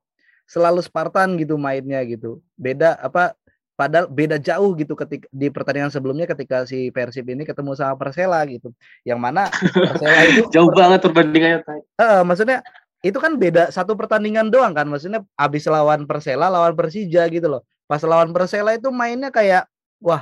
selalu 0.48 0.80
Spartan 0.86 1.34
gitu 1.36 1.58
mainnya 1.58 2.00
gitu. 2.06 2.40
Beda 2.56 2.96
apa 3.02 3.36
padahal 3.78 4.10
beda 4.10 4.42
jauh 4.42 4.74
gitu 4.74 4.98
ketika 4.98 5.30
di 5.30 5.46
pertandingan 5.54 5.94
sebelumnya 5.94 6.26
ketika 6.26 6.66
si 6.66 6.90
Persib 6.90 7.30
ini 7.30 7.46
ketemu 7.46 7.78
sama 7.78 7.94
Persela 7.94 8.42
gitu. 8.50 8.74
Yang 9.06 9.20
mana 9.22 9.46
Persela 9.54 10.20
itu 10.26 10.42
jauh 10.58 10.70
banget 10.74 10.98
perbandingannya. 11.06 11.62
Eh, 11.94 12.22
maksudnya 12.26 12.66
itu 13.06 13.14
kan 13.22 13.38
beda 13.38 13.70
satu 13.70 13.94
pertandingan 13.94 14.50
doang 14.50 14.74
kan 14.74 14.90
maksudnya 14.90 15.22
abis 15.38 15.70
lawan 15.70 16.02
Persela 16.02 16.50
lawan 16.50 16.74
Persija 16.74 17.30
gitu 17.30 17.46
loh 17.46 17.62
pas 17.86 18.02
lawan 18.02 18.34
Persela 18.34 18.74
itu 18.74 18.90
mainnya 18.90 19.30
kayak 19.30 19.70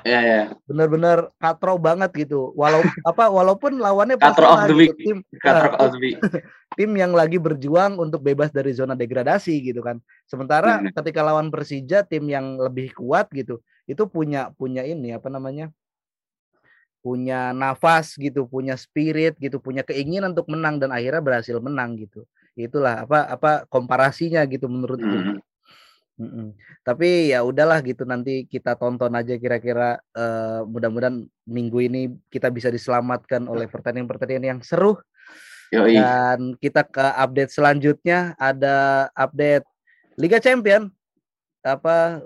ya 0.08 0.20
ya 0.24 0.42
bener-bener 0.64 1.28
katro 1.36 1.76
banget 1.76 2.08
gitu 2.16 2.52
walau 2.56 2.80
apa 3.10 3.28
walaupun 3.28 3.76
lawannya 3.76 4.16
Katro 4.16 4.48
of 4.48 4.64
Persela 4.64 4.68
the 4.68 4.72
gitu, 4.72 4.80
week. 4.80 4.92
tim 5.04 5.18
Katrok 5.36 5.74
eh, 5.76 5.84
Osby 5.84 6.10
tim 6.80 6.90
yang 6.96 7.12
lagi 7.16 7.36
berjuang 7.40 7.96
untuk 7.96 8.20
bebas 8.20 8.52
dari 8.52 8.72
zona 8.76 8.92
degradasi 8.92 9.64
gitu 9.64 9.80
kan. 9.80 9.96
Sementara 10.28 10.76
Hmm. 10.80 10.92
ketika 10.92 11.24
lawan 11.24 11.48
Persija 11.48 12.04
tim 12.04 12.28
yang 12.28 12.60
lebih 12.60 12.92
kuat 12.92 13.32
gitu, 13.32 13.64
itu 13.88 14.04
punya 14.10 14.52
punya 14.56 14.84
ini 14.84 15.16
apa 15.16 15.32
namanya? 15.32 15.72
punya 17.06 17.54
nafas 17.54 18.18
gitu, 18.18 18.50
punya 18.50 18.74
spirit 18.74 19.38
gitu, 19.38 19.62
punya 19.62 19.86
keinginan 19.86 20.34
untuk 20.34 20.50
menang 20.50 20.82
dan 20.82 20.90
akhirnya 20.90 21.22
berhasil 21.22 21.54
menang 21.62 21.94
gitu. 22.02 22.26
Itulah 22.58 23.06
apa 23.06 23.30
apa 23.30 23.50
komparasinya 23.70 24.42
gitu 24.50 24.66
menurutku. 24.66 25.06
Mm-mm. 25.06 25.38
Mm-mm. 26.16 26.56
Tapi 26.80 27.36
ya 27.36 27.44
udahlah 27.44 27.84
gitu 27.84 28.08
nanti 28.08 28.48
kita 28.48 28.72
tonton 28.80 29.12
aja 29.12 29.36
kira-kira 29.36 30.00
eh, 30.16 30.60
mudah-mudahan 30.64 31.28
minggu 31.44 31.78
ini 31.84 32.08
kita 32.32 32.48
bisa 32.48 32.72
diselamatkan 32.72 33.44
oleh 33.44 33.68
pertandingan-pertandingan 33.68 34.56
yang 34.56 34.60
seru 34.64 34.96
Yoi. 35.76 36.00
dan 36.00 36.56
kita 36.56 36.88
ke 36.88 37.04
update 37.04 37.52
selanjutnya 37.52 38.32
ada 38.40 39.08
update 39.12 39.68
Liga 40.16 40.40
Champion 40.40 40.88
apa 41.60 42.24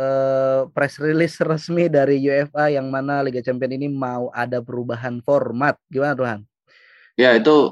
eh, 0.00 0.60
press 0.72 0.96
release 0.96 1.36
resmi 1.44 1.92
dari 1.92 2.24
UEFA 2.24 2.72
yang 2.72 2.88
mana 2.88 3.20
Liga 3.20 3.44
Champion 3.44 3.76
ini 3.76 3.92
mau 3.92 4.32
ada 4.32 4.64
perubahan 4.64 5.20
format. 5.20 5.76
Gimana 5.92 6.16
Tuhan? 6.16 6.40
Ya 7.20 7.36
itu 7.36 7.68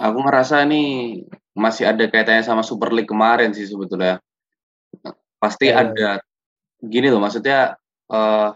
aku 0.00 0.18
ngerasa 0.24 0.64
ini 0.64 0.82
masih 1.52 1.86
ada 1.86 2.08
kaitannya 2.08 2.42
sama 2.42 2.64
Super 2.64 2.90
League 2.90 3.10
kemarin 3.12 3.52
sih 3.52 3.68
sebetulnya. 3.68 4.24
Pasti 5.38 5.68
ya, 5.68 5.84
ada. 5.84 6.10
Gini 6.80 7.08
loh 7.08 7.20
maksudnya 7.20 7.74
eh, 8.10 8.48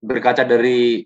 berkaca 0.00 0.42
dari 0.44 1.04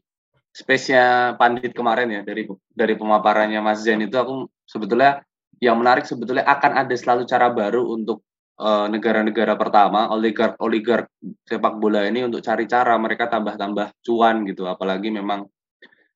space-nya 0.54 1.34
Pandit 1.34 1.74
kemarin 1.74 2.08
ya 2.14 2.20
dari 2.22 2.46
dari 2.70 2.94
pemaparannya 2.94 3.58
Mas 3.58 3.82
Zen 3.82 4.06
itu 4.06 4.14
aku 4.14 4.46
sebetulnya 4.62 5.18
yang 5.58 5.78
menarik 5.82 6.06
sebetulnya 6.06 6.46
akan 6.46 6.86
ada 6.86 6.94
selalu 6.94 7.26
cara 7.26 7.50
baru 7.50 7.82
untuk 7.90 8.22
eh, 8.60 8.86
negara-negara 8.90 9.58
pertama 9.58 10.14
oligark 10.14 10.54
oligark 10.62 11.10
sepak 11.42 11.74
bola 11.82 12.06
ini 12.06 12.22
untuk 12.22 12.42
cari 12.42 12.70
cara 12.70 12.94
mereka 12.98 13.26
tambah-tambah 13.26 13.98
cuan 14.06 14.46
gitu. 14.46 14.70
Apalagi 14.70 15.10
memang 15.10 15.46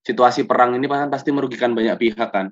situasi 0.06 0.46
perang 0.46 0.78
ini 0.78 0.86
pasti 0.86 1.34
merugikan 1.34 1.74
banyak 1.74 1.98
pihak 1.98 2.30
kan 2.30 2.48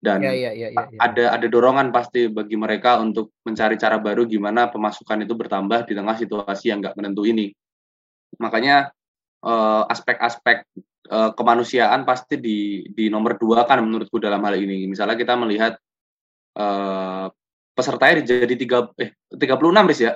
dan 0.00 0.24
Ya 0.24 0.32
ya 0.32 0.50
ya 0.56 0.72
ya. 0.72 0.88
ya. 0.88 0.98
ada 0.98 1.24
ada 1.36 1.46
dorongan 1.46 1.92
pasti 1.92 2.24
bagi 2.32 2.56
mereka 2.56 2.96
untuk 3.04 3.36
mencari 3.44 3.76
cara 3.76 4.00
baru 4.00 4.24
gimana 4.24 4.72
pemasukan 4.72 5.28
itu 5.28 5.36
bertambah 5.36 5.84
di 5.84 5.92
tengah 5.92 6.16
situasi 6.16 6.72
yang 6.72 6.80
nggak 6.80 6.96
menentu 6.96 7.28
ini. 7.28 7.52
Makanya 8.40 8.88
eh, 9.44 9.82
aspek-aspek 9.92 10.64
eh, 11.12 11.30
kemanusiaan 11.36 12.08
pasti 12.08 12.40
di 12.40 12.88
di 12.88 13.12
nomor 13.12 13.36
dua 13.36 13.68
kan 13.68 13.84
menurutku 13.84 14.16
dalam 14.16 14.40
hal 14.40 14.56
ini. 14.56 14.88
Misalnya 14.88 15.20
kita 15.20 15.36
melihat 15.36 15.76
eh, 16.56 17.26
pesertanya 17.76 18.24
jadi 18.24 18.54
tiga 18.56 18.88
eh 18.96 19.12
36 19.36 19.88
Riz 19.92 20.00
ya. 20.00 20.14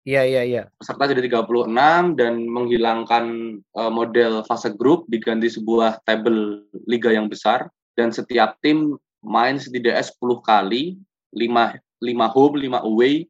Iya 0.00 0.22
iya 0.24 0.42
iya. 0.46 0.62
Peserta 0.80 1.12
jadi 1.12 1.28
36 1.28 2.14
dan 2.14 2.34
menghilangkan 2.46 3.24
eh, 3.58 3.90
model 3.90 4.46
fase 4.46 4.70
grup 4.70 5.10
diganti 5.10 5.50
sebuah 5.50 5.98
table 6.06 6.70
liga 6.86 7.10
yang 7.10 7.26
besar 7.26 7.66
dan 8.00 8.08
setiap 8.16 8.56
tim 8.64 8.96
main 9.20 9.60
setidaknya 9.60 10.00
10 10.00 10.40
kali, 10.40 10.96
5 11.36 11.76
5 12.00 12.32
home, 12.32 12.56
5 12.56 12.88
away. 12.88 13.28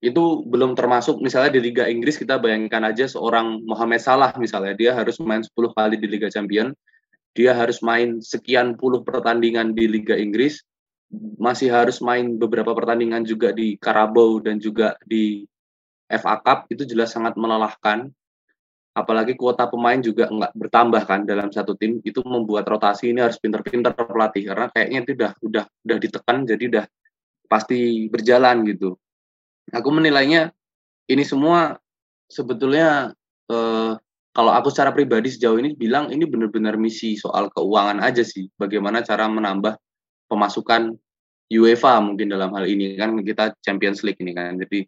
Itu 0.00 0.46
belum 0.48 0.72
termasuk 0.72 1.20
misalnya 1.20 1.58
di 1.58 1.68
Liga 1.68 1.84
Inggris 1.84 2.16
kita 2.16 2.40
bayangkan 2.40 2.88
aja 2.88 3.04
seorang 3.04 3.60
Mohamed 3.68 4.00
Salah 4.00 4.32
misalnya 4.40 4.72
dia 4.72 4.96
harus 4.96 5.20
main 5.20 5.44
10 5.44 5.52
kali 5.76 6.00
di 6.00 6.06
Liga 6.08 6.32
Champion, 6.32 6.72
dia 7.36 7.54
harus 7.54 7.84
main 7.84 8.18
sekian 8.18 8.74
puluh 8.74 9.06
pertandingan 9.06 9.70
di 9.70 9.86
Liga 9.86 10.18
Inggris, 10.18 10.62
masih 11.38 11.70
harus 11.70 12.02
main 12.02 12.34
beberapa 12.34 12.74
pertandingan 12.74 13.22
juga 13.22 13.54
di 13.54 13.78
Carabao 13.78 14.42
dan 14.42 14.58
juga 14.58 14.98
di 15.06 15.46
FA 16.08 16.40
Cup 16.40 16.66
itu 16.72 16.82
jelas 16.88 17.12
sangat 17.12 17.38
melelahkan. 17.38 18.10
Apalagi 18.98 19.38
kuota 19.38 19.70
pemain 19.70 20.02
juga 20.02 20.26
nggak 20.26 20.58
bertambah 20.58 21.02
kan 21.06 21.22
dalam 21.22 21.54
satu 21.54 21.78
tim. 21.78 22.02
Itu 22.02 22.26
membuat 22.26 22.66
rotasi 22.66 23.14
ini 23.14 23.22
harus 23.22 23.38
pinter-pinter 23.38 23.94
pelatih 23.94 24.50
karena 24.50 24.66
kayaknya 24.74 24.98
itu 25.06 25.10
udah 25.14 25.32
udah 25.38 25.64
udah 25.86 25.98
ditekan 26.02 26.36
jadi 26.42 26.64
udah 26.66 26.84
pasti 27.46 28.10
berjalan 28.10 28.66
gitu. 28.66 28.98
Aku 29.70 29.88
menilainya 29.94 30.50
ini 31.06 31.22
semua 31.22 31.78
sebetulnya 32.26 33.14
eh, 33.46 33.92
kalau 34.34 34.52
aku 34.54 34.68
secara 34.74 34.90
pribadi 34.90 35.30
sejauh 35.30 35.58
ini 35.62 35.78
bilang 35.78 36.10
ini 36.10 36.26
benar-benar 36.26 36.74
misi 36.74 37.14
soal 37.14 37.54
keuangan 37.54 38.02
aja 38.02 38.26
sih. 38.26 38.50
Bagaimana 38.58 39.06
cara 39.06 39.30
menambah 39.30 39.78
pemasukan 40.26 40.98
UEFA 41.48 42.02
mungkin 42.04 42.28
dalam 42.28 42.52
hal 42.52 42.68
ini 42.68 42.98
kan 42.98 43.16
kita 43.24 43.56
Champions 43.64 44.04
League 44.04 44.20
ini 44.20 44.36
kan. 44.36 44.58
Jadi 44.60 44.84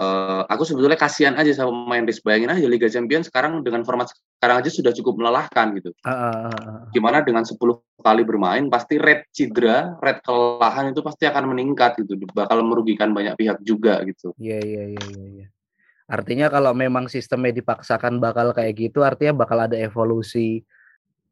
eh, 0.00 0.42
aku 0.48 0.64
sebetulnya 0.64 0.96
kasihan 0.96 1.36
aja 1.36 1.52
sama 1.52 1.84
pemain 1.84 2.08
Riz. 2.08 2.24
Bayangin 2.24 2.50
aja 2.56 2.64
Liga 2.64 2.88
Champions 2.88 3.28
sekarang 3.28 3.60
dengan 3.60 3.84
format 3.84 4.08
sekarang 4.40 4.64
aja 4.64 4.70
sudah 4.72 4.92
cukup 4.96 5.20
melelahkan 5.20 5.76
gitu. 5.76 5.92
Ah. 6.08 6.88
Gimana 6.96 7.20
dengan 7.20 7.44
10 7.44 7.60
kali 8.00 8.22
bermain 8.24 8.72
pasti 8.72 8.96
rate 8.96 9.28
cedera, 9.36 10.00
rate 10.00 10.24
kelelahan 10.24 10.96
itu 10.96 11.04
pasti 11.04 11.28
akan 11.28 11.52
meningkat 11.52 12.00
gitu. 12.00 12.16
Bakal 12.32 12.64
merugikan 12.64 13.12
banyak 13.12 13.36
pihak 13.36 13.60
juga 13.60 14.00
gitu. 14.08 14.32
Iya 14.40 14.58
iya 14.64 14.82
iya 14.96 15.04
iya. 15.04 15.26
iya. 15.44 15.46
Artinya 16.10 16.50
kalau 16.50 16.74
memang 16.74 17.06
sistemnya 17.06 17.54
dipaksakan 17.54 18.18
bakal 18.18 18.50
kayak 18.50 18.74
gitu, 18.74 19.06
artinya 19.06 19.46
bakal 19.46 19.62
ada 19.62 19.78
evolusi 19.78 20.66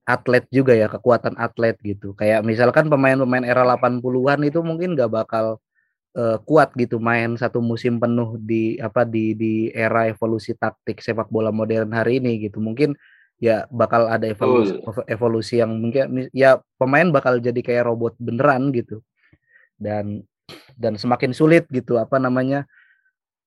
atlet 0.06 0.46
juga 0.54 0.72
ya, 0.72 0.86
kekuatan 0.86 1.34
atlet 1.34 1.74
gitu. 1.82 2.14
Kayak 2.14 2.46
misalkan 2.46 2.86
pemain-pemain 2.86 3.42
era 3.42 3.66
80-an 3.66 4.40
itu 4.46 4.62
mungkin 4.62 4.94
nggak 4.94 5.10
bakal 5.10 5.58
uh, 6.16 6.38
kuat 6.46 6.72
gitu 6.78 6.96
main 7.02 7.36
satu 7.36 7.60
musim 7.60 8.00
penuh 8.00 8.38
di 8.40 8.78
apa 8.80 9.04
di 9.04 9.34
di 9.36 9.54
era 9.74 10.08
evolusi 10.08 10.54
taktik 10.56 11.02
sepak 11.04 11.28
bola 11.28 11.52
modern 11.52 11.92
hari 11.92 12.22
ini 12.22 12.48
gitu. 12.48 12.62
Mungkin 12.62 12.96
ya 13.38 13.68
bakal 13.68 14.08
ada 14.10 14.26
evolusi 14.26 14.74
oh. 14.82 15.04
evolusi 15.06 15.60
yang 15.60 15.76
mungkin 15.76 16.30
ya 16.32 16.58
pemain 16.80 17.10
bakal 17.12 17.38
jadi 17.38 17.60
kayak 17.60 17.84
robot 17.84 18.14
beneran 18.16 18.72
gitu. 18.72 19.04
Dan 19.76 20.24
dan 20.78 20.96
semakin 20.96 21.36
sulit 21.36 21.68
gitu 21.68 22.00
apa 22.00 22.16
namanya 22.16 22.64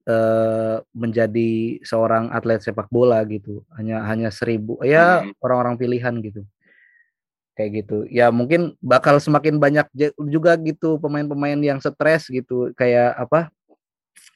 uh, 0.05 0.81
menjadi 0.93 1.81
seorang 1.81 2.29
atlet 2.29 2.61
sepak 2.61 2.87
bola 2.93 3.21
gitu 3.25 3.65
hanya 3.77 4.05
hanya 4.05 4.29
seribu 4.29 4.77
ya 4.85 5.25
hmm. 5.25 5.41
orang-orang 5.41 5.75
pilihan 5.77 6.15
gitu 6.21 6.45
kayak 7.55 7.83
gitu. 7.83 7.97
Ya 8.07 8.31
mungkin 8.31 8.75
bakal 8.79 9.19
semakin 9.19 9.59
banyak 9.59 9.87
juga 10.29 10.55
gitu 10.59 10.97
pemain-pemain 10.97 11.59
yang 11.59 11.79
stres 11.83 12.31
gitu 12.31 12.71
kayak 12.75 13.15
apa 13.17 13.51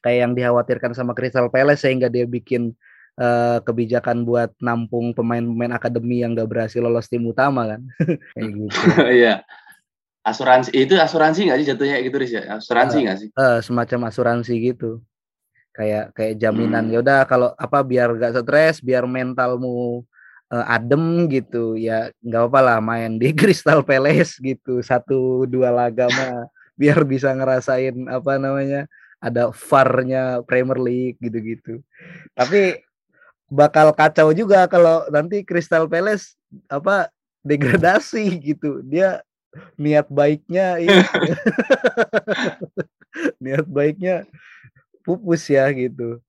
kayak 0.05 0.19
yang 0.29 0.33
dikhawatirkan 0.37 0.91
sama 0.93 1.17
Crystal 1.17 1.49
Palace 1.49 1.81
sehingga 1.81 2.11
dia 2.11 2.29
bikin 2.29 2.75
uh, 3.19 3.57
kebijakan 3.63 4.27
buat 4.27 4.53
nampung 4.59 5.15
pemain-pemain 5.15 5.73
akademi 5.75 6.21
yang 6.21 6.35
gak 6.37 6.49
berhasil 6.49 6.81
lolos 6.83 7.09
tim 7.09 7.25
utama 7.25 7.75
kan? 7.75 7.81
Kayak 8.35 8.51
gitu. 8.53 8.77
Iya. 9.23 9.35
Asuransi 10.25 10.73
itu 10.73 10.97
asuransi 10.97 11.45
nggak 11.45 11.59
sih 11.61 11.67
jatuhnya 11.69 12.01
gitu 12.01 12.17
Riz 12.17 12.33
ya? 12.33 12.57
Asuransi 12.57 12.97
nggak 13.05 13.13
uh, 13.13 13.21
sih? 13.21 13.29
uh, 13.37 13.59
semacam 13.61 14.09
asuransi 14.09 14.53
gitu. 14.57 14.97
Kayak 15.69 16.17
kayak 16.17 16.41
jaminan 16.41 16.89
hmm. 16.89 16.93
ya 16.97 16.99
udah 17.05 17.19
kalau 17.29 17.53
apa 17.53 17.85
biar 17.85 18.09
gak 18.17 18.33
stres 18.41 18.81
biar 18.81 19.05
mentalmu 19.05 20.01
uh, 20.51 20.65
adem 20.69 21.25
gitu 21.31 21.79
ya 21.79 22.11
nggak 22.21 22.43
apa 22.51 22.59
lah 22.61 22.77
main 22.83 23.17
di 23.17 23.33
Crystal 23.39 23.81
Palace 23.81 24.37
gitu 24.41 24.81
satu 24.85 25.49
dua 25.49 25.73
laga 25.73 26.09
mah 26.11 26.49
biar 26.75 27.07
bisa 27.07 27.31
ngerasain 27.31 27.95
apa 28.11 28.35
namanya 28.35 28.85
ada 29.23 29.49
farnya 29.55 30.43
Premier 30.43 30.77
League 30.77 31.17
gitu-gitu. 31.23 31.79
Tapi 32.35 32.83
bakal 33.47 33.95
kacau 33.95 34.35
juga 34.35 34.67
kalau 34.67 35.07
nanti 35.09 35.41
Crystal 35.41 35.87
Palace 35.87 36.35
apa 36.67 37.09
degradasi 37.41 38.27
gitu. 38.43 38.83
Dia 38.83 39.23
niat 39.79 40.11
baiknya 40.11 40.83
ya. 40.83 40.99
niat 43.43 43.65
baiknya 43.71 44.27
pupus 45.07 45.47
ya 45.47 45.71
gitu 45.71 46.19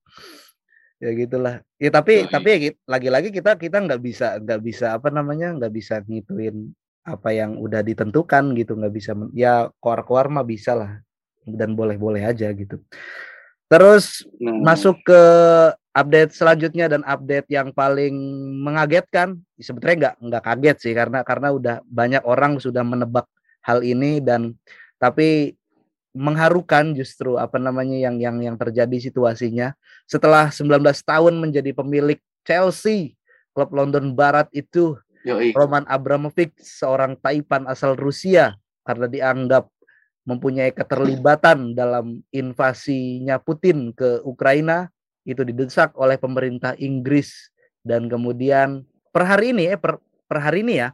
ya 0.97 1.11
gitulah. 1.13 1.55
Ya 1.77 1.89
tapi 1.93 2.25
tapi 2.29 2.47
ya 2.53 2.59
lagi-lagi 2.89 3.29
kita 3.29 3.57
kita 3.57 3.77
nggak 3.85 4.01
bisa 4.01 4.37
nggak 4.41 4.61
bisa 4.61 4.97
apa 4.97 5.09
namanya 5.13 5.53
nggak 5.57 5.73
bisa 5.73 6.01
ngituin 6.05 6.73
apa 7.07 7.31
yang 7.31 7.55
udah 7.55 7.79
ditentukan 7.85 8.51
gitu 8.59 8.75
nggak 8.75 8.93
bisa 8.93 9.15
ya 9.31 9.71
keluar-keluar 9.79 10.27
mah 10.27 10.43
bisa 10.43 10.75
lah 10.75 10.91
dan 11.47 11.77
boleh-boleh 11.77 12.25
aja 12.25 12.51
gitu. 12.51 12.81
Terus 13.67 14.23
hmm. 14.39 14.63
masuk 14.63 14.99
ke 15.03 15.21
update 15.97 16.31
selanjutnya 16.35 16.85
dan 16.87 17.01
update 17.07 17.47
yang 17.49 17.73
paling 17.73 18.13
mengagetkan 18.61 19.41
sebetulnya 19.57 19.97
nggak 19.97 20.15
nggak 20.29 20.43
kaget 20.45 20.77
sih 20.77 20.93
karena 20.93 21.25
karena 21.25 21.49
udah 21.49 21.75
banyak 21.89 22.21
orang 22.23 22.61
sudah 22.61 22.85
menebak 22.85 23.25
hal 23.65 23.81
ini 23.81 24.21
dan 24.21 24.53
tapi 25.01 25.57
mengharukan 26.17 26.97
justru 26.97 27.37
apa 27.37 27.61
namanya 27.61 27.93
yang 27.93 28.17
yang 28.17 28.41
yang 28.41 28.57
terjadi 28.57 28.97
situasinya. 28.97 29.77
Setelah 30.09 30.49
19 30.49 30.81
tahun 31.05 31.33
menjadi 31.37 31.71
pemilik 31.77 32.17
Chelsea 32.41 33.13
klub 33.53 33.69
London 33.73 34.17
Barat 34.17 34.49
itu 34.53 34.97
Yoi. 35.25 35.53
Roman 35.53 35.85
Abramovich 35.85 36.57
seorang 36.61 37.17
Taipan 37.21 37.69
asal 37.69 37.93
Rusia 37.93 38.57
karena 38.85 39.05
dianggap 39.05 39.69
mempunyai 40.27 40.75
keterlibatan 40.75 41.71
dalam 41.77 42.21
invasinya 42.33 43.39
Putin 43.39 43.95
ke 43.95 44.19
Ukraina 44.25 44.91
itu 45.23 45.43
didesak 45.43 45.95
oleh 45.95 46.19
pemerintah 46.19 46.75
Inggris. 46.79 47.51
Dan 47.83 48.11
kemudian 48.11 48.83
per 49.11 49.23
hari 49.23 49.55
ini 49.55 49.71
eh 49.71 49.79
per, 49.79 49.99
per 50.27 50.43
hari 50.43 50.61
ini 50.61 50.83
ya 50.83 50.89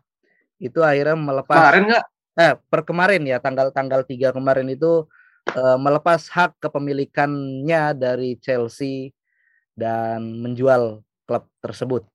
itu 0.62 0.80
akhirnya 0.80 1.18
melepas 1.20 1.60
kemarin 1.60 1.84
nggak 1.92 2.06
eh 2.34 2.54
per 2.58 2.82
kemarin 2.82 3.22
ya 3.26 3.38
tanggal 3.38 3.70
tanggal 3.70 4.02
3 4.02 4.34
kemarin 4.34 4.68
itu 4.74 5.06
uh, 5.54 5.78
melepas 5.78 6.30
hak 6.32 6.58
kepemilikannya 6.64 7.94
dari 7.94 8.40
Chelsea 8.42 9.14
dan 9.78 10.42
menjual 10.42 11.02
klub 11.26 11.46
tersebut. 11.62 12.06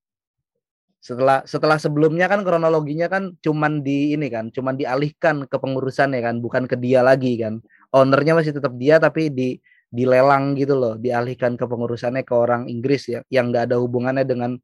Setelah 0.98 1.46
setelah 1.46 1.78
sebelumnya 1.78 2.26
kan 2.26 2.42
kronologinya 2.42 3.06
kan 3.06 3.38
cuman 3.38 3.86
di 3.86 4.14
ini 4.18 4.26
kan, 4.26 4.50
cuman 4.50 4.74
dialihkan 4.74 5.46
ke 5.46 5.56
pengurusan 5.56 6.10
ya 6.14 6.22
kan, 6.26 6.42
bukan 6.42 6.66
ke 6.66 6.74
dia 6.74 7.00
lagi 7.06 7.38
kan. 7.38 7.62
Ownernya 7.94 8.34
masih 8.34 8.52
tetap 8.58 8.74
dia 8.76 8.98
tapi 8.98 9.30
di 9.30 9.58
dilelang 9.88 10.52
gitu 10.58 10.76
loh, 10.76 10.94
dialihkan 11.00 11.56
ke 11.56 11.64
pengurusannya 11.64 12.26
ke 12.26 12.34
orang 12.34 12.68
Inggris 12.68 13.08
ya 13.08 13.24
yang 13.32 13.48
nggak 13.54 13.72
ada 13.72 13.76
hubungannya 13.80 14.26
dengan 14.26 14.58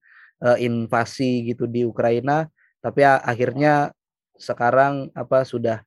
uh, 0.45 0.59
invasi 0.61 1.49
gitu 1.49 1.65
di 1.65 1.87
Ukraina, 1.87 2.45
tapi 2.85 3.07
akhirnya 3.07 3.95
sekarang 4.35 5.11
apa 5.15 5.47
sudah 5.47 5.83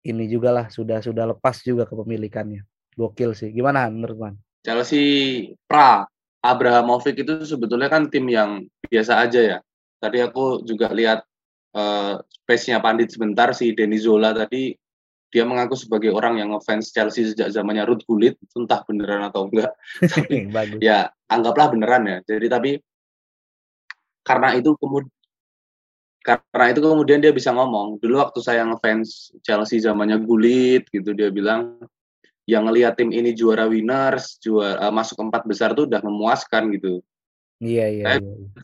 ini 0.00 0.24
juga 0.28 0.50
lah 0.50 0.66
sudah 0.72 1.04
sudah 1.04 1.28
lepas 1.36 1.60
juga 1.60 1.84
kepemilikannya. 1.84 2.64
Gokil 2.96 3.36
sih. 3.36 3.52
Gimana 3.52 3.88
menurut 3.92 4.16
Man? 4.16 4.34
Chelsea 4.64 5.52
pra 5.64 6.04
Abrahamovic 6.40 7.20
itu 7.20 7.44
sebetulnya 7.44 7.92
kan 7.92 8.08
tim 8.08 8.28
yang 8.28 8.64
biasa 8.88 9.20
aja 9.20 9.40
ya. 9.40 9.58
Tadi 10.00 10.24
aku 10.24 10.64
juga 10.64 10.88
lihat 10.88 11.20
uh, 11.76 12.16
space-nya 12.24 12.80
Pandit 12.80 13.12
sebentar 13.12 13.52
si 13.52 13.76
Denny 13.76 14.00
Zola 14.00 14.32
tadi 14.32 14.72
dia 15.30 15.46
mengaku 15.46 15.78
sebagai 15.78 16.10
orang 16.10 16.42
yang 16.42 16.50
ngefans 16.50 16.90
Chelsea 16.90 17.22
sejak 17.22 17.54
zamannya 17.54 17.86
Ruth 17.86 18.02
Gullit, 18.02 18.34
entah 18.56 18.82
beneran 18.82 19.22
atau 19.22 19.46
enggak. 19.46 19.70
tapi 20.10 20.50
ya 20.82 21.06
anggaplah 21.30 21.70
beneran 21.70 22.02
ya. 22.08 22.18
Jadi 22.26 22.46
tapi 22.50 22.70
karena 24.26 24.58
itu 24.58 24.74
kemudian 24.74 25.12
karena 26.20 26.66
itu 26.68 26.80
kemudian 26.84 27.20
dia 27.24 27.32
bisa 27.32 27.48
ngomong 27.50 27.96
dulu 27.96 28.20
waktu 28.20 28.44
saya 28.44 28.68
ngefans 28.68 29.32
Chelsea 29.40 29.80
zamannya 29.80 30.20
Gulit 30.20 30.84
gitu 30.92 31.16
dia 31.16 31.32
bilang 31.32 31.80
yang 32.44 32.66
ngelihat 32.66 32.98
tim 32.98 33.14
ini 33.14 33.32
juara 33.32 33.70
winners 33.70 34.36
juara 34.42 34.76
uh, 34.82 34.92
masuk 34.92 35.16
empat 35.22 35.46
besar 35.46 35.72
tuh 35.72 35.86
udah 35.86 36.02
memuaskan 36.02 36.74
gitu. 36.74 36.98
Iya 37.60 37.86
iya, 37.92 38.04
iya, 38.16 38.20
iya. 38.20 38.62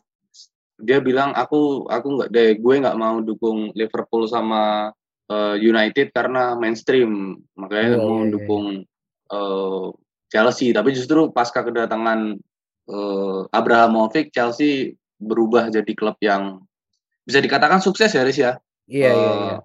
dia 0.76 0.98
bilang 1.00 1.32
aku 1.32 1.88
aku 1.88 2.06
nggak 2.20 2.30
deh 2.32 2.50
gue 2.58 2.74
nggak 2.82 2.98
mau 2.98 3.22
dukung 3.22 3.70
Liverpool 3.72 4.26
sama 4.26 4.90
uh, 5.30 5.56
United 5.56 6.10
karena 6.10 6.58
mainstream. 6.58 7.38
Makanya 7.54 7.94
iya, 7.94 7.98
mau 8.02 8.26
iya, 8.26 8.32
dukung 8.32 8.66
uh, 9.30 9.94
Chelsea. 10.32 10.74
Tapi 10.74 10.90
justru 10.96 11.30
pasca 11.30 11.62
kedatangan 11.62 12.34
uh, 12.90 13.40
Abrahamovic 13.54 14.34
Chelsea 14.34 14.98
berubah 15.16 15.70
jadi 15.70 15.92
klub 15.96 16.18
yang 16.20 16.66
bisa 17.26 17.42
dikatakan 17.42 17.82
sukses 17.82 18.14
ya 18.14 18.22
Riz 18.22 18.38
ya. 18.38 18.62
Iya, 18.86 19.10
uh, 19.10 19.18
iya, 19.18 19.32
iya. 19.34 19.56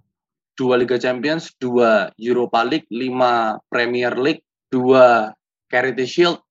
Dua 0.57 0.75
Liga 0.81 0.97
Champions, 0.97 1.53
dua 1.61 2.09
Europa 2.17 2.65
League, 2.65 2.89
lima 2.89 3.61
Premier 3.69 4.17
League, 4.17 4.41
dua 4.73 5.31
Charity 5.69 6.05
Shield, 6.09 6.41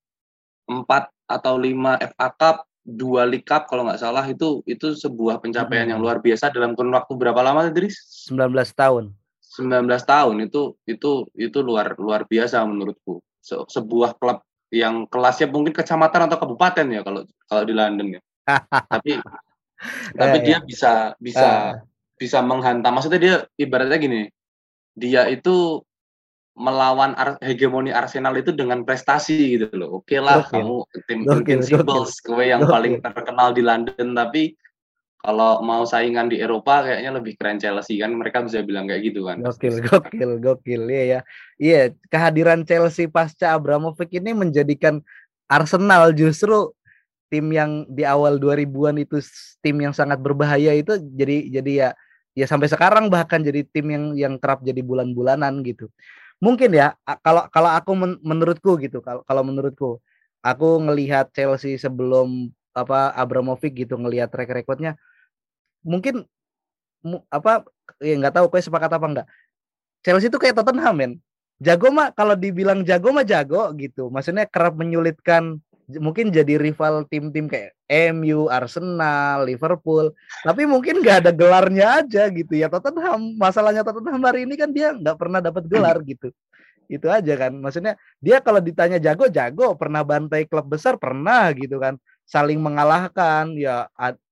empat 0.71 1.11
atau 1.27 1.59
lima 1.59 1.99
FA 1.99 2.31
Cup, 2.31 2.57
dua 2.81 3.27
League 3.27 3.45
Cup 3.45 3.67
kalau 3.67 3.85
nggak 3.85 4.01
salah 4.01 4.25
itu 4.25 4.63
itu 4.65 4.95
sebuah 4.95 5.43
pencapaian 5.43 5.85
hmm. 5.85 5.91
yang 5.95 6.01
luar 6.01 6.23
biasa 6.23 6.49
dalam 6.49 6.73
kurun 6.73 6.95
waktu 6.95 7.13
berapa 7.19 7.39
lama 7.43 7.67
Riz? 7.75 8.27
19 8.31 8.55
tahun. 8.73 9.11
19 9.51 9.83
tahun 10.07 10.35
itu 10.47 10.79
itu 10.87 11.27
itu 11.35 11.59
luar 11.59 11.99
luar 11.99 12.23
biasa 12.23 12.63
menurutku. 12.63 13.19
Se 13.43 13.59
sebuah 13.67 14.15
klub 14.15 14.39
yang 14.71 15.03
kelasnya 15.11 15.51
mungkin 15.51 15.75
kecamatan 15.75 16.31
atau 16.31 16.39
kabupaten 16.39 16.87
ya 16.87 17.03
kalau 17.03 17.27
kalau 17.51 17.63
di 17.67 17.73
London 17.75 18.07
ya. 18.15 18.21
Tapi 18.95 19.19
tapi 20.13 20.37
eh, 20.39 20.43
dia 20.43 20.57
ya. 20.57 20.59
bisa 20.61 20.91
bisa 21.17 21.47
uh. 21.47 21.71
bisa 22.17 22.39
menghantam 22.45 22.93
maksudnya 22.93 23.21
dia 23.21 23.35
ibaratnya 23.57 23.97
gini 23.97 24.21
dia 24.93 25.25
itu 25.31 25.81
melawan 26.51 27.15
ar 27.15 27.39
hegemoni 27.39 27.95
Arsenal 27.95 28.35
itu 28.35 28.51
dengan 28.51 28.83
prestasi 28.83 29.55
gitu 29.57 29.71
loh. 29.71 30.03
Oke 30.03 30.19
okay 30.19 30.19
lah 30.19 30.43
okay. 30.43 30.59
kamu 30.59 30.75
tim 31.07 31.19
okay, 31.23 31.55
Invincibles, 31.57 32.19
kowe 32.19 32.43
yang 32.43 32.67
okay. 32.67 32.71
paling 32.75 32.93
terkenal 32.99 33.55
di 33.55 33.63
London 33.63 34.07
tapi 34.11 34.53
kalau 35.21 35.61
mau 35.61 35.85
saingan 35.85 36.33
di 36.33 36.41
Eropa 36.41 36.81
kayaknya 36.81 37.21
lebih 37.21 37.37
keren 37.37 37.61
Chelsea 37.61 38.01
kan 38.01 38.09
mereka 38.17 38.41
bisa 38.41 38.65
bilang 38.65 38.89
kayak 38.89 39.13
gitu 39.13 39.29
kan. 39.29 39.37
Gokil, 39.45 39.75
gokil, 39.85 40.31
gokil 40.41 40.83
ya 40.89 41.03
ya. 41.05 41.19
Iya, 41.61 41.81
kehadiran 42.09 42.65
Chelsea 42.65 43.05
pasca 43.05 43.53
Abramovich 43.53 44.11
ini 44.17 44.33
menjadikan 44.33 45.05
Arsenal 45.45 46.17
justru 46.17 46.73
tim 47.31 47.47
yang 47.55 47.87
di 47.87 48.03
awal 48.03 48.35
2000-an 48.35 48.99
itu 48.99 49.23
tim 49.63 49.79
yang 49.79 49.95
sangat 49.95 50.19
berbahaya 50.19 50.75
itu 50.75 50.99
jadi 51.15 51.47
jadi 51.47 51.71
ya 51.71 51.89
ya 52.35 52.45
sampai 52.45 52.67
sekarang 52.67 53.07
bahkan 53.07 53.39
jadi 53.39 53.63
tim 53.71 53.87
yang 53.87 54.05
yang 54.19 54.33
kerap 54.35 54.59
jadi 54.67 54.83
bulan-bulanan 54.83 55.63
gitu. 55.63 55.87
Mungkin 56.43 56.75
ya 56.75 56.97
kalau 57.23 57.47
kalau 57.47 57.71
aku 57.71 57.91
men, 57.95 58.11
menurutku 58.19 58.75
gitu 58.83 58.99
kalau 58.99 59.23
kalau 59.23 59.43
menurutku 59.47 60.03
aku 60.43 60.83
ngelihat 60.83 61.31
Chelsea 61.31 61.79
sebelum 61.79 62.51
apa 62.75 63.15
Abramovich 63.15 63.87
gitu 63.87 63.95
ngelihat 63.95 64.31
track 64.31 64.51
recordnya 64.51 64.99
mungkin 65.83 66.23
mu, 67.03 67.23
apa 67.31 67.63
ya 67.99 68.15
nggak 68.19 68.35
tahu 68.35 68.45
kue 68.47 68.63
sepakat 68.63 68.91
apa 68.95 69.05
enggak 69.07 69.27
Chelsea 70.01 70.27
itu 70.27 70.37
kayak 70.41 70.57
Tottenham 70.57 70.95
men. 70.97 71.13
Jago 71.61 71.93
mah 71.93 72.09
kalau 72.17 72.33
dibilang 72.33 72.81
jago 72.81 73.13
mah 73.13 73.21
jago 73.21 73.69
gitu. 73.77 74.09
Maksudnya 74.09 74.49
kerap 74.49 74.73
menyulitkan 74.81 75.61
mungkin 75.87 76.29
jadi 76.29 76.59
rival 76.59 77.07
tim-tim 77.07 77.49
kayak 77.49 77.73
MU, 78.15 78.47
Arsenal, 78.47 79.47
Liverpool. 79.47 80.13
Tapi 80.45 80.63
mungkin 80.69 81.01
nggak 81.01 81.27
ada 81.27 81.31
gelarnya 81.33 82.03
aja 82.03 82.29
gitu 82.31 82.53
ya. 82.55 82.67
Tottenham 82.69 83.35
masalahnya 83.35 83.81
Tottenham 83.81 84.21
hari 84.23 84.45
ini 84.45 84.55
kan 84.55 84.69
dia 84.71 84.93
nggak 84.95 85.17
pernah 85.17 85.39
dapat 85.41 85.65
gelar 85.67 85.97
gitu. 86.11 86.29
Itu 86.87 87.07
aja 87.07 87.33
kan. 87.35 87.55
Maksudnya 87.57 87.99
dia 88.21 88.39
kalau 88.39 88.59
ditanya 88.59 89.01
jago 89.01 89.27
jago, 89.27 89.75
pernah 89.75 90.05
bantai 90.05 90.45
klub 90.47 90.67
besar 90.67 90.95
pernah 91.01 91.51
gitu 91.55 91.81
kan. 91.81 91.97
Saling 92.27 92.61
mengalahkan 92.61 93.55
ya 93.59 93.89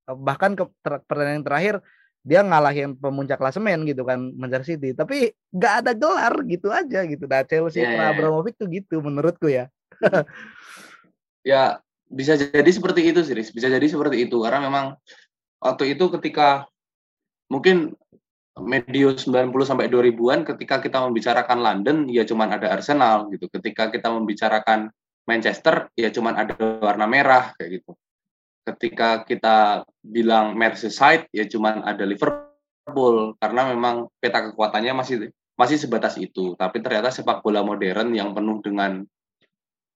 bahkan 0.07 0.57
ke 0.57 0.65
pertandingan 0.81 1.45
terakhir 1.45 1.75
dia 2.25 2.43
ngalahin 2.43 2.99
pemuncak 2.99 3.39
klasemen 3.39 3.87
gitu 3.87 4.03
kan 4.03 4.19
Manchester 4.35 4.75
City 4.75 4.91
tapi 4.91 5.31
nggak 5.55 5.73
ada 5.85 5.91
gelar 5.95 6.35
gitu 6.45 6.67
aja 6.67 7.07
gitu 7.07 7.23
nah 7.25 7.41
Chelsea 7.47 7.79
yeah, 7.79 7.95
yeah. 7.95 8.11
Abramovich 8.11 8.59
tuh 8.59 8.67
gitu 8.67 8.99
menurutku 8.99 9.47
ya 9.47 9.71
ya 11.43 11.79
bisa 12.09 12.33
jadi 12.35 12.65
seperti 12.65 13.13
itu 13.13 13.21
sih 13.21 13.37
bisa 13.37 13.67
jadi 13.69 13.85
seperti 13.85 14.25
itu. 14.25 14.41
Karena 14.41 14.65
memang 14.65 14.85
waktu 15.61 15.93
itu 15.93 16.09
ketika 16.17 16.65
mungkin 17.49 17.93
medio 18.59 19.15
90 19.15 19.53
sampai 19.63 19.87
2000-an 19.87 20.43
ketika 20.43 20.83
kita 20.83 20.99
membicarakan 21.07 21.63
London 21.63 21.97
ya 22.11 22.27
cuman 22.27 22.59
ada 22.59 22.73
Arsenal 22.75 23.29
gitu. 23.31 23.47
Ketika 23.47 23.93
kita 23.93 24.11
membicarakan 24.11 24.91
Manchester 25.29 25.93
ya 25.93 26.09
cuman 26.09 26.33
ada 26.35 26.57
warna 26.81 27.05
merah 27.05 27.53
kayak 27.55 27.79
gitu. 27.81 27.91
Ketika 28.65 29.23
kita 29.23 29.87
bilang 30.03 30.57
Merseyside 30.57 31.29
ya 31.31 31.45
cuman 31.47 31.85
ada 31.85 32.03
Liverpool. 32.03 33.37
Karena 33.37 33.69
memang 33.69 34.09
peta 34.17 34.49
kekuatannya 34.49 34.93
masih 34.97 35.29
masih 35.55 35.77
sebatas 35.77 36.17
itu. 36.17 36.57
Tapi 36.57 36.81
ternyata 36.83 37.13
sepak 37.13 37.45
bola 37.45 37.63
modern 37.63 38.11
yang 38.11 38.33
penuh 38.35 38.59
dengan 38.59 39.05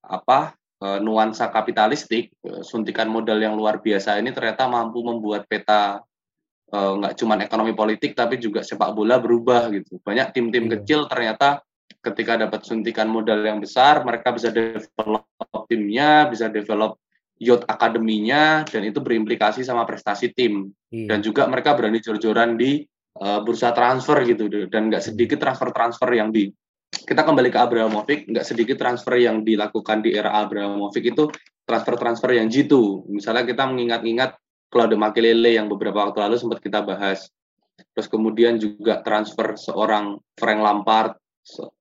apa 0.04 0.56
nuansa 1.00 1.48
kapitalistik 1.48 2.34
e, 2.44 2.62
suntikan 2.66 3.08
modal 3.08 3.40
yang 3.40 3.56
luar 3.56 3.80
biasa 3.80 4.20
ini 4.20 4.36
ternyata 4.36 4.68
mampu 4.68 5.00
membuat 5.00 5.48
peta 5.48 6.04
e, 6.68 6.78
nggak 6.78 7.14
cuman 7.16 7.40
ekonomi 7.46 7.72
politik 7.72 8.12
tapi 8.18 8.36
juga 8.42 8.66
sepak 8.66 8.92
bola 8.92 9.22
berubah 9.22 9.72
gitu 9.72 10.02
banyak 10.04 10.36
tim-tim 10.36 10.68
iya. 10.68 10.72
kecil 10.80 11.08
ternyata 11.08 11.64
ketika 12.04 12.36
dapat 12.36 12.68
suntikan 12.68 13.08
modal 13.08 13.40
yang 13.44 13.64
besar 13.64 14.04
mereka 14.04 14.36
bisa 14.36 14.52
develop 14.52 15.24
timnya 15.72 16.28
bisa 16.28 16.52
develop 16.52 17.00
youth 17.40 17.64
akademinya 17.68 18.68
dan 18.68 18.84
itu 18.84 19.00
berimplikasi 19.00 19.64
sama 19.64 19.88
prestasi 19.88 20.36
tim 20.36 20.72
iya. 20.92 21.16
dan 21.16 21.20
juga 21.24 21.48
mereka 21.48 21.76
berani 21.76 22.04
jor-joran 22.04 22.60
di 22.60 22.84
uh, 23.20 23.40
bursa 23.44 23.72
transfer 23.72 24.24
gitu 24.28 24.48
dan 24.68 24.92
nggak 24.92 25.04
sedikit 25.04 25.40
transfer-transfer 25.40 26.10
yang 26.12 26.30
di 26.32 26.52
kita 26.94 27.26
kembali 27.26 27.50
ke 27.50 27.60
Abramovich 27.60 28.22
nggak 28.30 28.46
sedikit 28.46 28.78
transfer 28.78 29.18
yang 29.18 29.42
dilakukan 29.42 30.06
di 30.06 30.14
era 30.14 30.38
Abramovich 30.38 31.10
itu 31.10 31.30
transfer-transfer 31.66 32.38
yang 32.38 32.52
jitu 32.52 33.02
misalnya 33.10 33.48
kita 33.48 33.66
mengingat-ingat 33.66 34.38
Claude 34.74 34.98
Makelele 34.98 35.54
yang 35.54 35.70
beberapa 35.70 36.02
waktu 36.10 36.18
lalu 36.18 36.42
sempat 36.42 36.58
kita 36.58 36.82
bahas. 36.82 37.30
Terus 37.94 38.10
kemudian 38.10 38.58
juga 38.58 39.06
transfer 39.06 39.54
seorang 39.54 40.18
Frank 40.34 40.60
Lampard 40.66 41.14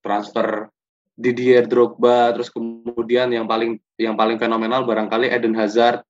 transfer 0.05 0.69
Didier 1.17 1.65
Drogba 1.65 2.37
terus 2.37 2.53
kemudian 2.53 3.33
yang 3.33 3.49
paling 3.49 3.81
yang 3.97 4.13
paling 4.13 4.37
fenomenal 4.37 4.85
barangkali 4.85 5.33
Eden 5.33 5.57
Hazard. 5.57 6.05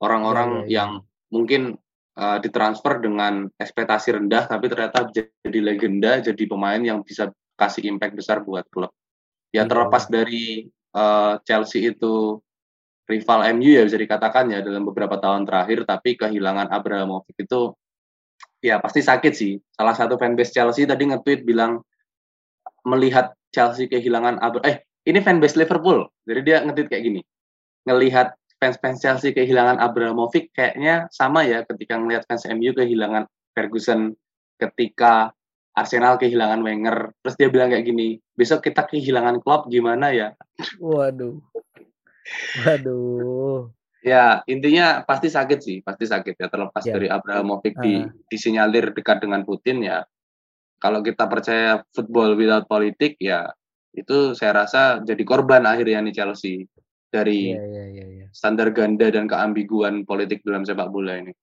Orang-orang 0.00 0.50
oh, 0.50 0.64
iya. 0.64 0.80
yang 0.80 0.90
mungkin 1.28 1.76
uh, 2.16 2.38
ditransfer 2.38 3.02
dengan 3.02 3.50
ekspektasi 3.58 4.16
rendah 4.16 4.48
tapi 4.48 4.70
ternyata 4.72 5.10
jadi 5.12 5.60
legenda 5.60 6.24
jadi 6.24 6.40
pemain 6.48 6.80
yang 6.80 7.04
bisa 7.04 7.28
kasih 7.60 7.84
impact 7.92 8.16
besar 8.16 8.40
buat 8.40 8.64
klub. 8.72 8.88
Ya 9.52 9.62
iya. 9.62 9.68
terlepas 9.68 10.08
dari 10.08 10.64
uh, 10.96 11.36
Chelsea 11.44 11.92
itu 11.92 12.40
rival 13.04 13.44
MU 13.58 13.68
ya 13.68 13.82
bisa 13.84 13.98
dikatakan 14.00 14.48
ya 14.48 14.64
dalam 14.64 14.86
beberapa 14.88 15.18
tahun 15.20 15.44
terakhir 15.44 15.84
tapi 15.84 16.14
kehilangan 16.16 16.70
Abramovich 16.72 17.36
itu 17.36 17.76
ya 18.64 18.80
pasti 18.80 19.04
sakit 19.04 19.32
sih. 19.36 19.60
Salah 19.76 19.92
satu 19.92 20.16
fanbase 20.16 20.56
Chelsea 20.56 20.88
tadi 20.88 21.04
nge-tweet 21.12 21.44
bilang 21.44 21.84
melihat 22.88 23.36
Chelsea 23.52 23.84
kehilangan 23.90 24.40
Abra 24.40 24.64
eh 24.64 24.76
ini 25.04 25.20
fanbase 25.20 25.60
Liverpool. 25.60 26.08
Jadi 26.24 26.40
dia 26.40 26.64
ngetit 26.64 26.88
kayak 26.88 27.04
gini 27.04 27.20
ngelihat 27.84 28.36
fans-fans 28.60 29.00
Chelsea 29.00 29.32
kehilangan 29.32 29.80
Abramovich 29.80 30.52
kayaknya 30.52 31.08
sama 31.08 31.48
ya 31.48 31.64
ketika 31.64 31.96
ngelihat 31.96 32.28
fans 32.28 32.44
MU 32.44 32.76
kehilangan 32.76 33.24
Ferguson 33.56 34.12
ketika 34.60 35.32
Arsenal 35.74 36.18
kehilangan 36.18 36.60
Wenger 36.60 37.14
terus 37.22 37.36
dia 37.38 37.48
bilang 37.48 37.70
kayak 37.70 37.86
gini 37.86 38.18
besok 38.34 38.66
kita 38.66 38.86
kehilangan 38.86 39.38
Klopp 39.42 39.70
gimana 39.70 40.10
ya 40.10 40.34
waduh 40.82 41.38
waduh 42.66 43.70
ya 44.00 44.40
intinya 44.48 45.04
pasti 45.04 45.28
sakit 45.30 45.58
sih 45.60 45.78
pasti 45.84 46.08
sakit 46.08 46.34
ya 46.36 46.46
terlepas 46.48 46.84
ya. 46.84 46.96
dari 46.96 47.08
Abramovich 47.08 47.76
uh. 47.78 47.82
di 47.82 47.94
disinyalir 48.26 48.90
dekat 48.96 49.22
dengan 49.22 49.46
Putin 49.46 49.84
ya 49.84 50.02
kalau 50.80 51.04
kita 51.04 51.28
percaya 51.28 51.84
football 51.92 52.34
without 52.34 52.64
politik 52.64 53.20
ya 53.20 53.52
itu 53.92 54.32
saya 54.38 54.64
rasa 54.64 55.02
jadi 55.02 55.22
korban 55.26 55.66
akhirnya 55.66 56.00
nih 56.00 56.14
Chelsea 56.14 56.66
dari 57.10 57.52
yeah, 57.52 57.66
yeah, 57.66 57.86
yeah, 57.90 58.08
yeah. 58.22 58.28
standar 58.30 58.70
ganda 58.70 59.10
dan 59.10 59.26
keambiguan 59.26 60.06
politik 60.06 60.46
dalam 60.46 60.62
sepak 60.62 60.88
bola 60.94 61.18
ini. 61.18 61.34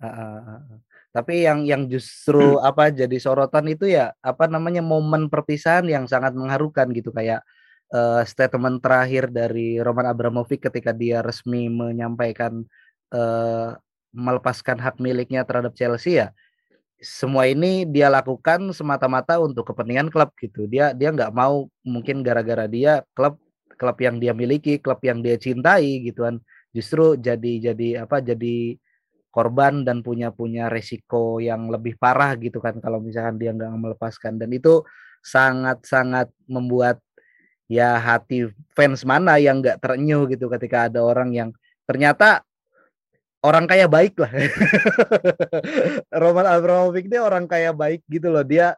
Uh, 0.00 0.06
uh, 0.06 0.38
uh. 0.46 0.78
Tapi 1.10 1.42
yang 1.42 1.66
yang 1.66 1.90
justru 1.90 2.54
hmm. 2.54 2.62
apa 2.62 2.94
jadi 2.94 3.16
sorotan 3.18 3.66
itu 3.66 3.90
ya 3.90 4.14
apa 4.22 4.46
namanya 4.46 4.78
momen 4.78 5.26
perpisahan 5.26 5.86
yang 5.90 6.06
sangat 6.06 6.38
mengharukan 6.38 6.86
gitu 6.94 7.10
kayak 7.10 7.42
uh, 7.90 8.22
statement 8.22 8.78
terakhir 8.78 9.26
dari 9.34 9.82
Roman 9.82 10.06
Abramovich 10.06 10.62
ketika 10.62 10.94
dia 10.94 11.18
resmi 11.18 11.66
menyampaikan 11.66 12.62
uh, 13.10 13.74
melepaskan 14.14 14.78
hak 14.78 15.02
miliknya 15.02 15.42
terhadap 15.42 15.74
Chelsea 15.74 16.22
ya 16.22 16.30
semua 17.00 17.48
ini 17.48 17.88
dia 17.88 18.12
lakukan 18.12 18.76
semata-mata 18.76 19.40
untuk 19.40 19.72
kepentingan 19.72 20.12
klub 20.12 20.30
gitu. 20.36 20.68
Dia 20.68 20.92
dia 20.92 21.08
nggak 21.10 21.32
mau 21.32 21.66
mungkin 21.80 22.20
gara-gara 22.20 22.68
dia 22.68 23.00
klub 23.16 23.40
klub 23.80 23.96
yang 24.04 24.20
dia 24.20 24.36
miliki, 24.36 24.76
klub 24.76 25.00
yang 25.00 25.24
dia 25.24 25.40
cintai 25.40 26.04
gitu 26.04 26.28
kan. 26.28 26.36
Justru 26.76 27.16
jadi 27.16 27.72
jadi 27.72 28.04
apa 28.04 28.20
jadi 28.20 28.76
korban 29.30 29.86
dan 29.86 30.02
punya 30.02 30.34
punya 30.34 30.66
resiko 30.66 31.38
yang 31.38 31.70
lebih 31.70 31.94
parah 31.96 32.34
gitu 32.36 32.58
kan 32.58 32.78
kalau 32.82 32.98
misalkan 32.98 33.38
dia 33.38 33.54
nggak 33.54 33.70
melepaskan 33.78 34.36
dan 34.36 34.50
itu 34.50 34.82
sangat-sangat 35.22 36.30
membuat 36.50 36.98
ya 37.70 37.94
hati 38.02 38.50
fans 38.74 39.06
mana 39.06 39.38
yang 39.38 39.62
nggak 39.62 39.78
terenyuh 39.78 40.26
gitu 40.26 40.50
ketika 40.50 40.90
ada 40.90 41.06
orang 41.06 41.30
yang 41.30 41.50
ternyata 41.86 42.42
orang 43.40 43.64
kaya 43.64 43.88
baik 43.88 44.16
lah. 44.20 44.30
Roman 46.22 46.46
Abramovich 46.48 47.08
dia 47.08 47.24
orang 47.24 47.48
kaya 47.48 47.72
baik 47.72 48.04
gitu 48.08 48.28
loh. 48.32 48.44
Dia 48.44 48.76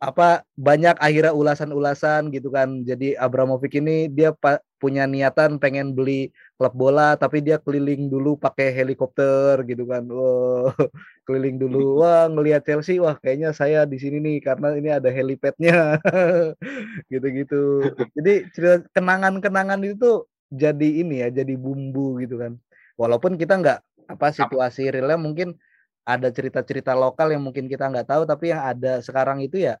apa 0.00 0.48
banyak 0.56 0.96
akhirnya 0.96 1.36
ulasan-ulasan 1.36 2.32
gitu 2.32 2.48
kan. 2.48 2.84
Jadi 2.84 3.12
Abramovich 3.16 3.76
ini 3.76 4.08
dia 4.08 4.32
punya 4.80 5.04
niatan 5.04 5.60
pengen 5.60 5.92
beli 5.92 6.32
klub 6.60 6.76
bola 6.76 7.16
tapi 7.16 7.40
dia 7.40 7.56
keliling 7.56 8.12
dulu 8.12 8.36
pakai 8.36 8.68
helikopter 8.68 9.64
gitu 9.64 9.88
kan. 9.88 10.04
Wow, 10.04 10.68
keliling 11.24 11.56
dulu. 11.56 11.96
Wah, 12.04 12.28
ngelihat 12.28 12.68
Chelsea 12.68 13.00
wah 13.00 13.16
kayaknya 13.16 13.56
saya 13.56 13.88
di 13.88 13.96
sini 13.96 14.20
nih 14.20 14.44
karena 14.44 14.76
ini 14.76 14.92
ada 14.92 15.08
helipadnya. 15.08 15.96
gitu-gitu. 17.12 17.88
Jadi 18.12 18.52
cerita 18.52 18.84
kenangan-kenangan 18.92 19.80
itu 19.88 20.28
jadi 20.52 21.00
ini 21.00 21.24
ya, 21.24 21.32
jadi 21.32 21.56
bumbu 21.56 22.20
gitu 22.20 22.36
kan. 22.36 22.60
Walaupun 23.00 23.40
kita 23.40 23.56
nggak 23.56 23.80
apa 24.12 24.28
situasi 24.28 24.92
realnya 24.92 25.16
mungkin 25.16 25.56
ada 26.04 26.28
cerita-cerita 26.28 26.92
lokal 26.92 27.32
yang 27.32 27.40
mungkin 27.40 27.72
kita 27.72 27.88
nggak 27.88 28.04
tahu 28.04 28.28
tapi 28.28 28.52
yang 28.52 28.60
ada 28.68 29.00
sekarang 29.00 29.40
itu 29.40 29.64
ya 29.64 29.80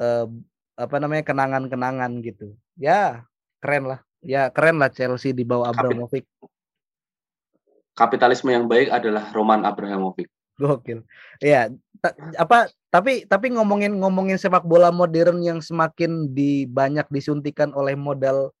eh, 0.00 0.26
apa 0.74 0.96
namanya 0.96 1.22
kenangan-kenangan 1.28 2.24
gitu 2.24 2.56
ya 2.80 3.28
keren 3.60 3.84
lah 3.92 4.00
ya 4.22 4.50
keren 4.50 4.80
lah 4.80 4.90
Chelsea 4.90 5.34
di 5.34 5.46
bawah 5.46 5.70
Abramovich 5.70 6.26
kapitalisme 7.94 8.50
yang 8.54 8.66
baik 8.66 8.90
adalah 8.90 9.30
Roman 9.34 9.62
Abramovich 9.66 10.30
gokil 10.58 11.06
ya 11.38 11.70
apa 12.38 12.70
tapi 12.88 13.28
tapi 13.28 13.52
ngomongin 13.52 14.00
ngomongin 14.00 14.40
sepak 14.40 14.64
bola 14.64 14.88
modern 14.88 15.44
yang 15.44 15.60
semakin 15.60 16.32
di 16.32 16.64
banyak 16.64 17.04
disuntikan 17.12 17.74
oleh 17.76 17.92
modal 17.98 18.54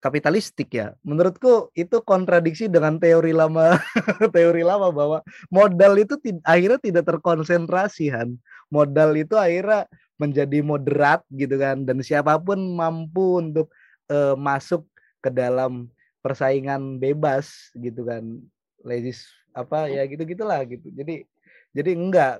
kapitalistik 0.00 0.70
ya. 0.70 0.94
Menurutku 1.02 1.74
itu 1.74 1.98
kontradiksi 2.06 2.70
dengan 2.70 3.00
teori 3.02 3.34
lama 3.34 3.74
teori 4.36 4.62
lama 4.62 4.94
bahwa 4.94 5.18
modal 5.50 5.98
itu 5.98 6.14
akhirnya 6.46 6.78
tidak 6.80 7.04
terkonsentrasi 7.10 8.12
Han. 8.14 8.38
Modal 8.70 9.18
itu 9.18 9.34
akhirnya 9.34 9.90
menjadi 10.16 10.64
moderat 10.64 11.20
gitu 11.28 11.60
kan 11.60 11.84
dan 11.84 12.00
siapa 12.00 12.40
pun 12.40 12.56
mampu 12.72 13.42
untuk 13.44 13.68
uh, 14.08 14.32
masuk 14.32 14.88
ke 15.26 15.30
dalam 15.34 15.90
persaingan 16.22 17.02
bebas 17.02 17.74
gitu 17.74 18.06
kan 18.06 18.38
legis 18.86 19.26
apa 19.50 19.90
ya 19.90 20.06
gitu 20.06 20.22
gitulah 20.22 20.62
gitu 20.62 20.86
jadi 20.94 21.26
jadi 21.74 21.90
enggak 21.98 22.34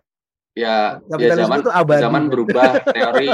ya, 0.55 1.03
ya 1.18 1.34
zaman 1.34 1.66
itu 1.66 1.70
abadi. 1.74 2.03
zaman 2.07 2.24
berubah 2.30 2.70
teori 2.87 3.30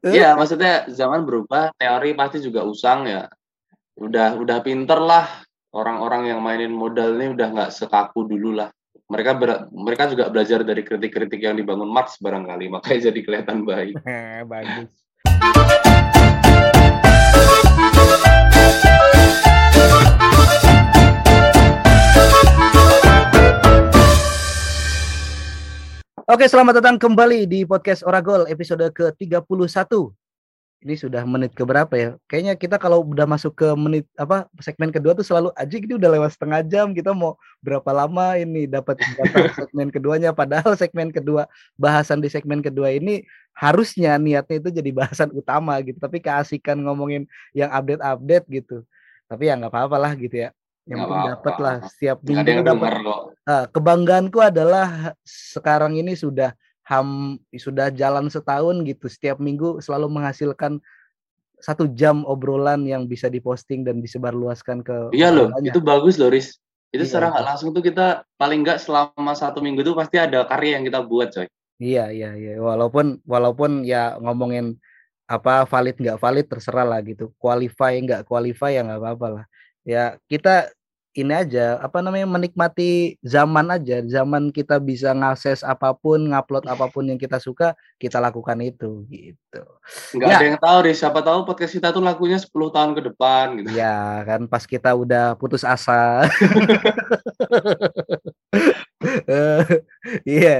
Iya, 0.00 0.32
maksudnya 0.38 0.88
zaman 0.88 1.28
berubah, 1.28 1.76
teori 1.76 2.16
pasti 2.16 2.40
juga 2.40 2.64
usang 2.64 3.04
ya. 3.04 3.28
Udah 4.00 4.40
udah 4.40 4.64
pinter 4.64 4.96
lah 4.96 5.28
orang-orang 5.74 6.32
yang 6.32 6.40
mainin 6.40 6.72
modal 6.72 7.20
ini 7.20 7.36
udah 7.36 7.46
nggak 7.52 7.70
sekaku 7.74 8.24
dulu 8.24 8.56
lah. 8.56 8.72
Mereka 9.04 9.36
ber, 9.36 9.68
mereka 9.76 10.08
juga 10.08 10.32
belajar 10.32 10.64
dari 10.64 10.80
kritik-kritik 10.80 11.36
yang 11.36 11.60
dibangun 11.60 11.92
Marx 11.92 12.16
barangkali, 12.16 12.72
makanya 12.72 13.12
jadi 13.12 13.20
kelihatan 13.20 13.68
baik. 13.68 14.00
Bagus. 14.52 14.88
Oke, 26.24 26.48
selamat 26.48 26.80
datang 26.82 26.96
kembali 26.98 27.44
di 27.44 27.62
podcast 27.68 28.02
Oragol 28.02 28.48
episode 28.50 28.88
ke-31. 28.90 30.23
Ini 30.84 31.00
sudah 31.00 31.24
menit 31.24 31.56
ke 31.56 31.64
berapa 31.64 31.90
ya? 31.96 32.20
Kayaknya 32.28 32.54
kita 32.60 32.76
kalau 32.76 33.00
udah 33.00 33.24
masuk 33.24 33.56
ke 33.56 33.68
menit 33.72 34.04
apa 34.20 34.44
segmen 34.60 34.92
kedua 34.92 35.16
tuh 35.16 35.24
selalu 35.24 35.48
aja 35.56 35.74
ini 35.80 35.96
udah 35.96 36.10
lewat 36.12 36.36
setengah 36.36 36.60
jam. 36.68 36.92
Kita 36.92 37.16
mau 37.16 37.40
berapa 37.64 37.88
lama 37.88 38.36
ini 38.36 38.68
dapat 38.68 39.00
segmen 39.58 39.88
keduanya 39.88 40.36
padahal 40.36 40.76
segmen 40.76 41.08
kedua 41.08 41.48
bahasan 41.80 42.20
di 42.20 42.28
segmen 42.28 42.60
kedua 42.60 42.92
ini 42.92 43.24
harusnya 43.56 44.20
niatnya 44.20 44.60
itu 44.60 44.68
jadi 44.68 44.90
bahasan 44.92 45.32
utama 45.32 45.80
gitu. 45.80 45.96
Tapi 45.96 46.20
keasikan 46.20 46.84
ngomongin 46.84 47.24
yang 47.56 47.72
update-update 47.72 48.46
gitu. 48.52 48.76
Tapi 49.24 49.48
ya 49.48 49.56
nggak 49.56 49.72
apa-apa 49.72 49.96
lah 49.96 50.12
gitu 50.20 50.36
ya 50.36 50.52
yang 50.84 51.08
penting 51.08 51.32
dapat 51.32 51.54
lah 51.64 51.76
setiap 51.88 52.18
minggu 52.20 52.60
dapat 52.60 52.92
uh, 53.48 53.64
kebanggaanku 53.72 54.36
adalah 54.36 55.16
sekarang 55.24 55.96
ini 55.96 56.12
sudah 56.12 56.52
ham 56.84 57.40
sudah 57.52 57.88
jalan 57.92 58.28
setahun 58.28 58.84
gitu 58.84 59.08
setiap 59.08 59.40
minggu 59.40 59.80
selalu 59.80 60.08
menghasilkan 60.12 60.80
satu 61.60 61.88
jam 61.96 62.28
obrolan 62.28 62.84
yang 62.84 63.08
bisa 63.08 63.32
diposting 63.32 63.88
dan 63.88 64.04
disebarluaskan 64.04 64.84
ke 64.84 65.16
iya 65.16 65.32
loh 65.32 65.48
itu 65.64 65.80
bagus 65.80 66.20
loh 66.20 66.28
Riz. 66.28 66.60
Itu 66.94 67.02
iya. 67.02 67.10
secara 67.10 67.34
nggak 67.34 67.46
langsung 67.50 67.68
tuh 67.74 67.82
kita 67.82 68.22
paling 68.38 68.62
nggak 68.62 68.78
selama 68.78 69.34
satu 69.34 69.58
minggu 69.58 69.82
tuh 69.82 69.98
pasti 69.98 70.14
ada 70.14 70.46
karya 70.46 70.78
yang 70.78 70.86
kita 70.86 71.02
buat 71.02 71.34
coy. 71.34 71.50
Iya 71.82 72.14
iya 72.14 72.30
iya. 72.38 72.54
Walaupun 72.62 73.18
walaupun 73.26 73.82
ya 73.82 74.14
ngomongin 74.22 74.78
apa 75.26 75.66
valid 75.66 75.98
nggak 75.98 76.22
valid 76.22 76.46
terserah 76.46 76.86
lah 76.86 77.02
gitu. 77.02 77.34
Qualify 77.34 77.98
nggak 77.98 78.22
qualify 78.30 78.78
ya 78.78 78.86
nggak 78.86 79.00
apa-apa 79.02 79.26
lah. 79.42 79.44
Ya 79.82 80.22
kita 80.30 80.70
ini 81.14 81.30
aja 81.30 81.78
apa 81.78 82.02
namanya 82.02 82.26
menikmati 82.26 83.16
zaman 83.22 83.70
aja. 83.70 84.02
Zaman 84.02 84.50
kita 84.50 84.82
bisa 84.82 85.14
ngakses 85.14 85.62
apa 85.62 85.94
pun 85.94 86.34
ngupload 86.34 86.66
apa 86.66 86.90
pun 86.90 87.06
yang 87.06 87.16
kita 87.16 87.38
suka 87.38 87.78
kita 88.02 88.18
lakukan 88.18 88.58
itu 88.60 89.06
gitu. 89.06 89.62
Nggak 90.18 90.28
ya. 90.28 90.36
ada 90.36 90.46
yang 90.50 90.58
tahu 90.58 90.78
deh 90.84 90.94
siapa 90.94 91.22
tahu 91.22 91.46
podcast 91.46 91.78
kita 91.78 91.94
tuh 91.94 92.02
lakunya 92.02 92.36
10 92.36 92.50
tahun 92.50 92.90
ke 92.98 93.02
depan 93.14 93.46
gitu. 93.62 93.68
Ya 93.78 94.26
kan 94.26 94.50
pas 94.50 94.66
kita 94.66 94.90
udah 94.90 95.38
putus 95.38 95.62
asa 95.62 96.26
Iya, 100.28 100.56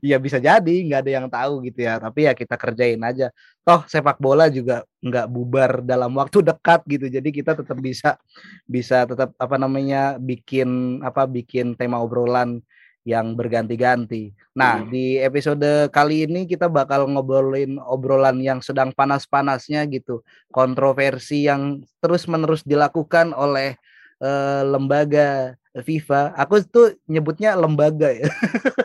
iya 0.00 0.16
bisa 0.16 0.40
jadi 0.40 0.74
nggak 0.86 1.00
ada 1.04 1.12
yang 1.12 1.26
tahu 1.28 1.60
gitu 1.68 1.84
ya. 1.84 2.00
Tapi 2.00 2.24
ya 2.24 2.32
kita 2.32 2.56
kerjain 2.56 3.00
aja. 3.04 3.28
Toh 3.64 3.84
sepak 3.84 4.16
bola 4.16 4.48
juga 4.48 4.84
nggak 5.04 5.26
bubar 5.28 5.84
dalam 5.84 6.16
waktu 6.16 6.40
dekat 6.40 6.80
gitu. 6.88 7.06
Jadi 7.12 7.28
kita 7.28 7.52
tetap 7.52 7.78
bisa 7.80 8.16
bisa 8.64 9.04
tetap 9.04 9.36
apa 9.36 9.56
namanya 9.60 10.16
bikin 10.16 11.00
apa 11.04 11.28
bikin 11.28 11.76
tema 11.76 12.00
obrolan 12.00 12.64
yang 13.08 13.32
berganti-ganti. 13.32 14.36
Nah, 14.52 14.84
hmm. 14.84 14.88
di 14.92 15.16
episode 15.16 15.88
kali 15.88 16.28
ini 16.28 16.44
kita 16.44 16.68
bakal 16.68 17.08
ngobrolin 17.08 17.80
obrolan 17.80 18.36
yang 18.44 18.60
sedang 18.60 18.92
panas-panasnya 18.92 19.88
gitu. 19.88 20.20
Kontroversi 20.52 21.48
yang 21.48 21.80
terus-menerus 22.04 22.60
dilakukan 22.68 23.32
oleh 23.32 23.80
uh, 24.20 24.60
lembaga 24.68 25.56
FIFA. 25.82 26.34
Aku 26.36 26.62
tuh 26.64 26.96
nyebutnya 27.08 27.54
lembaga 27.54 28.10
ya. 28.10 28.28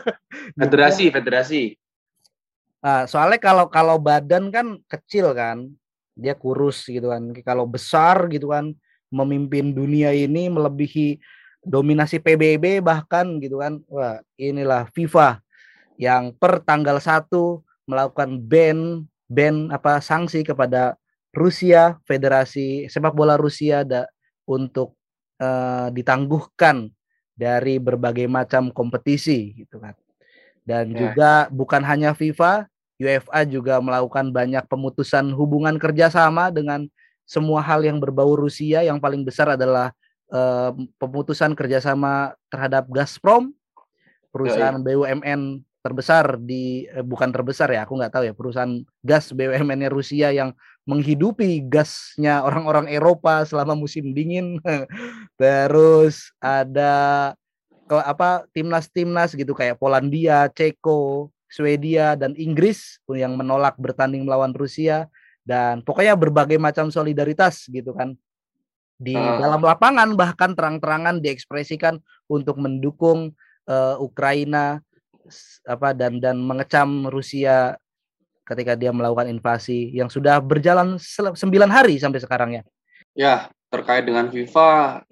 federasi, 0.60 1.10
federasi. 1.10 1.62
Nah, 2.84 3.08
soalnya 3.08 3.40
kalau 3.40 3.66
kalau 3.72 3.96
badan 3.96 4.52
kan 4.52 4.76
kecil 4.86 5.32
kan, 5.32 5.72
dia 6.14 6.36
kurus 6.36 6.84
gitu 6.86 7.10
kan. 7.10 7.32
Kalau 7.40 7.64
besar 7.64 8.28
gitu 8.28 8.52
kan, 8.52 8.76
memimpin 9.08 9.72
dunia 9.72 10.12
ini 10.12 10.52
melebihi 10.52 11.18
dominasi 11.64 12.20
PBB 12.20 12.84
bahkan 12.84 13.40
gitu 13.40 13.62
kan. 13.62 13.80
Wah, 13.88 14.20
inilah 14.36 14.90
FIFA 14.92 15.40
yang 15.96 16.34
per 16.34 16.60
tanggal 16.66 16.98
1 16.98 17.30
melakukan 17.86 18.40
ban 18.42 19.06
ban 19.30 19.70
apa 19.72 20.00
sanksi 20.02 20.44
kepada 20.44 20.98
Rusia, 21.34 21.98
Federasi 22.06 22.86
Sepak 22.86 23.12
Bola 23.14 23.34
Rusia 23.34 23.82
da, 23.82 24.06
untuk 24.46 24.94
uh, 25.40 25.88
ditangguhkan 25.90 26.90
dari 27.34 27.82
berbagai 27.82 28.30
macam 28.30 28.70
kompetisi 28.70 29.54
gitu 29.58 29.82
kan. 29.82 29.94
Dan 30.64 30.94
ya. 30.94 31.08
juga 31.08 31.30
bukan 31.52 31.82
hanya 31.84 32.16
FIFA, 32.16 32.70
UEFA 32.96 33.40
juga 33.44 33.74
melakukan 33.82 34.30
banyak 34.30 34.64
pemutusan 34.70 35.34
hubungan 35.34 35.76
kerjasama 35.76 36.48
dengan 36.48 36.88
semua 37.28 37.60
hal 37.60 37.84
yang 37.84 38.00
berbau 38.00 38.32
Rusia. 38.38 38.80
Yang 38.80 38.98
paling 39.02 39.22
besar 39.26 39.58
adalah 39.58 39.92
uh, 40.32 40.72
pemutusan 40.96 41.52
kerjasama 41.52 42.32
terhadap 42.48 42.88
Gazprom, 42.88 43.52
perusahaan 44.32 44.78
ya, 44.78 44.82
ya. 44.82 44.86
BUMN 44.96 45.42
terbesar 45.84 46.40
di 46.40 46.88
eh, 46.88 47.04
bukan 47.04 47.28
terbesar 47.28 47.68
ya, 47.68 47.84
aku 47.84 48.00
nggak 48.00 48.12
tahu 48.16 48.24
ya 48.24 48.32
perusahaan 48.32 48.80
gas 49.04 49.36
BUMN-nya 49.36 49.92
Rusia 49.92 50.32
yang 50.32 50.56
menghidupi 50.84 51.64
gasnya 51.64 52.44
orang-orang 52.44 52.92
Eropa 52.92 53.44
selama 53.48 53.72
musim 53.76 54.12
dingin. 54.12 54.60
Terus 55.40 56.32
ada 56.40 57.32
ke 57.84 57.96
apa 58.00 58.48
timnas-timnas 58.56 59.36
gitu 59.36 59.52
kayak 59.52 59.76
Polandia, 59.76 60.48
Ceko, 60.52 61.28
Swedia 61.48 62.16
dan 62.16 62.32
Inggris 62.34 62.98
yang 63.12 63.36
menolak 63.36 63.76
bertanding 63.76 64.24
melawan 64.24 64.56
Rusia 64.56 65.06
dan 65.44 65.84
pokoknya 65.84 66.16
berbagai 66.16 66.56
macam 66.56 66.88
solidaritas 66.88 67.68
gitu 67.68 67.92
kan 67.92 68.16
di 68.96 69.12
uh. 69.12 69.38
dalam 69.38 69.60
lapangan 69.60 70.16
bahkan 70.16 70.56
terang-terangan 70.56 71.20
diekspresikan 71.20 72.00
untuk 72.30 72.56
mendukung 72.56 73.36
uh, 73.68 73.96
Ukraina 74.00 74.80
apa 75.64 75.96
dan 75.96 76.20
dan 76.20 76.40
mengecam 76.40 77.08
Rusia 77.08 77.76
ketika 78.44 78.76
dia 78.76 78.92
melakukan 78.92 79.26
invasi 79.26 79.90
yang 79.96 80.12
sudah 80.12 80.38
berjalan 80.38 81.00
sembilan 81.34 81.70
hari 81.72 81.96
sampai 81.96 82.20
sekarang 82.20 82.50
ya. 82.60 82.62
Ya, 83.14 83.34
terkait 83.74 84.06
dengan 84.06 84.30
FIFA 84.30 85.02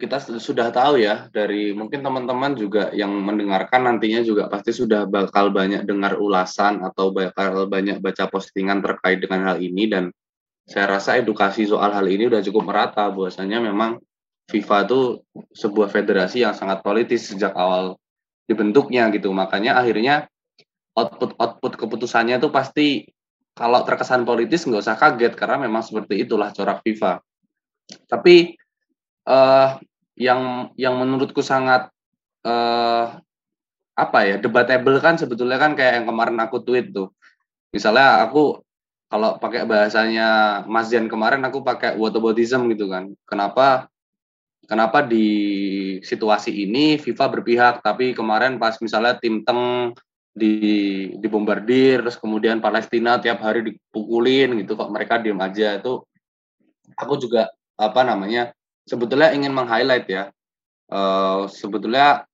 kita 0.00 0.16
sudah 0.40 0.72
tahu 0.72 0.98
ya 0.98 1.28
dari 1.30 1.76
mungkin 1.76 2.00
teman-teman 2.00 2.56
juga 2.56 2.88
yang 2.96 3.12
mendengarkan 3.12 3.86
nantinya 3.86 4.24
juga 4.24 4.48
pasti 4.48 4.72
sudah 4.72 5.04
bakal 5.06 5.52
banyak 5.52 5.84
dengar 5.84 6.16
ulasan 6.16 6.80
atau 6.80 7.12
bakal 7.12 7.68
banyak 7.68 8.00
baca 8.00 8.26
postingan 8.26 8.80
terkait 8.80 9.20
dengan 9.20 9.52
hal 9.52 9.60
ini 9.60 9.86
dan 9.86 10.08
saya 10.64 10.88
rasa 10.98 11.20
edukasi 11.20 11.68
soal 11.68 11.92
hal 11.92 12.06
ini 12.08 12.26
udah 12.26 12.40
cukup 12.40 12.66
merata 12.66 13.06
bahwasanya 13.12 13.60
memang 13.60 14.00
FIFA 14.50 14.88
itu 14.88 15.00
sebuah 15.54 15.92
federasi 15.92 16.42
yang 16.42 16.56
sangat 16.56 16.82
politis 16.82 17.30
sejak 17.30 17.54
awal 17.54 17.94
dibentuknya 18.50 19.06
gitu 19.14 19.30
makanya 19.30 19.78
akhirnya 19.78 20.26
output 21.00 21.34
output 21.40 21.72
keputusannya 21.80 22.36
itu 22.36 22.48
pasti 22.52 23.08
kalau 23.56 23.82
terkesan 23.84 24.24
politis 24.28 24.64
nggak 24.64 24.84
usah 24.84 24.96
kaget 24.96 25.34
karena 25.34 25.60
memang 25.60 25.82
seperti 25.84 26.22
itulah 26.22 26.52
corak 26.54 26.80
FIFA. 26.84 27.20
Tapi 28.06 28.54
uh, 29.26 29.76
yang 30.16 30.72
yang 30.76 30.94
menurutku 31.00 31.40
sangat 31.40 31.90
uh, 32.46 33.18
apa 33.96 34.18
ya 34.24 34.36
debatable 34.40 34.96
kan 35.02 35.20
sebetulnya 35.20 35.60
kan 35.60 35.76
kayak 35.76 36.00
yang 36.00 36.06
kemarin 36.08 36.38
aku 36.40 36.62
tweet 36.64 36.92
tuh. 36.94 37.12
Misalnya 37.74 38.24
aku 38.24 38.62
kalau 39.10 39.36
pakai 39.42 39.66
bahasanya 39.66 40.62
Mas 40.70 40.88
Jan 40.88 41.10
kemarin 41.10 41.42
aku 41.42 41.66
pakai 41.66 41.98
whataboutism 41.98 42.70
gitu 42.70 42.86
kan. 42.86 43.12
Kenapa 43.26 43.90
kenapa 44.70 45.02
di 45.02 45.26
situasi 46.00 46.54
ini 46.64 46.94
FIFA 46.96 47.26
berpihak 47.26 47.74
tapi 47.82 48.14
kemarin 48.14 48.56
pas 48.62 48.78
misalnya 48.78 49.18
tim 49.18 49.42
Teng 49.42 49.92
di 50.40 50.54
dibombardir 51.20 52.00
terus 52.00 52.16
kemudian 52.16 52.64
Palestina 52.64 53.20
tiap 53.20 53.44
hari 53.44 53.60
dipukulin 53.68 54.56
gitu 54.64 54.72
kok 54.80 54.88
mereka 54.88 55.20
diem 55.20 55.36
aja. 55.36 55.76
Itu 55.76 56.08
aku 56.96 57.20
juga 57.20 57.52
apa 57.76 58.00
namanya 58.08 58.56
sebetulnya 58.88 59.36
ingin 59.36 59.52
meng-highlight 59.52 60.06
ya 60.08 60.24
uh, 60.90 61.44
sebetulnya 61.46 62.24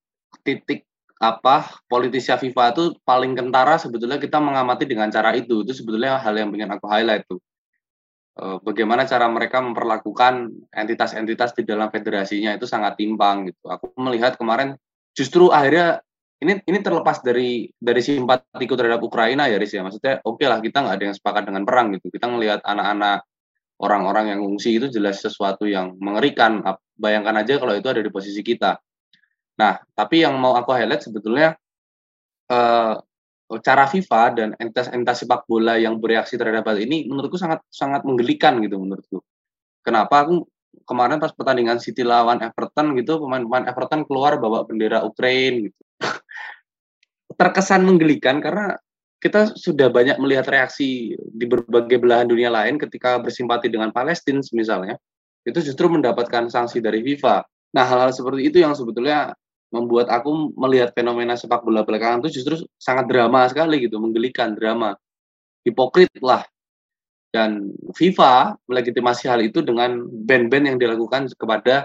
titik 0.47 0.87
apa 1.17 1.81
politisi 1.89 2.29
FIFA 2.29 2.77
itu 2.77 2.85
paling 3.03 3.33
kentara 3.33 3.81
sebetulnya 3.81 4.21
kita 4.21 4.37
mengamati 4.37 4.85
dengan 4.85 5.09
cara 5.09 5.33
itu. 5.35 5.65
Itu 5.65 5.73
sebetulnya 5.73 6.21
hal 6.21 6.37
yang 6.37 6.53
ingin 6.53 6.71
aku 6.71 6.87
highlight 6.87 7.25
tuh. 7.27 7.41
Uh, 8.37 8.61
bagaimana 8.61 9.09
cara 9.09 9.25
mereka 9.33 9.65
memperlakukan 9.65 10.53
entitas-entitas 10.69 11.57
di 11.57 11.65
dalam 11.65 11.89
federasinya 11.89 12.53
itu 12.53 12.69
sangat 12.69 13.01
timpang 13.01 13.49
gitu. 13.49 13.65
Aku 13.65 13.97
melihat 13.97 14.37
kemarin 14.37 14.77
justru 15.17 15.49
akhirnya 15.49 16.05
ini 16.37 16.61
ini 16.69 16.79
terlepas 16.85 17.25
dari 17.25 17.65
dari 17.81 18.03
simpatiku 18.05 18.77
terhadap 18.77 19.01
Ukraina 19.01 19.49
ya 19.49 19.57
Riz 19.57 19.73
ya. 19.73 19.81
Maksudnya 19.81 20.21
oke 20.21 20.37
okay 20.37 20.47
lah 20.53 20.61
kita 20.61 20.85
nggak 20.85 20.97
ada 21.01 21.05
yang 21.09 21.17
sepakat 21.17 21.43
dengan 21.49 21.63
perang 21.65 21.97
gitu. 21.97 22.13
Kita 22.13 22.29
ngelihat 22.29 22.61
anak-anak 22.61 23.25
orang-orang 23.81 24.37
yang 24.37 24.41
ngungsi 24.45 24.77
itu 24.77 24.87
jelas 24.93 25.25
sesuatu 25.25 25.65
yang 25.65 25.97
mengerikan. 25.97 26.61
Bayangkan 26.97 27.41
aja 27.41 27.57
kalau 27.57 27.73
itu 27.73 27.89
ada 27.89 28.05
di 28.05 28.13
posisi 28.13 28.45
kita. 28.45 28.77
Nah 29.57 29.81
tapi 29.97 30.29
yang 30.29 30.37
mau 30.37 30.53
aku 30.53 30.77
highlight 30.77 31.09
sebetulnya 31.09 31.57
eh, 32.53 32.95
cara 33.65 33.85
FIFA 33.89 34.23
dan 34.37 34.49
entitas-entitas 34.61 35.25
sepak 35.25 35.49
bola 35.49 35.81
yang 35.81 35.97
bereaksi 36.03 36.37
terhadap 36.37 36.69
hal 36.69 36.77
ini 36.77 37.09
menurutku 37.09 37.41
sangat 37.41 37.65
sangat 37.73 38.05
menggelikan 38.05 38.61
gitu 38.61 38.77
menurutku. 38.77 39.25
Kenapa? 39.81 40.29
Aku 40.29 40.45
kemarin 40.85 41.17
pas 41.17 41.33
pertandingan 41.33 41.81
City 41.81 42.05
lawan 42.05 42.45
Everton 42.45 42.93
gitu 43.01 43.17
pemain-pemain 43.25 43.65
Everton 43.73 44.05
keluar 44.05 44.37
bawa 44.37 44.69
bendera 44.69 45.01
Ukraina 45.01 45.73
gitu 45.73 45.81
terkesan 47.37 47.85
menggelikan 47.85 48.41
karena 48.41 48.77
kita 49.21 49.57
sudah 49.57 49.89
banyak 49.89 50.21
melihat 50.21 50.47
reaksi 50.49 51.17
di 51.17 51.45
berbagai 51.49 51.97
belahan 51.97 52.29
dunia 52.29 52.53
lain 52.53 52.77
ketika 52.77 53.17
bersimpati 53.21 53.73
dengan 53.73 53.89
Palestina 53.93 54.45
misalnya 54.53 55.01
itu 55.47 55.63
justru 55.63 55.87
mendapatkan 55.87 56.51
sanksi 56.51 56.83
dari 56.83 57.01
FIFA. 57.07 57.47
Nah 57.73 57.85
hal-hal 57.87 58.11
seperti 58.11 58.51
itu 58.51 58.59
yang 58.61 58.75
sebetulnya 58.75 59.33
membuat 59.71 60.11
aku 60.11 60.55
melihat 60.59 60.91
fenomena 60.95 61.39
sepak 61.39 61.63
bola 61.63 61.87
belakangan 61.87 62.23
itu 62.27 62.43
justru 62.43 62.67
sangat 62.79 63.07
drama 63.07 63.47
sekali 63.47 63.83
gitu, 63.83 64.03
menggelikan 64.03 64.59
drama, 64.59 64.99
hipokrit 65.63 66.11
lah. 66.23 66.43
Dan 67.31 67.75
FIFA 67.95 68.59
melegitimasi 68.67 69.29
hal 69.31 69.41
itu 69.43 69.63
dengan 69.63 70.03
band-band 70.09 70.75
yang 70.75 70.79
dilakukan 70.79 71.29
kepada 71.37 71.85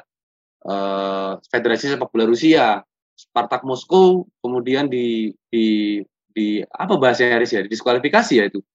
uh, 0.63 1.35
Federasi 1.49 1.91
Sepak 1.91 2.13
Bola 2.13 2.29
Rusia 2.29 2.79
Spartak 3.21 3.61
Moskow 3.61 4.25
kemudian 4.41 4.89
di 4.89 5.37
di 5.53 6.01
di 6.33 6.65
apa 6.73 6.97
bahasanya 6.97 7.37
Haris 7.37 7.53
ya 7.53 7.61
diskualifikasi 7.61 8.33
ya 8.33 8.49
itu 8.49 8.65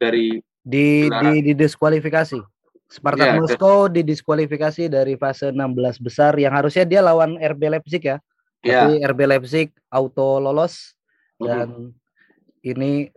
dari 0.00 0.40
di 0.64 1.10
di, 1.10 1.30
di 1.44 1.52
diskualifikasi 1.52 2.40
Spartak 2.88 3.28
ya, 3.28 3.36
Moskow 3.36 3.92
didiskualifikasi 3.92 4.88
dari 4.88 5.20
fase 5.20 5.52
16 5.52 6.00
besar 6.00 6.32
yang 6.40 6.56
harusnya 6.56 6.88
dia 6.88 7.04
lawan 7.04 7.36
RB 7.36 7.76
Leipzig 7.76 8.00
ya. 8.00 8.16
ya. 8.64 8.88
Tapi 8.88 9.04
RB 9.04 9.20
Leipzig 9.28 9.68
auto 9.92 10.40
lolos 10.40 10.96
dan 11.36 11.68
uh 11.68 11.84
-huh. 11.84 12.64
ini 12.64 13.12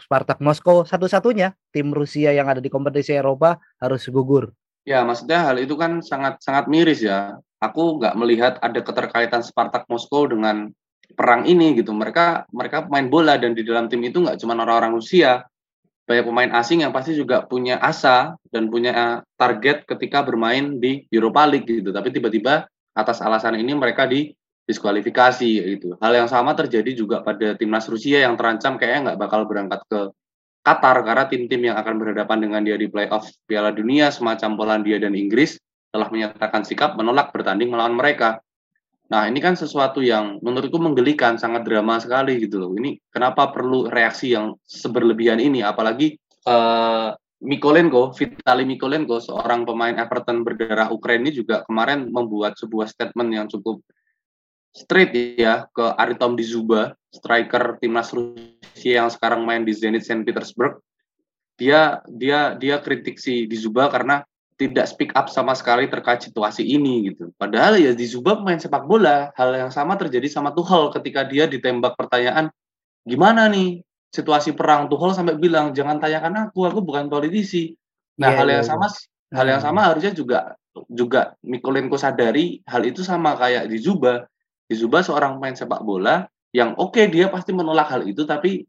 Spartak 0.00 0.40
Moskow 0.40 0.88
satu-satunya 0.88 1.52
tim 1.68 1.92
Rusia 1.92 2.32
yang 2.32 2.48
ada 2.48 2.64
di 2.64 2.72
kompetisi 2.72 3.12
Eropa 3.12 3.60
harus 3.76 4.08
gugur. 4.08 4.56
Ya, 4.88 5.04
maksudnya 5.04 5.52
hal 5.52 5.60
itu 5.60 5.76
kan 5.76 6.00
sangat 6.00 6.40
sangat 6.40 6.64
miris 6.72 7.04
ya 7.04 7.36
aku 7.60 8.00
nggak 8.00 8.14
melihat 8.16 8.54
ada 8.64 8.80
keterkaitan 8.80 9.44
Spartak 9.44 9.84
Moskow 9.86 10.26
dengan 10.26 10.72
perang 11.12 11.44
ini 11.44 11.76
gitu. 11.76 11.92
Mereka 11.92 12.50
mereka 12.50 12.88
pemain 12.88 13.06
bola 13.06 13.36
dan 13.36 13.52
di 13.52 13.62
dalam 13.62 13.86
tim 13.86 14.00
itu 14.02 14.18
nggak 14.24 14.40
cuma 14.40 14.56
orang-orang 14.56 14.96
Rusia, 14.96 15.44
banyak 16.08 16.24
pemain 16.26 16.50
asing 16.58 16.82
yang 16.82 16.90
pasti 16.90 17.14
juga 17.14 17.44
punya 17.44 17.78
asa 17.78 18.34
dan 18.50 18.72
punya 18.72 19.22
target 19.36 19.84
ketika 19.86 20.24
bermain 20.24 20.80
di 20.80 21.06
Europa 21.12 21.46
League 21.46 21.68
gitu. 21.68 21.92
Tapi 21.92 22.08
tiba-tiba 22.10 22.66
atas 22.96 23.22
alasan 23.22 23.60
ini 23.60 23.76
mereka 23.76 24.08
di 24.08 24.32
diskualifikasi 24.66 25.50
itu. 25.78 25.98
Hal 25.98 26.14
yang 26.14 26.30
sama 26.30 26.54
terjadi 26.54 26.94
juga 26.94 27.22
pada 27.26 27.58
timnas 27.58 27.90
Rusia 27.90 28.22
yang 28.22 28.38
terancam 28.38 28.78
kayaknya 28.78 29.12
nggak 29.12 29.20
bakal 29.20 29.44
berangkat 29.46 29.82
ke 29.90 30.00
Qatar 30.60 31.00
karena 31.08 31.24
tim-tim 31.24 31.72
yang 31.72 31.76
akan 31.80 31.96
berhadapan 31.96 32.38
dengan 32.44 32.60
dia 32.60 32.76
di 32.76 32.86
playoff 32.86 33.32
Piala 33.48 33.72
Dunia 33.72 34.12
semacam 34.12 34.60
Polandia 34.60 35.00
dan 35.00 35.16
Inggris 35.16 35.56
telah 35.90 36.08
menyatakan 36.08 36.62
sikap 36.62 36.94
menolak 36.94 37.34
bertanding 37.34 37.70
melawan 37.70 37.98
mereka. 37.98 38.38
Nah, 39.10 39.26
ini 39.26 39.42
kan 39.42 39.58
sesuatu 39.58 39.98
yang 39.98 40.38
menurutku 40.38 40.78
menggelikan, 40.78 41.34
sangat 41.34 41.66
drama 41.66 41.98
sekali 41.98 42.38
gitu 42.38 42.62
loh. 42.62 42.70
Ini 42.78 43.10
kenapa 43.10 43.50
perlu 43.50 43.90
reaksi 43.90 44.30
yang 44.30 44.54
seberlebihan 44.62 45.42
ini, 45.42 45.66
apalagi 45.66 46.14
uh, 46.46 47.10
Mikolenko, 47.42 48.14
Vitali 48.14 48.62
Mikolenko, 48.62 49.18
seorang 49.18 49.66
pemain 49.66 49.98
Everton 49.98 50.46
berdarah 50.46 50.94
Ukraina 50.94 51.26
ini 51.26 51.42
juga 51.42 51.66
kemarin 51.66 52.06
membuat 52.06 52.54
sebuah 52.54 52.86
statement 52.86 53.30
yang 53.34 53.46
cukup 53.50 53.82
straight 54.70 55.10
ya 55.34 55.66
ke 55.74 55.82
Aritom 55.98 56.38
Dizuba, 56.38 56.94
striker 57.10 57.82
timnas 57.82 58.14
Rusia 58.14 59.02
yang 59.02 59.10
sekarang 59.10 59.42
main 59.42 59.66
di 59.66 59.74
Zenit 59.74 60.06
Saint 60.06 60.22
Petersburg. 60.22 60.78
Dia 61.58 61.98
dia 62.06 62.54
dia 62.54 62.78
kritik 62.78 63.18
si 63.18 63.50
Dizuba 63.50 63.90
karena 63.90 64.22
tidak 64.60 64.84
speak 64.84 65.16
up 65.16 65.32
sama 65.32 65.56
sekali 65.56 65.88
terkait 65.88 66.20
situasi 66.20 66.60
ini 66.60 67.08
gitu. 67.08 67.32
Padahal 67.40 67.80
ya 67.80 67.96
di 67.96 68.04
Zubab 68.04 68.44
main 68.44 68.60
sepak 68.60 68.84
bola, 68.84 69.32
hal 69.32 69.56
yang 69.56 69.72
sama 69.72 69.96
terjadi 69.96 70.28
sama 70.28 70.52
Tuchel 70.52 70.92
ketika 70.92 71.24
dia 71.24 71.48
ditembak 71.48 71.96
pertanyaan 71.96 72.52
gimana 73.08 73.48
nih 73.48 73.80
situasi 74.12 74.52
perang 74.52 74.92
Tuchel 74.92 75.16
sampai 75.16 75.40
bilang 75.40 75.72
jangan 75.72 75.96
tanyakan 75.96 76.52
aku, 76.52 76.68
aku 76.68 76.84
bukan 76.84 77.08
politisi. 77.08 77.72
Nah, 78.20 78.36
yeah, 78.36 78.36
hal 78.36 78.48
yang 78.52 78.60
yeah, 78.60 78.68
sama 78.68 78.86
yeah. 78.92 79.36
hal 79.40 79.46
yang 79.48 79.60
hmm. 79.64 79.68
sama 79.72 79.80
harusnya 79.88 80.12
juga 80.12 80.38
juga 80.92 81.32
Mikolenko 81.40 81.96
sadari 81.96 82.60
hal 82.68 82.84
itu 82.84 83.00
sama 83.00 83.40
kayak 83.40 83.64
di 83.64 83.80
Zuba. 83.80 84.28
Di 84.68 84.76
Zuba 84.76 85.00
seorang 85.00 85.40
main 85.40 85.56
sepak 85.56 85.80
bola 85.80 86.28
yang 86.52 86.76
oke 86.76 87.00
okay, 87.00 87.08
dia 87.08 87.32
pasti 87.32 87.56
menolak 87.56 87.88
hal 87.88 88.04
itu 88.04 88.28
tapi 88.28 88.68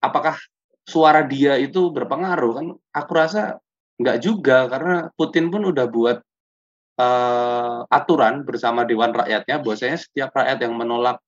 apakah 0.00 0.40
suara 0.88 1.20
dia 1.28 1.60
itu 1.60 1.92
berpengaruh 1.92 2.52
kan 2.56 2.66
aku 2.96 3.12
rasa 3.12 3.60
Enggak 3.98 4.16
juga, 4.22 4.70
karena 4.70 4.96
Putin 5.18 5.50
pun 5.50 5.66
udah 5.66 5.86
buat 5.90 6.18
uh, 7.02 7.82
aturan 7.90 8.46
bersama 8.46 8.86
Dewan 8.86 9.10
Rakyatnya, 9.10 9.58
bahwasanya 9.58 9.98
setiap 9.98 10.30
rakyat 10.38 10.62
yang 10.62 10.78
menolak 10.78 11.18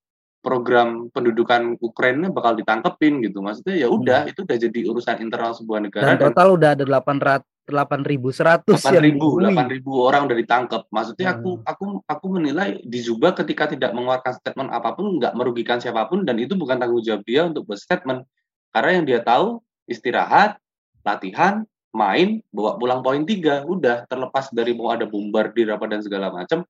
program 0.41 1.13
pendudukan 1.13 1.77
Ukraina 1.79 2.33
bakal 2.33 2.57
ditangkepin 2.57 3.21
gitu. 3.21 3.45
Maksudnya 3.45 3.77
ya 3.77 3.89
udah 3.93 4.25
hmm. 4.25 4.31
itu 4.33 4.41
udah 4.45 4.57
jadi 4.57 4.81
urusan 4.89 5.17
internal 5.21 5.53
sebuah 5.53 5.81
negara. 5.85 6.17
Dan 6.17 6.33
total 6.33 6.49
dan, 6.49 6.57
udah 6.57 6.71
ada 6.75 6.85
800 6.89 7.45
8100 7.71 8.67
8.000 8.67 9.15
8.000 9.21 9.85
orang 9.95 10.23
udah 10.27 10.39
ditangkap. 10.41 10.83
Maksudnya 10.91 11.29
hmm. 11.31 11.37
aku 11.39 11.51
aku 11.63 11.85
aku 12.09 12.27
menilai 12.33 12.81
di 12.83 12.99
Zuba 13.05 13.37
ketika 13.37 13.71
tidak 13.71 13.93
mengeluarkan 13.93 14.33
statement 14.41 14.71
apa 14.73 14.97
pun 14.97 15.21
nggak 15.21 15.37
merugikan 15.37 15.79
siapa 15.79 16.09
pun 16.09 16.25
dan 16.25 16.41
itu 16.41 16.57
bukan 16.57 16.81
tanggung 16.81 17.05
jawab 17.05 17.23
dia 17.23 17.47
untuk 17.47 17.69
buat 17.69 17.79
statement. 17.79 18.25
Karena 18.73 18.91
yang 18.97 19.05
dia 19.07 19.21
tahu 19.21 19.61
istirahat, 19.87 20.57
latihan, 21.05 21.69
main 21.91 22.39
bawa 22.55 22.79
pulang 22.79 23.01
poin 23.03 23.27
tiga 23.27 23.67
udah 23.67 24.07
terlepas 24.07 24.51
dari 24.55 24.75
mau 24.75 24.95
ada 24.95 25.07
bombardir 25.11 25.71
apa 25.75 25.91
dan 25.91 26.01
segala 26.01 26.31
macam 26.31 26.63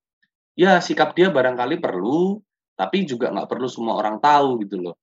ya 0.57 0.81
sikap 0.81 1.13
dia 1.13 1.29
barangkali 1.29 1.81
perlu 1.81 2.41
tapi 2.81 3.05
juga 3.05 3.29
nggak 3.29 3.49
perlu 3.49 3.69
semua 3.69 4.01
orang 4.01 4.17
tahu 4.17 4.65
gitu 4.65 4.81
loh. 4.81 4.97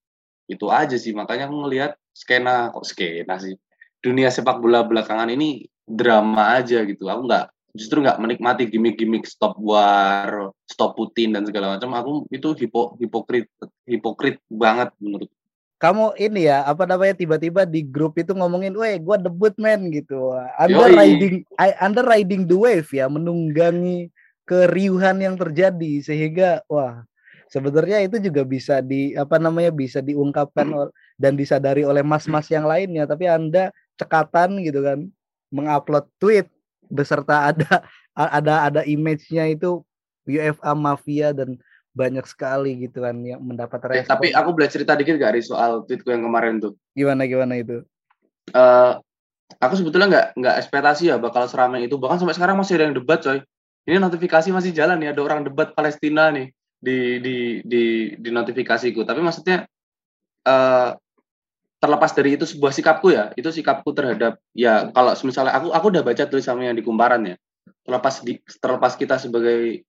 Itu 0.49 0.74
aja 0.74 0.97
sih 0.97 1.13
makanya 1.13 1.45
aku 1.45 1.55
ngelihat 1.61 1.91
skena 2.09 2.74
kok 2.74 2.82
skena 2.89 3.38
sih? 3.38 3.53
Dunia 4.01 4.34
sepak 4.34 4.57
bola 4.57 4.82
belakangan 4.82 5.30
ini 5.30 5.70
drama 5.86 6.57
aja 6.57 6.82
gitu. 6.89 7.05
Aku 7.05 7.30
nggak 7.30 7.53
justru 7.78 8.01
nggak 8.01 8.18
menikmati 8.18 8.65
gimmick-gimmick 8.65 9.30
stop 9.30 9.53
war 9.61 10.49
stop 10.65 10.97
Putin 10.97 11.38
dan 11.38 11.45
segala 11.45 11.78
macam 11.78 11.93
aku 11.93 12.26
itu 12.34 12.57
hipo, 12.57 12.97
hipokrit 12.97 13.45
hipokrit 13.86 14.41
banget 14.49 14.89
menurut 14.97 15.30
kamu 15.78 16.17
ini 16.17 16.49
ya 16.49 16.65
apa 16.65 16.89
namanya 16.89 17.13
tiba-tiba 17.13 17.61
di 17.69 17.86
grup 17.86 18.17
itu 18.17 18.34
ngomongin, 18.34 18.73
"Weh, 18.73 18.97
gua 18.97 19.21
debut 19.21 19.53
men" 19.61 19.93
gitu. 19.93 20.34
Under 20.57 20.89
Yoi. 20.89 20.97
riding 20.97 21.36
under 21.78 22.05
riding 22.05 22.49
the 22.49 22.57
wave 22.57 22.89
ya, 22.89 23.05
menunggangi 23.05 24.09
keriuhan 24.49 25.21
yang 25.21 25.38
terjadi 25.38 26.01
sehingga 26.01 26.65
wah, 26.65 27.05
sebenarnya 27.53 28.01
itu 28.09 28.17
juga 28.17 28.41
bisa 28.41 28.82
di 28.82 29.13
apa 29.13 29.38
namanya 29.38 29.69
bisa 29.69 30.01
diungkapkan 30.01 30.65
hmm. 30.73 30.89
dan 31.21 31.38
disadari 31.38 31.86
oleh 31.86 32.01
mas-mas 32.01 32.49
yang 32.49 32.65
lainnya, 32.65 33.05
tapi 33.05 33.30
Anda 33.30 33.69
cekatan 34.01 34.61
gitu 34.65 34.82
kan 34.82 35.05
mengupload 35.53 36.09
tweet 36.17 36.49
beserta 36.89 37.53
ada 37.53 37.86
ada 38.17 38.71
ada 38.71 38.82
image-nya 38.82 39.51
itu 39.53 39.86
UFA 40.28 40.73
mafia 40.75 41.32
dan 41.32 41.55
banyak 41.97 42.25
sekali 42.29 42.77
gitu 42.77 43.01
kan 43.01 43.17
yang 43.25 43.41
mendapat 43.41 43.81
respon. 43.81 44.05
Eh, 44.05 44.05
tapi 44.05 44.27
aku 44.29 44.53
boleh 44.53 44.69
cerita 44.69 44.93
dikit 44.93 45.17
gak 45.17 45.33
Riz 45.33 45.49
soal 45.49 45.81
tweetku 45.89 46.13
yang 46.13 46.21
kemarin 46.21 46.61
tuh? 46.61 46.77
Gimana 46.93 47.25
gimana 47.25 47.57
itu? 47.57 47.81
Uh, 48.53 49.01
aku 49.57 49.73
sebetulnya 49.81 50.07
nggak 50.07 50.27
nggak 50.37 50.55
ekspektasi 50.61 51.09
ya 51.09 51.17
bakal 51.17 51.49
seramai 51.49 51.89
itu. 51.89 51.97
Bahkan 51.97 52.21
sampai 52.21 52.37
sekarang 52.37 52.55
masih 52.61 52.77
ada 52.77 52.85
yang 52.91 52.95
debat 52.95 53.19
coy. 53.19 53.41
Ini 53.87 53.97
notifikasi 53.97 54.47
masih 54.53 54.71
jalan 54.75 54.99
nih 55.01 55.15
ada 55.15 55.21
orang 55.23 55.41
debat 55.47 55.73
Palestina 55.73 56.29
nih 56.29 56.53
di 56.77 57.17
di 57.23 57.37
di 57.65 57.83
di 58.19 58.29
notifikasiku. 58.29 59.01
Tapi 59.01 59.19
maksudnya 59.23 59.65
uh, 60.45 60.93
terlepas 61.77 62.11
dari 62.13 62.37
itu 62.37 62.45
sebuah 62.45 62.73
sikapku 62.73 63.13
ya, 63.13 63.33
itu 63.33 63.49
sikapku 63.49 63.89
terhadap 63.93 64.37
ya 64.53 64.91
kalau 64.93 65.13
misalnya 65.23 65.53
aku 65.55 65.73
aku 65.73 65.85
udah 65.93 66.03
baca 66.03 66.23
tulisannya 66.29 66.69
yang 66.69 66.77
di 66.77 66.85
kumparan 66.85 67.23
ya. 67.25 67.35
Terlepas 67.87 68.19
di 68.21 68.37
terlepas 68.59 68.99
kita 68.99 69.15
sebagai 69.15 69.87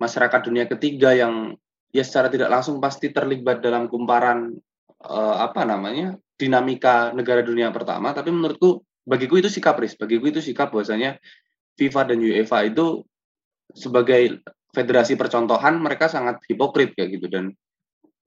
masyarakat 0.00 0.40
dunia 0.48 0.64
ketiga 0.64 1.12
yang 1.12 1.54
ya 1.92 2.02
secara 2.02 2.32
tidak 2.32 2.48
langsung 2.48 2.80
pasti 2.80 3.12
terlibat 3.12 3.60
dalam 3.60 3.86
kumparan 3.86 4.56
uh, 5.04 5.36
apa 5.44 5.68
namanya 5.68 6.16
dinamika 6.40 7.12
negara 7.12 7.44
dunia 7.44 7.68
pertama. 7.68 8.16
Tapi 8.16 8.32
menurutku 8.32 8.80
bagiku 9.04 9.36
itu 9.36 9.52
sikap 9.52 9.76
ris 9.76 9.92
bagiku 9.92 10.32
itu 10.32 10.40
sikap 10.40 10.72
bahwasanya 10.72 11.20
FIFA 11.76 12.14
dan 12.14 12.18
UEFA 12.24 12.58
itu 12.72 13.04
sebagai 13.76 14.40
federasi 14.70 15.14
percontohan 15.18 15.78
mereka 15.78 16.08
sangat 16.08 16.40
hipokrit 16.48 16.96
kayak 16.96 17.20
gitu. 17.20 17.26
Dan 17.28 17.44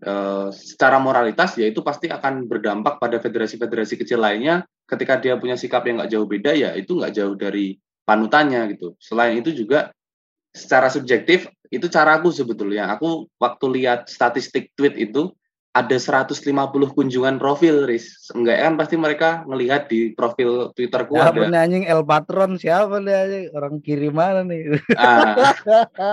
uh, 0.05 0.53
secara 0.53 1.01
moralitas 1.01 1.57
ya 1.57 1.65
itu 1.65 1.81
pasti 1.81 2.11
akan 2.11 2.45
berdampak 2.45 3.01
pada 3.01 3.17
federasi-federasi 3.17 3.97
kecil 3.97 4.21
lainnya. 4.21 4.61
Ketika 4.85 5.17
dia 5.17 5.39
punya 5.39 5.57
sikap 5.57 5.87
yang 5.89 6.03
nggak 6.03 6.11
jauh 6.11 6.27
beda 6.27 6.51
ya 6.53 6.69
itu 6.77 6.99
nggak 6.99 7.13
jauh 7.15 7.33
dari 7.33 7.79
panutannya 8.03 8.75
gitu. 8.75 8.93
Selain 8.99 9.39
itu 9.39 9.55
juga 9.55 9.89
secara 10.53 10.91
subjektif 10.91 11.49
itu 11.73 11.89
caraku 11.89 12.29
sebetulnya 12.29 12.93
aku 12.93 13.25
waktu 13.41 13.65
lihat 13.81 14.05
statistik 14.05 14.69
tweet 14.77 14.93
itu 14.93 15.33
ada 15.73 15.97
150 15.97 16.37
kunjungan 16.93 17.41
profil, 17.41 17.89
Riz. 17.89 18.29
Enggak 18.37 18.61
kan 18.61 18.73
pasti 18.77 18.93
mereka 18.93 19.41
ngelihat 19.49 19.89
di 19.89 20.13
profil 20.13 20.69
Twitterku 20.77 21.17
ya, 21.17 21.33
ada. 21.33 21.49
anjing 21.49 21.89
El 21.89 22.05
Patron 22.05 22.61
siapa 22.61 23.01
nih 23.01 23.13
anjing? 23.17 23.45
Orang 23.57 23.81
kiri 23.81 24.13
mana 24.13 24.45
nih? 24.45 24.77
Ah. 24.93 25.49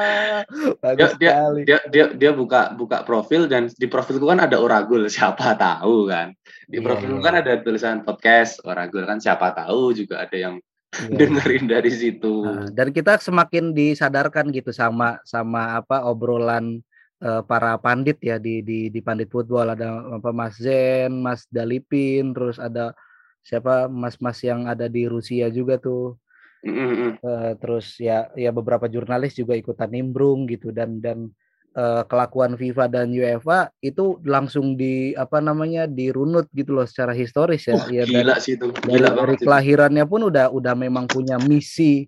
Bagus 0.83 1.13
dia, 1.21 1.37
sekali. 1.37 1.69
Dia, 1.69 1.79
dia 1.93 2.05
dia 2.17 2.33
buka 2.33 2.73
buka 2.73 3.05
profil 3.05 3.53
dan 3.53 3.69
di 3.69 3.85
profilku 3.85 4.33
kan 4.33 4.41
ada 4.41 4.57
Oragul, 4.57 5.05
siapa 5.13 5.53
tahu 5.61 6.09
kan. 6.09 6.33
Di 6.65 6.81
yeah, 6.81 6.85
profilku 6.89 7.21
yeah. 7.21 7.27
kan 7.29 7.35
ada 7.45 7.53
tulisan 7.61 8.01
podcast 8.01 8.65
Oragul 8.65 9.05
kan 9.05 9.21
siapa 9.21 9.53
tahu 9.53 9.93
juga 9.93 10.25
ada 10.25 10.37
yang 10.41 10.57
yeah. 10.95 11.19
dengerin 11.19 11.67
dari 11.71 11.91
situ. 11.91 12.43
Nah, 12.43 12.67
dan 12.71 12.91
kita 12.91 13.19
semakin 13.19 13.73
disadarkan 13.73 14.51
gitu 14.51 14.75
sama 14.75 15.23
sama 15.23 15.79
apa 15.79 16.03
obrolan 16.07 16.83
uh, 17.23 17.43
para 17.47 17.79
pandit 17.79 18.19
ya 18.21 18.37
di 18.37 18.65
di 18.65 18.91
di 18.91 19.01
pandit 19.01 19.31
football 19.31 19.73
ada 19.73 20.03
apa 20.19 20.31
Mas 20.35 20.59
Zen, 20.59 21.15
Mas 21.23 21.47
Dalipin, 21.49 22.35
terus 22.35 22.59
ada 22.59 22.93
siapa 23.41 23.89
mas-mas 23.89 24.37
yang 24.45 24.69
ada 24.69 24.87
di 24.91 25.09
Rusia 25.09 25.49
juga 25.49 25.81
tuh. 25.81 26.19
Mm-hmm. 26.61 27.25
Uh, 27.25 27.53
terus 27.57 27.97
ya 27.97 28.29
ya 28.37 28.53
beberapa 28.53 28.85
jurnalis 28.85 29.33
juga 29.33 29.57
ikutan 29.57 29.89
nimbrung 29.89 30.45
gitu 30.45 30.69
dan 30.77 31.01
dan 31.01 31.33
uh, 31.77 32.03
kelakuan 32.07 32.55
FIFA 32.59 32.85
dan 32.91 33.11
UEFA 33.11 33.71
itu 33.83 34.19
langsung 34.27 34.75
di 34.75 35.15
apa 35.15 35.39
namanya 35.39 35.87
dirunut 35.87 36.47
gitu 36.55 36.75
loh 36.75 36.87
secara 36.87 37.15
historis 37.15 37.67
ya. 37.67 37.77
Uh, 37.79 37.89
ya 37.91 38.05
gila 38.07 38.37
dari, 38.37 38.43
sih 38.43 38.55
itu. 38.59 38.67
Gila 38.73 39.09
dari, 39.13 39.19
dari 39.19 39.35
kelahirannya 39.43 40.05
pun 40.07 40.21
udah 40.31 40.51
udah 40.51 40.75
memang 40.75 41.07
punya 41.11 41.37
misi 41.39 42.07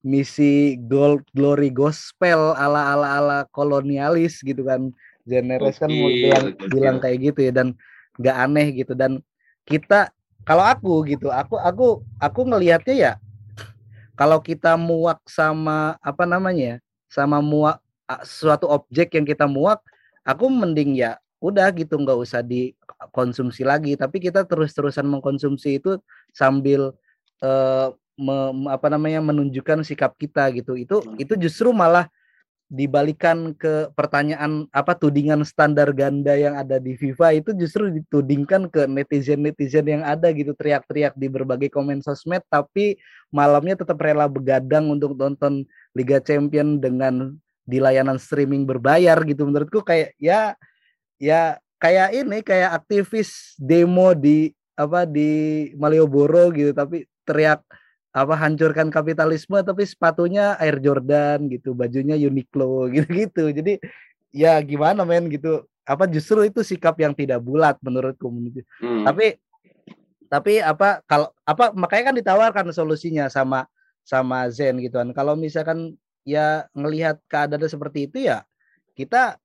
misi 0.00 0.80
gold 0.88 1.20
glory 1.36 1.68
gospel 1.68 2.56
ala 2.56 2.96
ala 2.96 3.08
ala 3.20 3.38
kolonialis 3.52 4.40
gitu 4.40 4.64
kan 4.64 4.88
generes 5.28 5.76
kan 5.76 5.92
mau 5.92 6.08
bilang 6.08 6.46
bilang 6.72 6.96
kayak 6.96 7.18
gitu 7.20 7.40
ya 7.44 7.52
dan 7.52 7.76
nggak 8.16 8.36
aneh 8.36 8.68
gitu 8.72 8.96
dan 8.96 9.20
kita 9.68 10.08
kalau 10.48 10.64
aku 10.64 11.04
gitu 11.04 11.28
aku 11.28 11.60
aku 11.60 12.00
aku 12.16 12.40
ngelihatnya 12.48 12.96
ya 12.96 13.12
kalau 14.16 14.36
kita 14.40 14.76
muak 14.76 15.20
sama 15.24 15.96
apa 16.04 16.28
namanya 16.28 16.76
ya, 16.76 16.76
sama 17.08 17.40
muak 17.40 17.80
suatu 18.26 18.66
objek 18.66 19.14
yang 19.14 19.26
kita 19.26 19.46
muak 19.46 19.80
aku 20.24 20.46
mending 20.50 20.98
ya 20.98 21.16
udah 21.40 21.72
gitu 21.72 21.96
nggak 21.96 22.18
usah 22.20 22.44
dikonsumsi 22.44 23.64
lagi. 23.64 23.96
Tapi 23.96 24.20
kita 24.20 24.44
terus-terusan 24.44 25.08
mengkonsumsi 25.08 25.80
itu 25.80 25.96
sambil 26.36 26.92
uh, 27.40 27.88
me, 28.20 28.68
apa 28.68 28.92
namanya 28.92 29.24
menunjukkan 29.24 29.82
sikap 29.82 30.14
kita 30.20 30.52
gitu. 30.52 30.76
Itu 30.76 31.00
hmm. 31.00 31.16
itu 31.16 31.34
justru 31.40 31.72
malah 31.72 32.06
dibalikan 32.70 33.50
ke 33.58 33.90
pertanyaan 33.98 34.70
apa 34.70 34.94
tudingan 34.94 35.42
standar 35.42 35.90
ganda 35.90 36.36
yang 36.36 36.54
ada 36.54 36.78
di 36.78 36.94
FIFA. 36.94 37.40
Itu 37.40 37.50
justru 37.56 37.88
ditudingkan 37.90 38.70
ke 38.70 38.86
netizen-netizen 38.86 39.88
yang 39.88 40.04
ada 40.06 40.30
gitu 40.30 40.54
teriak-teriak 40.54 41.16
di 41.18 41.26
berbagai 41.26 41.72
komen 41.72 42.04
sosmed 42.04 42.44
tapi 42.52 43.00
malamnya 43.34 43.80
tetap 43.80 43.98
rela 43.98 44.30
begadang 44.30 44.92
untuk 44.92 45.16
nonton 45.18 45.66
Liga 45.98 46.22
Champion 46.22 46.78
dengan 46.78 47.34
di 47.64 47.78
layanan 47.78 48.16
streaming 48.16 48.66
berbayar 48.66 49.20
gitu 49.24 49.46
menurutku 49.46 49.84
kayak 49.84 50.16
ya 50.16 50.56
ya 51.20 51.60
kayak 51.80 52.08
ini 52.16 52.38
kayak 52.40 52.82
aktivis 52.82 53.54
demo 53.60 54.12
di 54.16 54.52
apa 54.76 55.04
di 55.04 55.70
Malioboro 55.76 56.48
gitu 56.52 56.72
tapi 56.72 57.04
teriak 57.28 57.62
apa 58.10 58.34
hancurkan 58.34 58.90
kapitalisme 58.90 59.54
tapi 59.62 59.86
sepatunya 59.86 60.58
Air 60.58 60.82
Jordan 60.82 61.46
gitu, 61.46 61.78
bajunya 61.78 62.18
Uniqlo 62.18 62.86
gitu-gitu. 62.94 63.54
Jadi 63.54 63.78
ya 64.34 64.58
gimana 64.62 65.06
men 65.06 65.30
gitu. 65.30 65.66
Apa 65.86 66.06
justru 66.06 66.46
itu 66.46 66.62
sikap 66.62 66.94
yang 67.02 67.14
tidak 67.14 67.42
bulat 67.42 67.74
menurutku 67.82 68.30
hmm. 68.30 69.02
Tapi 69.06 69.38
tapi 70.30 70.62
apa 70.62 71.02
kalau 71.10 71.34
apa 71.42 71.74
makanya 71.74 72.14
kan 72.14 72.16
ditawarkan 72.18 72.66
solusinya 72.70 73.26
sama 73.26 73.66
sama 74.06 74.46
Zen 74.50 74.78
gitu 74.82 74.98
kan. 75.02 75.10
Kalau 75.14 75.34
misalkan 75.34 75.94
ya 76.24 76.68
ngelihat 76.76 77.20
keadaan 77.26 77.66
seperti 77.66 78.06
itu 78.10 78.28
ya 78.28 78.44
kita 78.94 79.40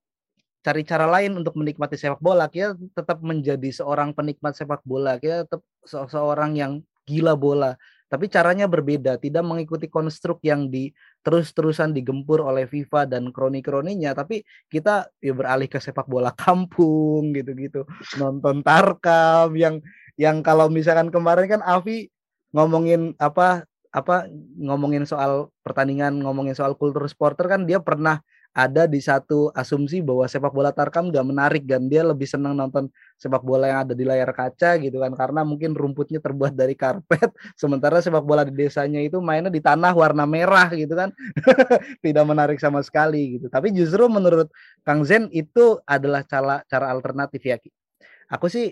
cari 0.65 0.81
cara 0.81 1.05
lain 1.05 1.37
untuk 1.37 1.53
menikmati 1.53 1.93
sepak 1.93 2.17
bola. 2.17 2.49
Kita 2.49 2.73
tetap 2.73 3.21
menjadi 3.21 3.69
seorang 3.69 4.17
penikmat 4.17 4.57
sepak 4.57 4.81
bola 4.81 5.21
kita 5.21 5.45
tetap 5.45 5.61
se 5.85 5.97
seorang 6.09 6.57
yang 6.57 6.81
gila 7.05 7.37
bola. 7.37 7.77
Tapi 8.05 8.29
caranya 8.29 8.69
berbeda, 8.69 9.17
tidak 9.17 9.41
mengikuti 9.41 9.89
konstruk 9.89 10.37
yang 10.45 10.69
di 10.69 10.93
terus-terusan 11.25 11.89
digempur 11.89 12.37
oleh 12.37 12.69
FIFA 12.69 13.09
dan 13.09 13.33
kroni-kroninya, 13.33 14.13
tapi 14.13 14.45
kita 14.69 15.09
ya 15.17 15.33
beralih 15.33 15.65
ke 15.65 15.81
sepak 15.81 16.05
bola 16.05 16.29
kampung 16.37 17.33
gitu-gitu, 17.33 17.81
nonton 18.21 18.61
Tarkam 18.61 19.57
yang 19.57 19.81
yang 20.21 20.45
kalau 20.45 20.69
misalkan 20.69 21.09
kemarin 21.09 21.57
kan 21.57 21.61
Avi 21.65 22.13
ngomongin 22.53 23.17
apa 23.17 23.65
apa 23.95 24.27
ngomongin 24.59 25.07
soal 25.07 25.47
pertandingan, 25.63 26.19
ngomongin 26.19 26.51
soal 26.51 26.75
kultur 26.75 27.07
supporter 27.07 27.47
kan 27.47 27.63
dia 27.63 27.79
pernah 27.79 28.19
ada 28.55 28.87
di 28.87 29.03
satu 29.03 29.51
asumsi 29.51 29.99
bahwa 29.99 30.23
sepak 30.31 30.55
bola 30.55 30.71
Tarkam 30.71 31.11
gak 31.11 31.27
menarik 31.27 31.67
dan 31.67 31.91
dia 31.91 32.07
lebih 32.07 32.23
senang 32.23 32.55
nonton 32.55 32.87
sepak 33.19 33.43
bola 33.43 33.67
yang 33.67 33.79
ada 33.83 33.93
di 33.95 34.07
layar 34.07 34.31
kaca 34.31 34.79
gitu 34.79 34.95
kan. 35.03 35.11
Karena 35.11 35.43
mungkin 35.43 35.75
rumputnya 35.75 36.23
terbuat 36.23 36.55
dari 36.55 36.71
karpet 36.71 37.35
sementara 37.61 37.99
sepak 37.99 38.23
bola 38.23 38.47
di 38.47 38.55
desanya 38.55 39.03
itu 39.03 39.19
mainnya 39.19 39.51
di 39.51 39.59
tanah 39.59 39.91
warna 39.91 40.23
merah 40.23 40.71
gitu 40.71 40.95
kan. 40.95 41.11
Tidak 42.05 42.23
menarik 42.23 42.55
sama 42.63 42.79
sekali 42.79 43.35
gitu. 43.39 43.51
Tapi 43.51 43.75
justru 43.75 44.07
menurut 44.07 44.47
Kang 44.87 45.03
Zen 45.03 45.27
itu 45.35 45.79
adalah 45.83 46.23
cara 46.23 46.63
cara 46.71 46.87
alternatif 46.95 47.43
ya 47.43 47.59
aku 48.31 48.47
sih 48.47 48.71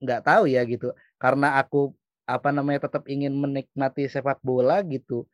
nggak 0.00 0.24
tahu 0.24 0.48
ya 0.48 0.64
gitu. 0.64 0.96
Karena 1.20 1.60
aku 1.60 1.92
apa 2.28 2.52
namanya 2.52 2.84
tetap 2.84 3.08
ingin 3.08 3.32
menikmati 3.32 4.04
sepak 4.04 4.44
bola 4.44 4.84
gitu 4.84 5.24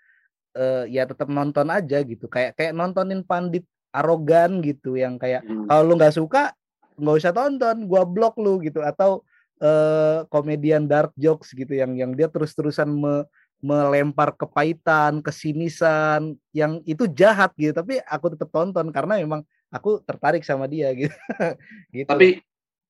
uh, 0.55 0.85
ya 0.87 1.05
tetap 1.05 1.27
nonton 1.27 1.67
aja 1.69 2.01
gitu. 2.07 2.31
Kayak 2.31 2.55
kayak 2.55 2.73
nontonin 2.73 3.27
pandit 3.27 3.67
arogan 3.91 4.63
gitu 4.63 4.95
yang 4.99 5.19
kayak 5.19 5.43
hmm. 5.47 5.67
kalau 5.71 5.83
lu 5.87 5.95
nggak 5.99 6.15
suka 6.15 6.55
nggak 6.95 7.17
usah 7.19 7.35
tonton 7.35 7.91
gua 7.91 8.07
blok 8.07 8.39
lu 8.39 8.63
gitu. 8.63 8.81
Atau 8.81 9.27
uh, 9.59 10.23
komedian 10.31 10.87
dark 10.87 11.11
jokes 11.19 11.53
gitu 11.53 11.75
yang 11.75 11.99
yang 11.99 12.15
dia 12.15 12.31
terus-terusan 12.31 12.89
me, 12.89 13.27
melempar 13.59 14.37
kepahitan 14.37 15.19
kesinisan 15.19 16.39
yang 16.55 16.79
itu 16.87 17.11
jahat 17.11 17.51
gitu. 17.59 17.75
Tapi 17.75 17.99
aku 18.07 18.39
tetap 18.39 18.55
tonton 18.55 18.95
karena 18.95 19.19
memang 19.19 19.43
aku 19.75 19.99
tertarik 20.07 20.47
sama 20.47 20.71
dia 20.71 20.95
gitu. 20.95 21.15
Gitu. 21.95 22.11
Tapi 22.11 22.43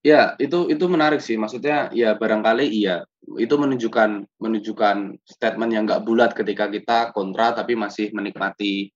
Ya, 0.05 0.37
itu 0.37 0.69
itu 0.69 0.85
menarik 0.85 1.25
sih. 1.25 1.41
Maksudnya 1.41 1.89
ya 1.97 2.13
barangkali 2.13 2.69
iya 2.69 3.09
itu 3.41 3.57
menunjukkan 3.57 4.29
menunjukkan 4.37 5.17
statement 5.25 5.71
yang 5.73 5.89
nggak 5.89 6.05
bulat 6.05 6.37
ketika 6.37 6.69
kita 6.69 7.09
kontra 7.17 7.57
tapi 7.57 7.73
masih 7.73 8.13
menikmati 8.13 8.93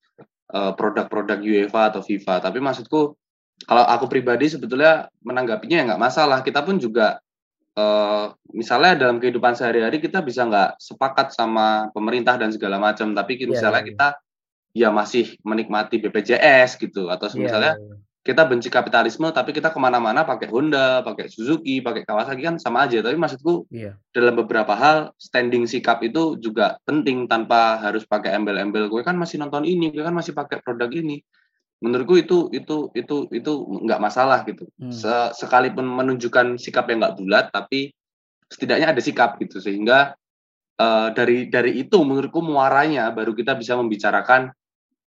produk 0.49 0.77
produk-produk 1.09 1.41
UEFA 1.41 1.97
atau 1.97 2.05
FIFA. 2.05 2.45
Tapi 2.45 2.61
maksudku 2.61 3.17
kalau 3.65 3.85
aku 3.89 4.05
pribadi 4.13 4.53
sebetulnya 4.53 5.09
menanggapinya 5.25 5.77
ya 5.81 5.85
nggak 5.89 6.03
masalah. 6.13 6.45
Kita 6.45 6.61
pun 6.61 6.77
juga 6.77 7.25
uh, 7.73 8.37
misalnya 8.53 9.09
dalam 9.09 9.17
kehidupan 9.17 9.57
sehari-hari 9.57 10.05
kita 10.05 10.21
bisa 10.21 10.45
nggak 10.45 10.77
sepakat 10.77 11.33
sama 11.33 11.89
pemerintah 11.97 12.37
dan 12.37 12.53
segala 12.53 12.77
macam, 12.77 13.17
tapi 13.17 13.41
yeah, 13.41 13.49
misalnya 13.49 13.81
yeah. 13.81 13.89
kita 13.89 14.09
ya 14.77 14.89
masih 14.93 15.41
menikmati 15.41 16.05
BPJS 16.05 16.77
gitu 16.77 17.09
atau 17.09 17.33
iya, 17.33 17.41
misalnya 17.41 17.75
yeah, 17.81 17.97
yeah 17.97 18.08
kita 18.29 18.45
benci 18.45 18.69
kapitalisme 18.69 19.33
tapi 19.33 19.57
kita 19.57 19.73
ke 19.73 19.81
mana-mana 19.81 20.21
pakai 20.21 20.53
Honda, 20.53 21.01
pakai 21.01 21.33
Suzuki, 21.33 21.81
pakai 21.81 22.05
Kawasaki 22.05 22.45
kan 22.45 22.61
sama 22.61 22.85
aja. 22.85 23.01
Tapi 23.01 23.17
maksudku 23.17 23.65
iya. 23.73 23.97
dalam 24.13 24.37
beberapa 24.37 24.77
hal 24.77 25.17
standing 25.17 25.65
sikap 25.65 26.05
itu 26.05 26.37
juga 26.37 26.77
penting 26.85 27.25
tanpa 27.25 27.81
harus 27.81 28.05
pakai 28.05 28.37
embel-embel. 28.37 28.93
Gue 28.93 29.01
kan 29.01 29.17
masih 29.17 29.41
nonton 29.41 29.65
ini, 29.65 29.89
gue 29.89 30.05
kan 30.05 30.13
masih 30.13 30.37
pakai 30.37 30.61
produk 30.61 30.93
ini. 30.93 31.25
Menurutku 31.81 32.21
itu 32.21 32.53
itu 32.53 32.93
itu 32.93 33.33
itu 33.33 33.53
nggak 33.89 34.01
masalah 34.03 34.45
gitu. 34.45 34.69
Hmm. 34.77 34.93
Sekalipun 35.33 35.89
menunjukkan 35.89 36.61
sikap 36.61 36.85
yang 36.93 37.01
nggak 37.01 37.17
bulat, 37.17 37.49
tapi 37.49 37.97
setidaknya 38.45 38.93
ada 38.93 39.01
sikap 39.01 39.41
gitu 39.41 39.57
sehingga 39.57 40.13
uh, 40.77 41.09
dari 41.17 41.49
dari 41.49 41.81
itu 41.81 41.97
menurutku 42.05 42.45
muaranya 42.45 43.09
baru 43.09 43.33
kita 43.33 43.57
bisa 43.57 43.73
membicarakan 43.73 44.53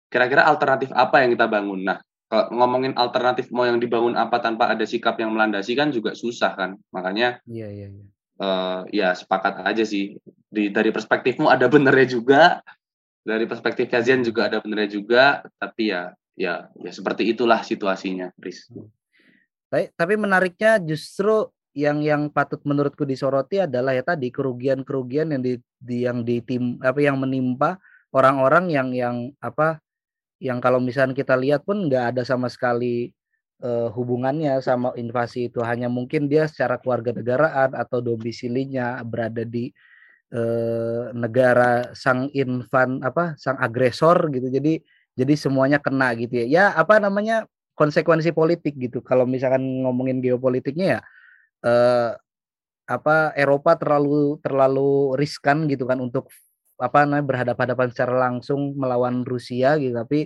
kira-kira 0.07 0.47
alternatif 0.47 0.95
apa 0.95 1.27
yang 1.27 1.35
kita 1.35 1.47
bangun. 1.51 1.87
Nah, 1.87 1.99
ngomongin 2.31 2.95
alternatif 2.95 3.51
mau 3.51 3.67
yang 3.67 3.83
dibangun 3.83 4.15
apa 4.15 4.39
tanpa 4.39 4.71
ada 4.71 4.87
sikap 4.87 5.19
yang 5.19 5.35
melandasi 5.35 5.75
kan 5.75 5.91
juga 5.91 6.15
susah 6.15 6.55
kan. 6.55 6.79
Makanya 6.95 7.43
iya 7.43 7.67
iya 7.67 7.87
iya. 7.91 8.05
uh, 8.39 8.79
ya 8.87 9.09
sepakat 9.11 9.67
aja 9.67 9.83
sih. 9.83 10.15
Di 10.51 10.71
dari 10.71 10.95
perspektifmu 10.95 11.51
ada 11.51 11.67
benernya 11.67 12.07
juga 12.07 12.41
dari 13.21 13.45
perspektif 13.45 13.91
kajian 13.91 14.23
juga 14.23 14.47
ada 14.49 14.57
benernya 14.63 14.97
juga 14.97 15.45
tapi 15.59 15.93
ya 15.93 16.15
ya 16.39 16.71
ya 16.79 16.91
seperti 16.91 17.27
itulah 17.35 17.61
situasinya 17.61 18.31
Riz. 18.39 18.71
Tapi, 19.71 19.91
tapi 19.95 20.13
menariknya 20.19 20.79
justru 20.83 21.47
yang 21.71 22.03
yang 22.03 22.27
patut 22.27 22.59
menurutku 22.67 23.07
disoroti 23.07 23.63
adalah 23.63 23.95
ya 23.95 24.03
tadi 24.03 24.27
kerugian-kerugian 24.27 25.31
yang 25.31 25.41
di, 25.43 25.53
di 25.79 25.97
yang 26.03 26.27
di 26.27 26.43
tim 26.43 26.75
apa 26.83 26.99
yang 26.99 27.15
menimpa 27.15 27.79
orang-orang 28.11 28.67
yang 28.67 28.91
yang 28.91 29.31
apa 29.39 29.79
yang 30.41 30.57
kalau 30.57 30.81
misalnya 30.81 31.13
kita 31.13 31.37
lihat 31.37 31.61
pun 31.61 31.85
nggak 31.85 32.17
ada 32.17 32.21
sama 32.25 32.49
sekali 32.49 33.13
uh, 33.61 33.93
hubungannya 33.93 34.57
sama 34.65 34.91
invasi 34.97 35.53
itu. 35.53 35.61
Hanya 35.61 35.87
mungkin 35.87 36.25
dia 36.25 36.49
secara 36.49 36.81
keluarga 36.81 37.13
negaraan 37.13 37.77
atau 37.77 38.01
domisilinya 38.01 38.99
berada 39.05 39.45
di 39.45 39.69
uh, 40.33 41.13
negara 41.13 41.93
sang 41.93 42.33
infan 42.33 43.05
apa 43.05 43.37
sang 43.37 43.61
agresor 43.61 44.33
gitu. 44.33 44.49
Jadi 44.49 44.81
jadi 45.13 45.33
semuanya 45.37 45.77
kena 45.77 46.17
gitu 46.17 46.41
ya. 46.41 46.45
Ya 46.49 46.65
apa 46.73 46.97
namanya 46.97 47.45
konsekuensi 47.77 48.33
politik 48.33 48.75
gitu. 48.81 49.05
Kalau 49.05 49.29
misalkan 49.29 49.61
ngomongin 49.85 50.19
geopolitiknya 50.19 50.87
ya 50.97 51.01
eh, 51.65 52.11
apa 52.89 53.31
Eropa 53.37 53.77
terlalu 53.79 54.41
terlalu 54.43 55.15
riskan 55.15 55.69
gitu 55.71 55.87
kan 55.87 56.01
untuk 56.01 56.27
apa 56.81 57.05
namanya 57.05 57.25
berhadapan-hadapan 57.29 57.87
secara 57.93 58.13
langsung 58.17 58.73
melawan 58.73 59.21
Rusia 59.21 59.77
gitu. 59.77 59.93
Tapi 59.93 60.25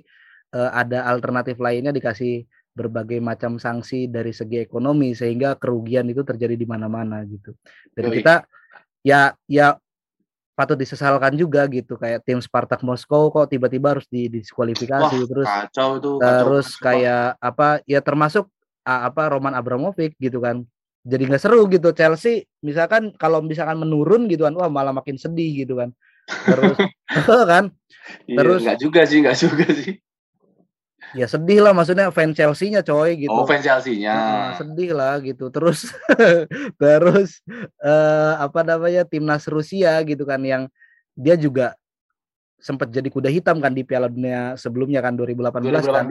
eh, 0.55 0.69
ada 0.71 1.03
alternatif 1.11 1.59
lainnya 1.59 1.91
dikasih 1.91 2.47
berbagai 2.75 3.23
macam 3.23 3.55
sanksi 3.55 4.11
dari 4.11 4.35
segi 4.35 4.59
ekonomi 4.59 5.15
sehingga 5.15 5.55
kerugian 5.55 6.07
itu 6.11 6.23
terjadi 6.23 6.59
di 6.59 6.67
mana-mana 6.67 7.23
gitu. 7.27 7.55
Dan 7.95 8.11
kita 8.11 8.43
ya 8.99 9.31
ya 9.47 9.79
patut 10.55 10.75
disesalkan 10.75 11.35
juga 11.35 11.67
gitu. 11.71 11.95
Kayak 11.95 12.23
tim 12.27 12.39
Spartak 12.43 12.83
Moskow 12.83 13.31
kok 13.31 13.51
tiba-tiba 13.51 13.95
harus 13.95 14.07
didiskualifikasi 14.11 15.15
Wah, 15.19 15.27
terus 15.27 15.47
kacau 15.47 15.89
itu, 15.99 16.11
kacau, 16.19 16.39
terus 16.43 16.67
kacau. 16.75 16.83
kayak 16.83 17.25
apa 17.39 17.67
ya 17.87 17.99
termasuk 18.03 18.45
apa 18.83 19.23
Roman 19.31 19.55
Abramovich 19.55 20.15
gitu 20.19 20.43
kan. 20.43 20.63
Jadi 21.05 21.31
nggak 21.31 21.41
seru 21.43 21.63
gitu. 21.71 21.95
Chelsea 21.95 22.43
misalkan 22.59 23.15
kalau 23.15 23.39
misalkan 23.39 23.79
menurun 23.79 24.27
gitu 24.27 24.43
kan 24.43 24.55
wah 24.55 24.67
malah 24.67 24.91
makin 24.91 25.15
sedih 25.15 25.63
gitu 25.63 25.79
kan 25.79 25.95
terus 26.25 26.77
kan 27.45 27.65
iya, 28.25 28.37
terus 28.37 28.59
nggak 28.65 28.79
juga 28.81 29.01
sih 29.05 29.17
nggak 29.21 29.37
juga 29.37 29.67
sih 29.71 29.93
ya 31.15 31.25
sedih 31.31 31.63
lah 31.63 31.71
maksudnya 31.71 32.11
fan 32.11 32.35
Chelsea-nya 32.35 32.83
coy 32.83 33.15
gitu. 33.15 33.31
Oh, 33.31 33.47
fan 33.47 33.63
Chelsea-nya. 33.63 34.11
Nah, 34.11 34.51
sedih 34.59 34.91
lah 34.91 35.15
gitu. 35.23 35.47
Terus 35.47 35.87
terus 36.81 37.39
uh, 37.79 38.35
apa 38.43 38.67
namanya 38.67 39.07
timnas 39.07 39.47
Rusia 39.47 40.03
gitu 40.03 40.27
kan 40.27 40.43
yang 40.43 40.67
dia 41.15 41.39
juga 41.39 41.71
sempat 42.59 42.91
jadi 42.91 43.07
kuda 43.07 43.31
hitam 43.31 43.63
kan 43.63 43.71
di 43.71 43.87
Piala 43.87 44.11
Dunia 44.11 44.59
sebelumnya 44.59 44.99
kan 44.99 45.15
2018, 45.15 45.85
2018. 45.85 45.85
kan. 45.87 46.05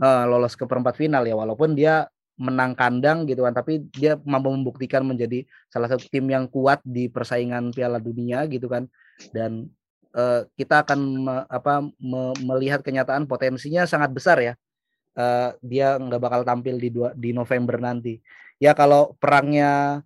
Uh, 0.00 0.24
lolos 0.26 0.58
ke 0.58 0.64
perempat 0.66 0.98
final 0.98 1.22
ya 1.28 1.38
walaupun 1.38 1.78
dia 1.78 2.10
menang 2.40 2.72
kandang 2.72 3.28
gitu 3.28 3.44
kan 3.44 3.52
tapi 3.52 3.84
dia 3.92 4.16
mampu 4.24 4.48
membuktikan 4.48 5.04
menjadi 5.04 5.44
salah 5.68 5.92
satu 5.92 6.08
tim 6.08 6.24
yang 6.24 6.48
kuat 6.48 6.80
di 6.80 7.12
persaingan 7.12 7.68
Piala 7.76 8.00
Dunia 8.00 8.48
gitu 8.48 8.64
kan 8.64 8.88
dan 9.30 9.68
uh, 10.16 10.48
kita 10.56 10.82
akan 10.82 11.00
me, 11.24 11.34
apa 11.46 11.84
me, 12.00 12.22
melihat 12.40 12.80
kenyataan 12.80 13.28
potensinya 13.28 13.84
sangat 13.84 14.10
besar 14.10 14.38
ya. 14.40 14.54
Uh, 15.12 15.52
dia 15.60 15.98
nggak 15.98 16.22
bakal 16.22 16.40
tampil 16.46 16.80
di 16.80 16.88
dua, 16.88 17.12
di 17.12 17.36
November 17.36 17.76
nanti. 17.76 18.22
Ya 18.56 18.72
kalau 18.72 19.16
perangnya 19.20 20.00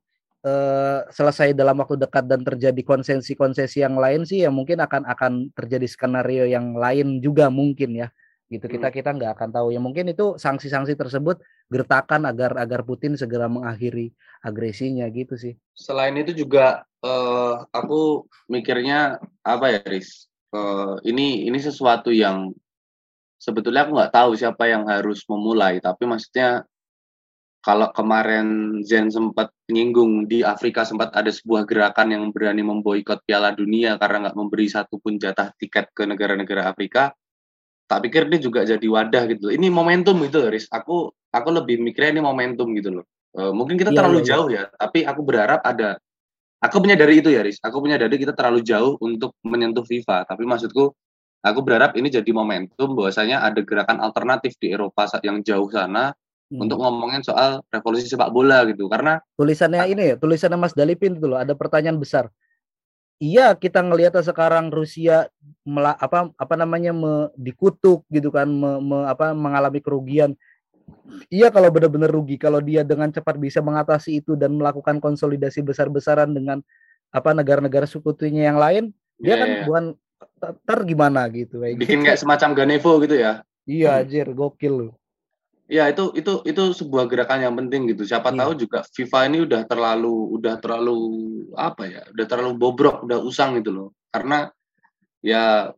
uh, 0.44 1.00
selesai 1.10 1.56
dalam 1.56 1.78
waktu 1.80 1.98
dekat 1.98 2.24
dan 2.28 2.44
terjadi 2.44 2.82
konsesi-konsesi 2.84 3.82
yang 3.82 3.96
lain 3.96 4.28
sih 4.28 4.44
ya 4.44 4.50
mungkin 4.52 4.78
akan 4.82 5.02
akan 5.08 5.32
terjadi 5.56 5.86
skenario 5.88 6.44
yang 6.46 6.76
lain 6.76 7.18
juga 7.18 7.48
mungkin 7.48 8.04
ya 8.04 8.08
gitu. 8.53 8.66
Kita 8.68 8.88
hmm. 8.88 8.97
kita 8.97 9.11
nggak 9.16 9.32
akan 9.38 9.51
tahu. 9.53 9.68
Ya 9.72 9.80
mungkin 9.80 10.11
itu 10.11 10.36
sanksi-sanksi 10.36 10.95
tersebut 10.95 11.40
gertakan 11.72 12.28
agar 12.28 12.57
agar 12.61 12.84
Putin 12.84 13.16
segera 13.16 13.49
mengakhiri 13.49 14.12
agresinya 14.45 15.09
gitu 15.09 15.34
sih. 15.38 15.55
Selain 15.72 16.14
itu 16.16 16.36
juga 16.36 16.84
uh, 17.01 17.64
aku 17.72 18.28
mikirnya 18.49 19.20
apa 19.45 19.66
ya 19.72 19.80
Riz? 19.84 20.28
Uh, 20.55 21.03
ini 21.03 21.51
ini 21.51 21.59
sesuatu 21.59 22.14
yang 22.14 22.55
sebetulnya 23.42 23.84
aku 23.88 23.92
nggak 23.99 24.14
tahu 24.14 24.30
siapa 24.38 24.70
yang 24.70 24.86
harus 24.86 25.24
memulai. 25.26 25.82
Tapi 25.82 26.05
maksudnya 26.07 26.62
kalau 27.64 27.88
kemarin 27.97 28.78
Zen 28.84 29.09
sempat 29.09 29.49
nyinggung 29.72 30.28
di 30.28 30.45
Afrika 30.45 30.84
sempat 30.84 31.16
ada 31.16 31.32
sebuah 31.32 31.64
gerakan 31.64 32.12
yang 32.12 32.24
berani 32.28 32.61
memboikot 32.61 33.24
Piala 33.24 33.57
Dunia 33.57 33.97
karena 33.97 34.28
nggak 34.28 34.36
memberi 34.36 34.68
satu 34.68 35.01
pun 35.01 35.16
jatah 35.16 35.49
tiket 35.57 35.88
ke 35.97 36.05
negara-negara 36.05 36.68
Afrika 36.68 37.16
tak 37.85 38.09
pikir 38.09 38.32
ini 38.32 38.39
juga 38.41 38.64
jadi 38.64 38.85
wadah 38.85 39.28
gitu 39.28 39.53
ini 39.53 39.68
momentum 39.68 40.16
gitu 40.24 40.49
Riz. 40.49 40.66
Aku 40.72 41.12
aku 41.30 41.49
lebih 41.53 41.80
mikirnya 41.80 42.20
ini 42.20 42.22
momentum 42.24 42.72
gitu 42.76 43.01
loh. 43.01 43.07
Uh, 43.35 43.51
mungkin 43.51 43.74
kita 43.74 43.91
iya, 43.91 43.99
terlalu 43.99 44.18
iya. 44.22 44.26
jauh 44.30 44.47
ya 44.47 44.62
tapi 44.78 45.03
aku 45.03 45.20
berharap 45.26 45.59
ada 45.66 45.99
aku 46.64 46.76
menyadari 46.80 47.20
itu 47.20 47.28
ya 47.28 47.45
Riz. 47.45 47.61
Aku 47.61 47.85
menyadari 47.85 48.16
kita 48.16 48.32
terlalu 48.32 48.64
jauh 48.64 48.97
untuk 49.05 49.37
menyentuh 49.45 49.85
FIFA. 49.85 50.24
Tapi 50.24 50.49
maksudku 50.49 50.97
aku 51.45 51.61
berharap 51.61 51.93
ini 52.01 52.09
jadi 52.09 52.30
momentum 52.32 52.97
bahwasanya 52.97 53.45
ada 53.45 53.61
gerakan 53.61 54.01
alternatif 54.01 54.57
di 54.57 54.72
Eropa 54.72 55.05
yang 55.20 55.45
jauh 55.45 55.68
sana 55.68 56.16
hmm. 56.49 56.64
untuk 56.64 56.80
ngomongin 56.80 57.20
soal 57.20 57.61
revolusi 57.68 58.09
sepak 58.09 58.32
bola 58.32 58.64
gitu. 58.64 58.89
Karena 58.89 59.20
tulisannya 59.37 59.85
ini 59.93 60.03
ya 60.12 60.16
tulisannya 60.16 60.57
Mas 60.57 60.72
Dalipin 60.72 61.20
itu 61.20 61.28
loh 61.28 61.37
ada 61.37 61.53
pertanyaan 61.53 62.01
besar 62.01 62.32
iya 63.18 63.54
kita 63.54 63.80
ngelihat 63.82 64.18
sekarang 64.22 64.70
Rusia 64.70 65.30
mela, 65.62 65.94
apa 65.96 66.30
apa 66.34 66.54
namanya 66.54 66.92
me, 66.92 67.30
dikutuk 67.38 68.04
gitu 68.10 68.28
kan 68.34 68.48
me, 68.48 68.80
me, 68.82 68.98
apa 69.06 69.32
mengalami 69.32 69.80
kerugian 69.80 70.34
iya 71.32 71.48
kalau 71.48 71.72
benar-benar 71.72 72.10
rugi 72.12 72.36
kalau 72.36 72.60
dia 72.60 72.84
dengan 72.84 73.08
cepat 73.08 73.36
bisa 73.40 73.64
mengatasi 73.64 74.20
itu 74.20 74.36
dan 74.36 74.56
melakukan 74.56 75.00
konsolidasi 75.00 75.64
besar-besaran 75.64 76.32
dengan 76.32 76.60
apa 77.14 77.30
negara-negara 77.30 77.86
sekutunya 77.86 78.50
yang 78.50 78.58
lain 78.58 78.90
dia 79.16 79.34
yeah, 79.34 79.38
kan 79.38 79.48
yeah. 79.48 79.64
bukan 79.64 79.84
ter 80.66 80.78
gimana 80.84 81.20
gitu 81.30 81.62
kayak 81.62 81.78
bikin 81.78 82.02
gitu. 82.02 82.06
kayak 82.10 82.18
semacam 82.20 82.50
Ganevo 82.52 82.92
gitu 83.00 83.16
ya 83.16 83.46
iya 83.64 84.02
anjir 84.02 84.28
gokil 84.34 84.74
loh 84.74 84.92
Ya 85.64 85.88
itu 85.88 86.12
itu 86.12 86.44
itu 86.44 86.62
sebuah 86.76 87.08
gerakan 87.08 87.40
yang 87.40 87.56
penting 87.56 87.88
gitu. 87.88 88.04
Siapa 88.04 88.28
iya. 88.32 88.44
tahu 88.44 88.52
juga 88.60 88.84
FIFA 88.84 89.20
ini 89.32 89.38
udah 89.48 89.62
terlalu 89.64 90.14
udah 90.36 90.54
terlalu 90.60 90.98
apa 91.56 91.88
ya? 91.88 92.02
Udah 92.12 92.26
terlalu 92.28 92.52
bobrok, 92.60 93.08
udah 93.08 93.18
usang 93.24 93.56
gitu 93.56 93.72
loh. 93.72 93.88
Karena 94.12 94.52
ya 95.24 95.72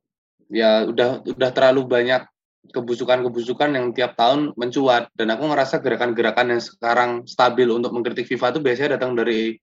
ya 0.51 0.83
udah 0.91 1.23
udah 1.23 1.51
terlalu 1.55 1.87
banyak 1.87 2.23
kebusukan-kebusukan 2.67 3.79
yang 3.79 3.95
tiap 3.95 4.19
tahun 4.19 4.51
mencuat 4.59 5.07
dan 5.15 5.31
aku 5.31 5.55
ngerasa 5.55 5.79
gerakan-gerakan 5.79 6.59
yang 6.59 6.63
sekarang 6.63 7.11
stabil 7.23 7.71
untuk 7.71 7.95
mengkritik 7.95 8.27
FIFA 8.27 8.59
itu 8.59 8.61
biasanya 8.67 8.91
datang 8.99 9.15
dari 9.15 9.55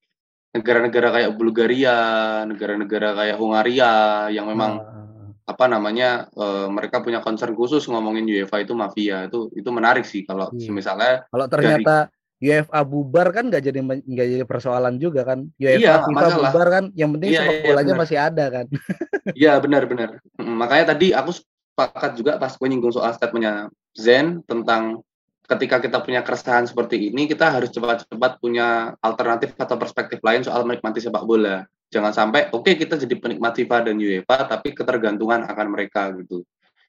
negara-negara 0.55 1.19
kayak 1.19 1.31
Bulgaria, 1.35 1.99
negara-negara 2.47 3.11
kayak 3.11 3.35
Hungaria 3.35 3.91
yang 4.31 4.47
memang 4.47 4.79
nah 4.79 5.02
apa 5.43 5.65
namanya 5.67 6.31
uh, 6.33 6.71
mereka 6.71 7.03
punya 7.03 7.19
concern 7.19 7.53
khusus 7.53 7.83
ngomongin 7.91 8.27
UEFA 8.27 8.63
itu 8.63 8.73
mafia. 8.73 9.27
Itu 9.27 9.51
itu 9.53 9.69
menarik 9.69 10.07
sih 10.07 10.23
kalau 10.23 10.51
iya. 10.55 10.71
misalnya 10.71 11.27
kalau 11.27 11.45
ternyata 11.51 12.07
dari, 12.07 12.51
UEFA 12.53 12.79
bubar 12.83 13.27
kan 13.31 13.47
nggak 13.51 13.63
jadi 13.63 13.79
nggak 13.83 14.27
jadi 14.39 14.45
persoalan 14.47 14.95
juga 14.99 15.27
kan. 15.27 15.47
UEFA 15.59 15.79
iya, 15.79 15.93
FIFA 16.03 16.11
masalah. 16.15 16.51
bubar 16.51 16.67
kan 16.71 16.83
yang 16.95 17.09
penting 17.15 17.29
iya, 17.31 17.39
sepak 17.43 17.53
iya, 17.53 17.67
bolanya 17.67 17.93
masih 17.95 18.17
ada 18.19 18.45
kan. 18.49 18.67
Iya 19.23 19.55
benar-benar 19.63 20.19
makanya 20.35 20.93
tadi 20.93 21.15
aku 21.15 21.31
sepakat 21.73 22.19
juga 22.21 22.37
pas 22.37 22.53
gue 22.53 22.67
nyinggung 22.69 22.93
soal 22.93 23.17
statementnya 23.17 23.73
Zen 23.97 24.45
tentang 24.45 25.01
ketika 25.49 25.81
kita 25.81 25.97
punya 26.05 26.21
keresahan 26.21 26.69
seperti 26.69 27.09
ini 27.09 27.25
kita 27.25 27.49
harus 27.49 27.73
cepat-cepat 27.73 28.37
punya 28.37 28.93
alternatif 29.01 29.57
atau 29.57 29.75
perspektif 29.75 30.21
lain 30.21 30.45
soal 30.45 30.63
menikmati 30.63 31.01
sepak 31.01 31.25
bola 31.25 31.65
jangan 31.93 32.09
sampai 32.09 32.49
oke 32.49 32.65
okay, 32.65 32.73
kita 32.73 32.97
jadi 32.97 33.13
penikmat 33.21 33.53
FIFA 33.53 33.93
dan 33.93 34.01
UEFA 34.01 34.49
tapi 34.49 34.73
ketergantungan 34.73 35.45
akan 35.45 35.67
mereka 35.69 36.09
gitu. 36.17 36.41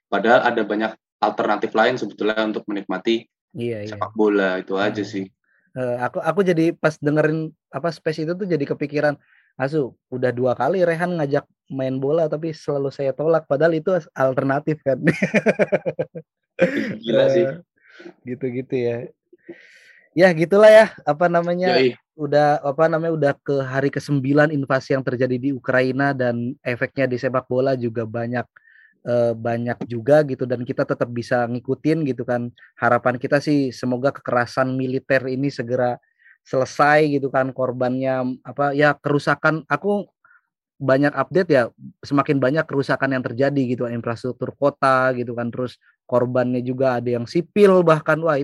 Padahal 0.09 0.49
ada 0.49 0.65
banyak 0.65 0.97
alternatif 1.21 1.77
lain 1.77 2.01
sebetulnya 2.01 2.41
untuk 2.41 2.65
menikmati 2.65 3.29
iya, 3.53 3.85
iya. 3.85 3.93
sepak 3.93 4.17
bola 4.17 4.57
itu 4.65 4.73
hmm. 4.75 4.85
aja 4.85 5.05
sih. 5.05 5.29
Uh, 5.75 5.99
aku 6.01 6.23
aku 6.25 6.41
jadi 6.47 6.73
pas 6.73 6.97
dengerin 6.97 7.53
apa 7.69 7.93
space 7.93 8.25
itu 8.25 8.33
tuh 8.33 8.49
jadi 8.49 8.65
kepikiran 8.65 9.19
Asu 9.55 9.95
udah 10.11 10.35
dua 10.35 10.59
kali 10.59 10.83
Rehan 10.83 11.15
ngajak 11.15 11.47
main 11.71 12.01
bola 12.03 12.27
tapi 12.27 12.51
selalu 12.51 12.91
saya 12.91 13.15
tolak 13.15 13.47
padahal 13.47 13.77
itu 13.77 13.93
alternatif 14.17 14.81
kan. 14.83 14.99
Gila 17.05 17.25
sih. 17.31 17.45
Gitu-gitu 18.27 18.75
ya 18.75 18.97
ya 20.15 20.31
gitulah 20.33 20.71
ya. 20.71 20.87
Apa 21.03 21.27
namanya 21.27 21.77
Yoi. 21.77 21.99
udah 22.15 22.63
apa 22.63 22.87
namanya 22.87 23.13
udah 23.19 23.33
ke 23.43 23.57
hari 23.67 23.91
ke-9 23.91 24.55
invasi 24.55 24.95
yang 24.95 25.03
terjadi 25.03 25.37
di 25.37 25.51
Ukraina 25.51 26.15
dan 26.15 26.55
efeknya 26.63 27.11
di 27.11 27.19
sepak 27.19 27.51
bola 27.51 27.75
juga 27.75 28.07
banyak 28.07 28.47
eh, 29.05 29.33
banyak 29.35 29.79
juga 29.91 30.23
gitu. 30.25 30.47
Dan 30.47 30.63
kita 30.63 30.87
tetap 30.87 31.11
bisa 31.11 31.45
ngikutin 31.51 32.07
gitu 32.09 32.23
kan. 32.23 32.49
Harapan 32.79 33.19
kita 33.19 33.43
sih 33.43 33.75
semoga 33.75 34.15
kekerasan 34.15 34.79
militer 34.79 35.27
ini 35.27 35.51
segera 35.51 35.99
selesai 36.47 37.11
gitu 37.19 37.29
kan. 37.29 37.51
Korbannya 37.51 38.41
apa 38.47 38.73
ya 38.73 38.95
kerusakan 38.97 39.67
aku 39.67 40.07
banyak 40.75 41.15
update 41.15 41.51
ya 41.55 41.71
semakin 42.03 42.43
banyak 42.43 42.65
kerusakan 42.67 43.19
yang 43.19 43.25
terjadi 43.27 43.63
gitu. 43.67 43.91
Infrastruktur 43.91 44.55
kota 44.55 45.11
gitu 45.19 45.35
kan. 45.35 45.51
Terus 45.51 45.77
korbannya 46.07 46.61
juga 46.63 47.01
ada 47.01 47.11
yang 47.11 47.27
sipil 47.27 47.83
bahkan 47.83 48.21
wah 48.23 48.39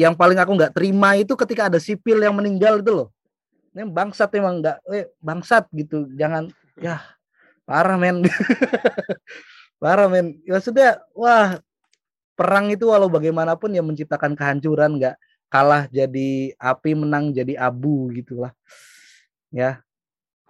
yang 0.00 0.16
paling 0.16 0.40
aku 0.40 0.56
nggak 0.56 0.72
terima 0.72 1.12
itu 1.20 1.36
ketika 1.36 1.68
ada 1.68 1.76
sipil 1.76 2.16
yang 2.16 2.32
meninggal 2.32 2.80
itu 2.80 2.88
loh. 2.88 3.08
Ini 3.76 3.84
bangsat 3.84 4.32
emang 4.34 4.64
nggak 4.64 4.76
eh 4.88 5.12
bangsat 5.20 5.68
gitu. 5.76 6.08
Jangan 6.16 6.48
ya 6.80 7.04
parah 7.68 8.00
men. 8.00 8.24
Parah 9.80 10.12
men. 10.12 10.36
Ya 10.44 10.60
sudah 10.60 11.00
wah 11.16 11.56
perang 12.36 12.68
itu 12.72 12.88
walau 12.88 13.08
bagaimanapun 13.08 13.72
ya 13.72 13.80
menciptakan 13.80 14.36
kehancuran 14.36 15.00
nggak 15.00 15.16
kalah 15.48 15.88
jadi 15.88 16.52
api 16.56 16.92
menang 16.96 17.32
jadi 17.32 17.56
abu 17.56 18.08
gitulah. 18.12 18.52
Ya. 19.52 19.80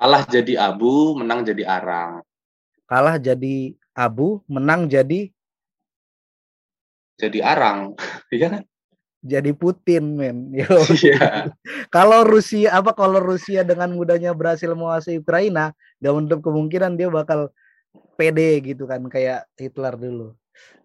Kalah 0.00 0.24
jadi 0.24 0.56
abu, 0.56 1.12
menang 1.12 1.44
jadi 1.44 1.60
arang. 1.68 2.24
Kalah 2.88 3.20
jadi 3.20 3.76
abu, 3.92 4.40
menang 4.48 4.88
jadi 4.88 5.28
jadi 7.20 7.38
arang, 7.44 7.92
iya 8.32 8.48
kan? 8.48 8.52
Jadi 9.20 9.52
Putin, 9.52 10.16
men. 10.16 10.48
Iya. 10.56 11.52
kalau 11.92 12.24
Rusia 12.24 12.72
apa 12.72 12.96
kalau 12.96 13.20
Rusia 13.20 13.60
dengan 13.60 13.92
mudahnya 13.92 14.32
berhasil 14.32 14.72
menguasai 14.72 15.20
Ukraina, 15.20 15.76
gak 16.00 16.14
menutup 16.16 16.40
kemungkinan 16.40 16.96
dia 16.96 17.12
bakal 17.12 17.52
pede 18.16 18.60
gitu 18.64 18.88
kan 18.88 19.04
kayak 19.12 19.44
Hitler 19.60 19.94
dulu. 19.96 20.32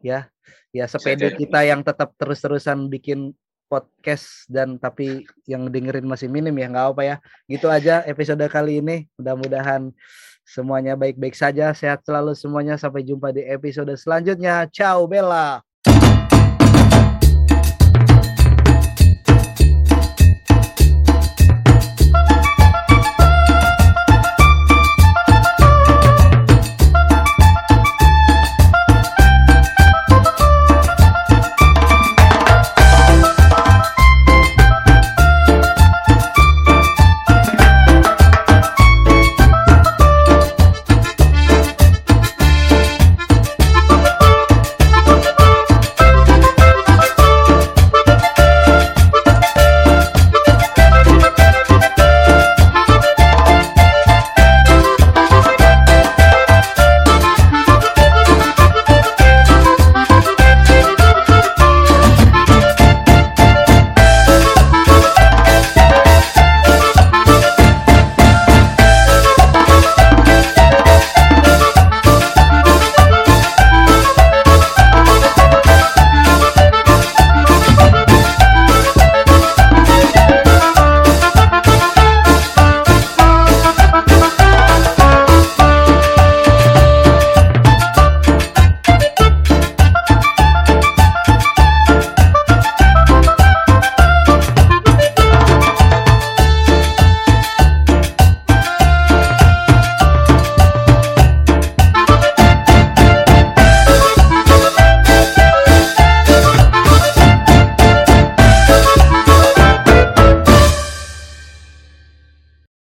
Ya. 0.03 0.27
Ya 0.75 0.85
sepede 0.91 1.31
kita 1.31 1.63
yang 1.63 1.79
tetap 1.87 2.11
terus-terusan 2.19 2.91
bikin 2.91 3.31
podcast 3.65 4.45
dan 4.45 4.77
tapi 4.77 5.25
yang 5.49 5.67
dengerin 5.71 6.05
masih 6.05 6.29
minim 6.29 6.53
ya 6.53 6.69
nggak 6.69 6.87
apa 6.93 7.01
ya 7.01 7.15
gitu 7.49 7.65
aja 7.67 8.05
episode 8.05 8.45
kali 8.45 8.77
ini 8.79 9.09
mudah-mudahan 9.17 9.89
semuanya 10.45 10.93
baik-baik 10.93 11.33
saja 11.33 11.73
sehat 11.73 12.05
selalu 12.05 12.37
semuanya 12.37 12.77
sampai 12.77 13.01
jumpa 13.01 13.33
di 13.33 13.41
episode 13.41 13.89
selanjutnya 13.97 14.69
ciao 14.69 15.09
Bella 15.09 15.65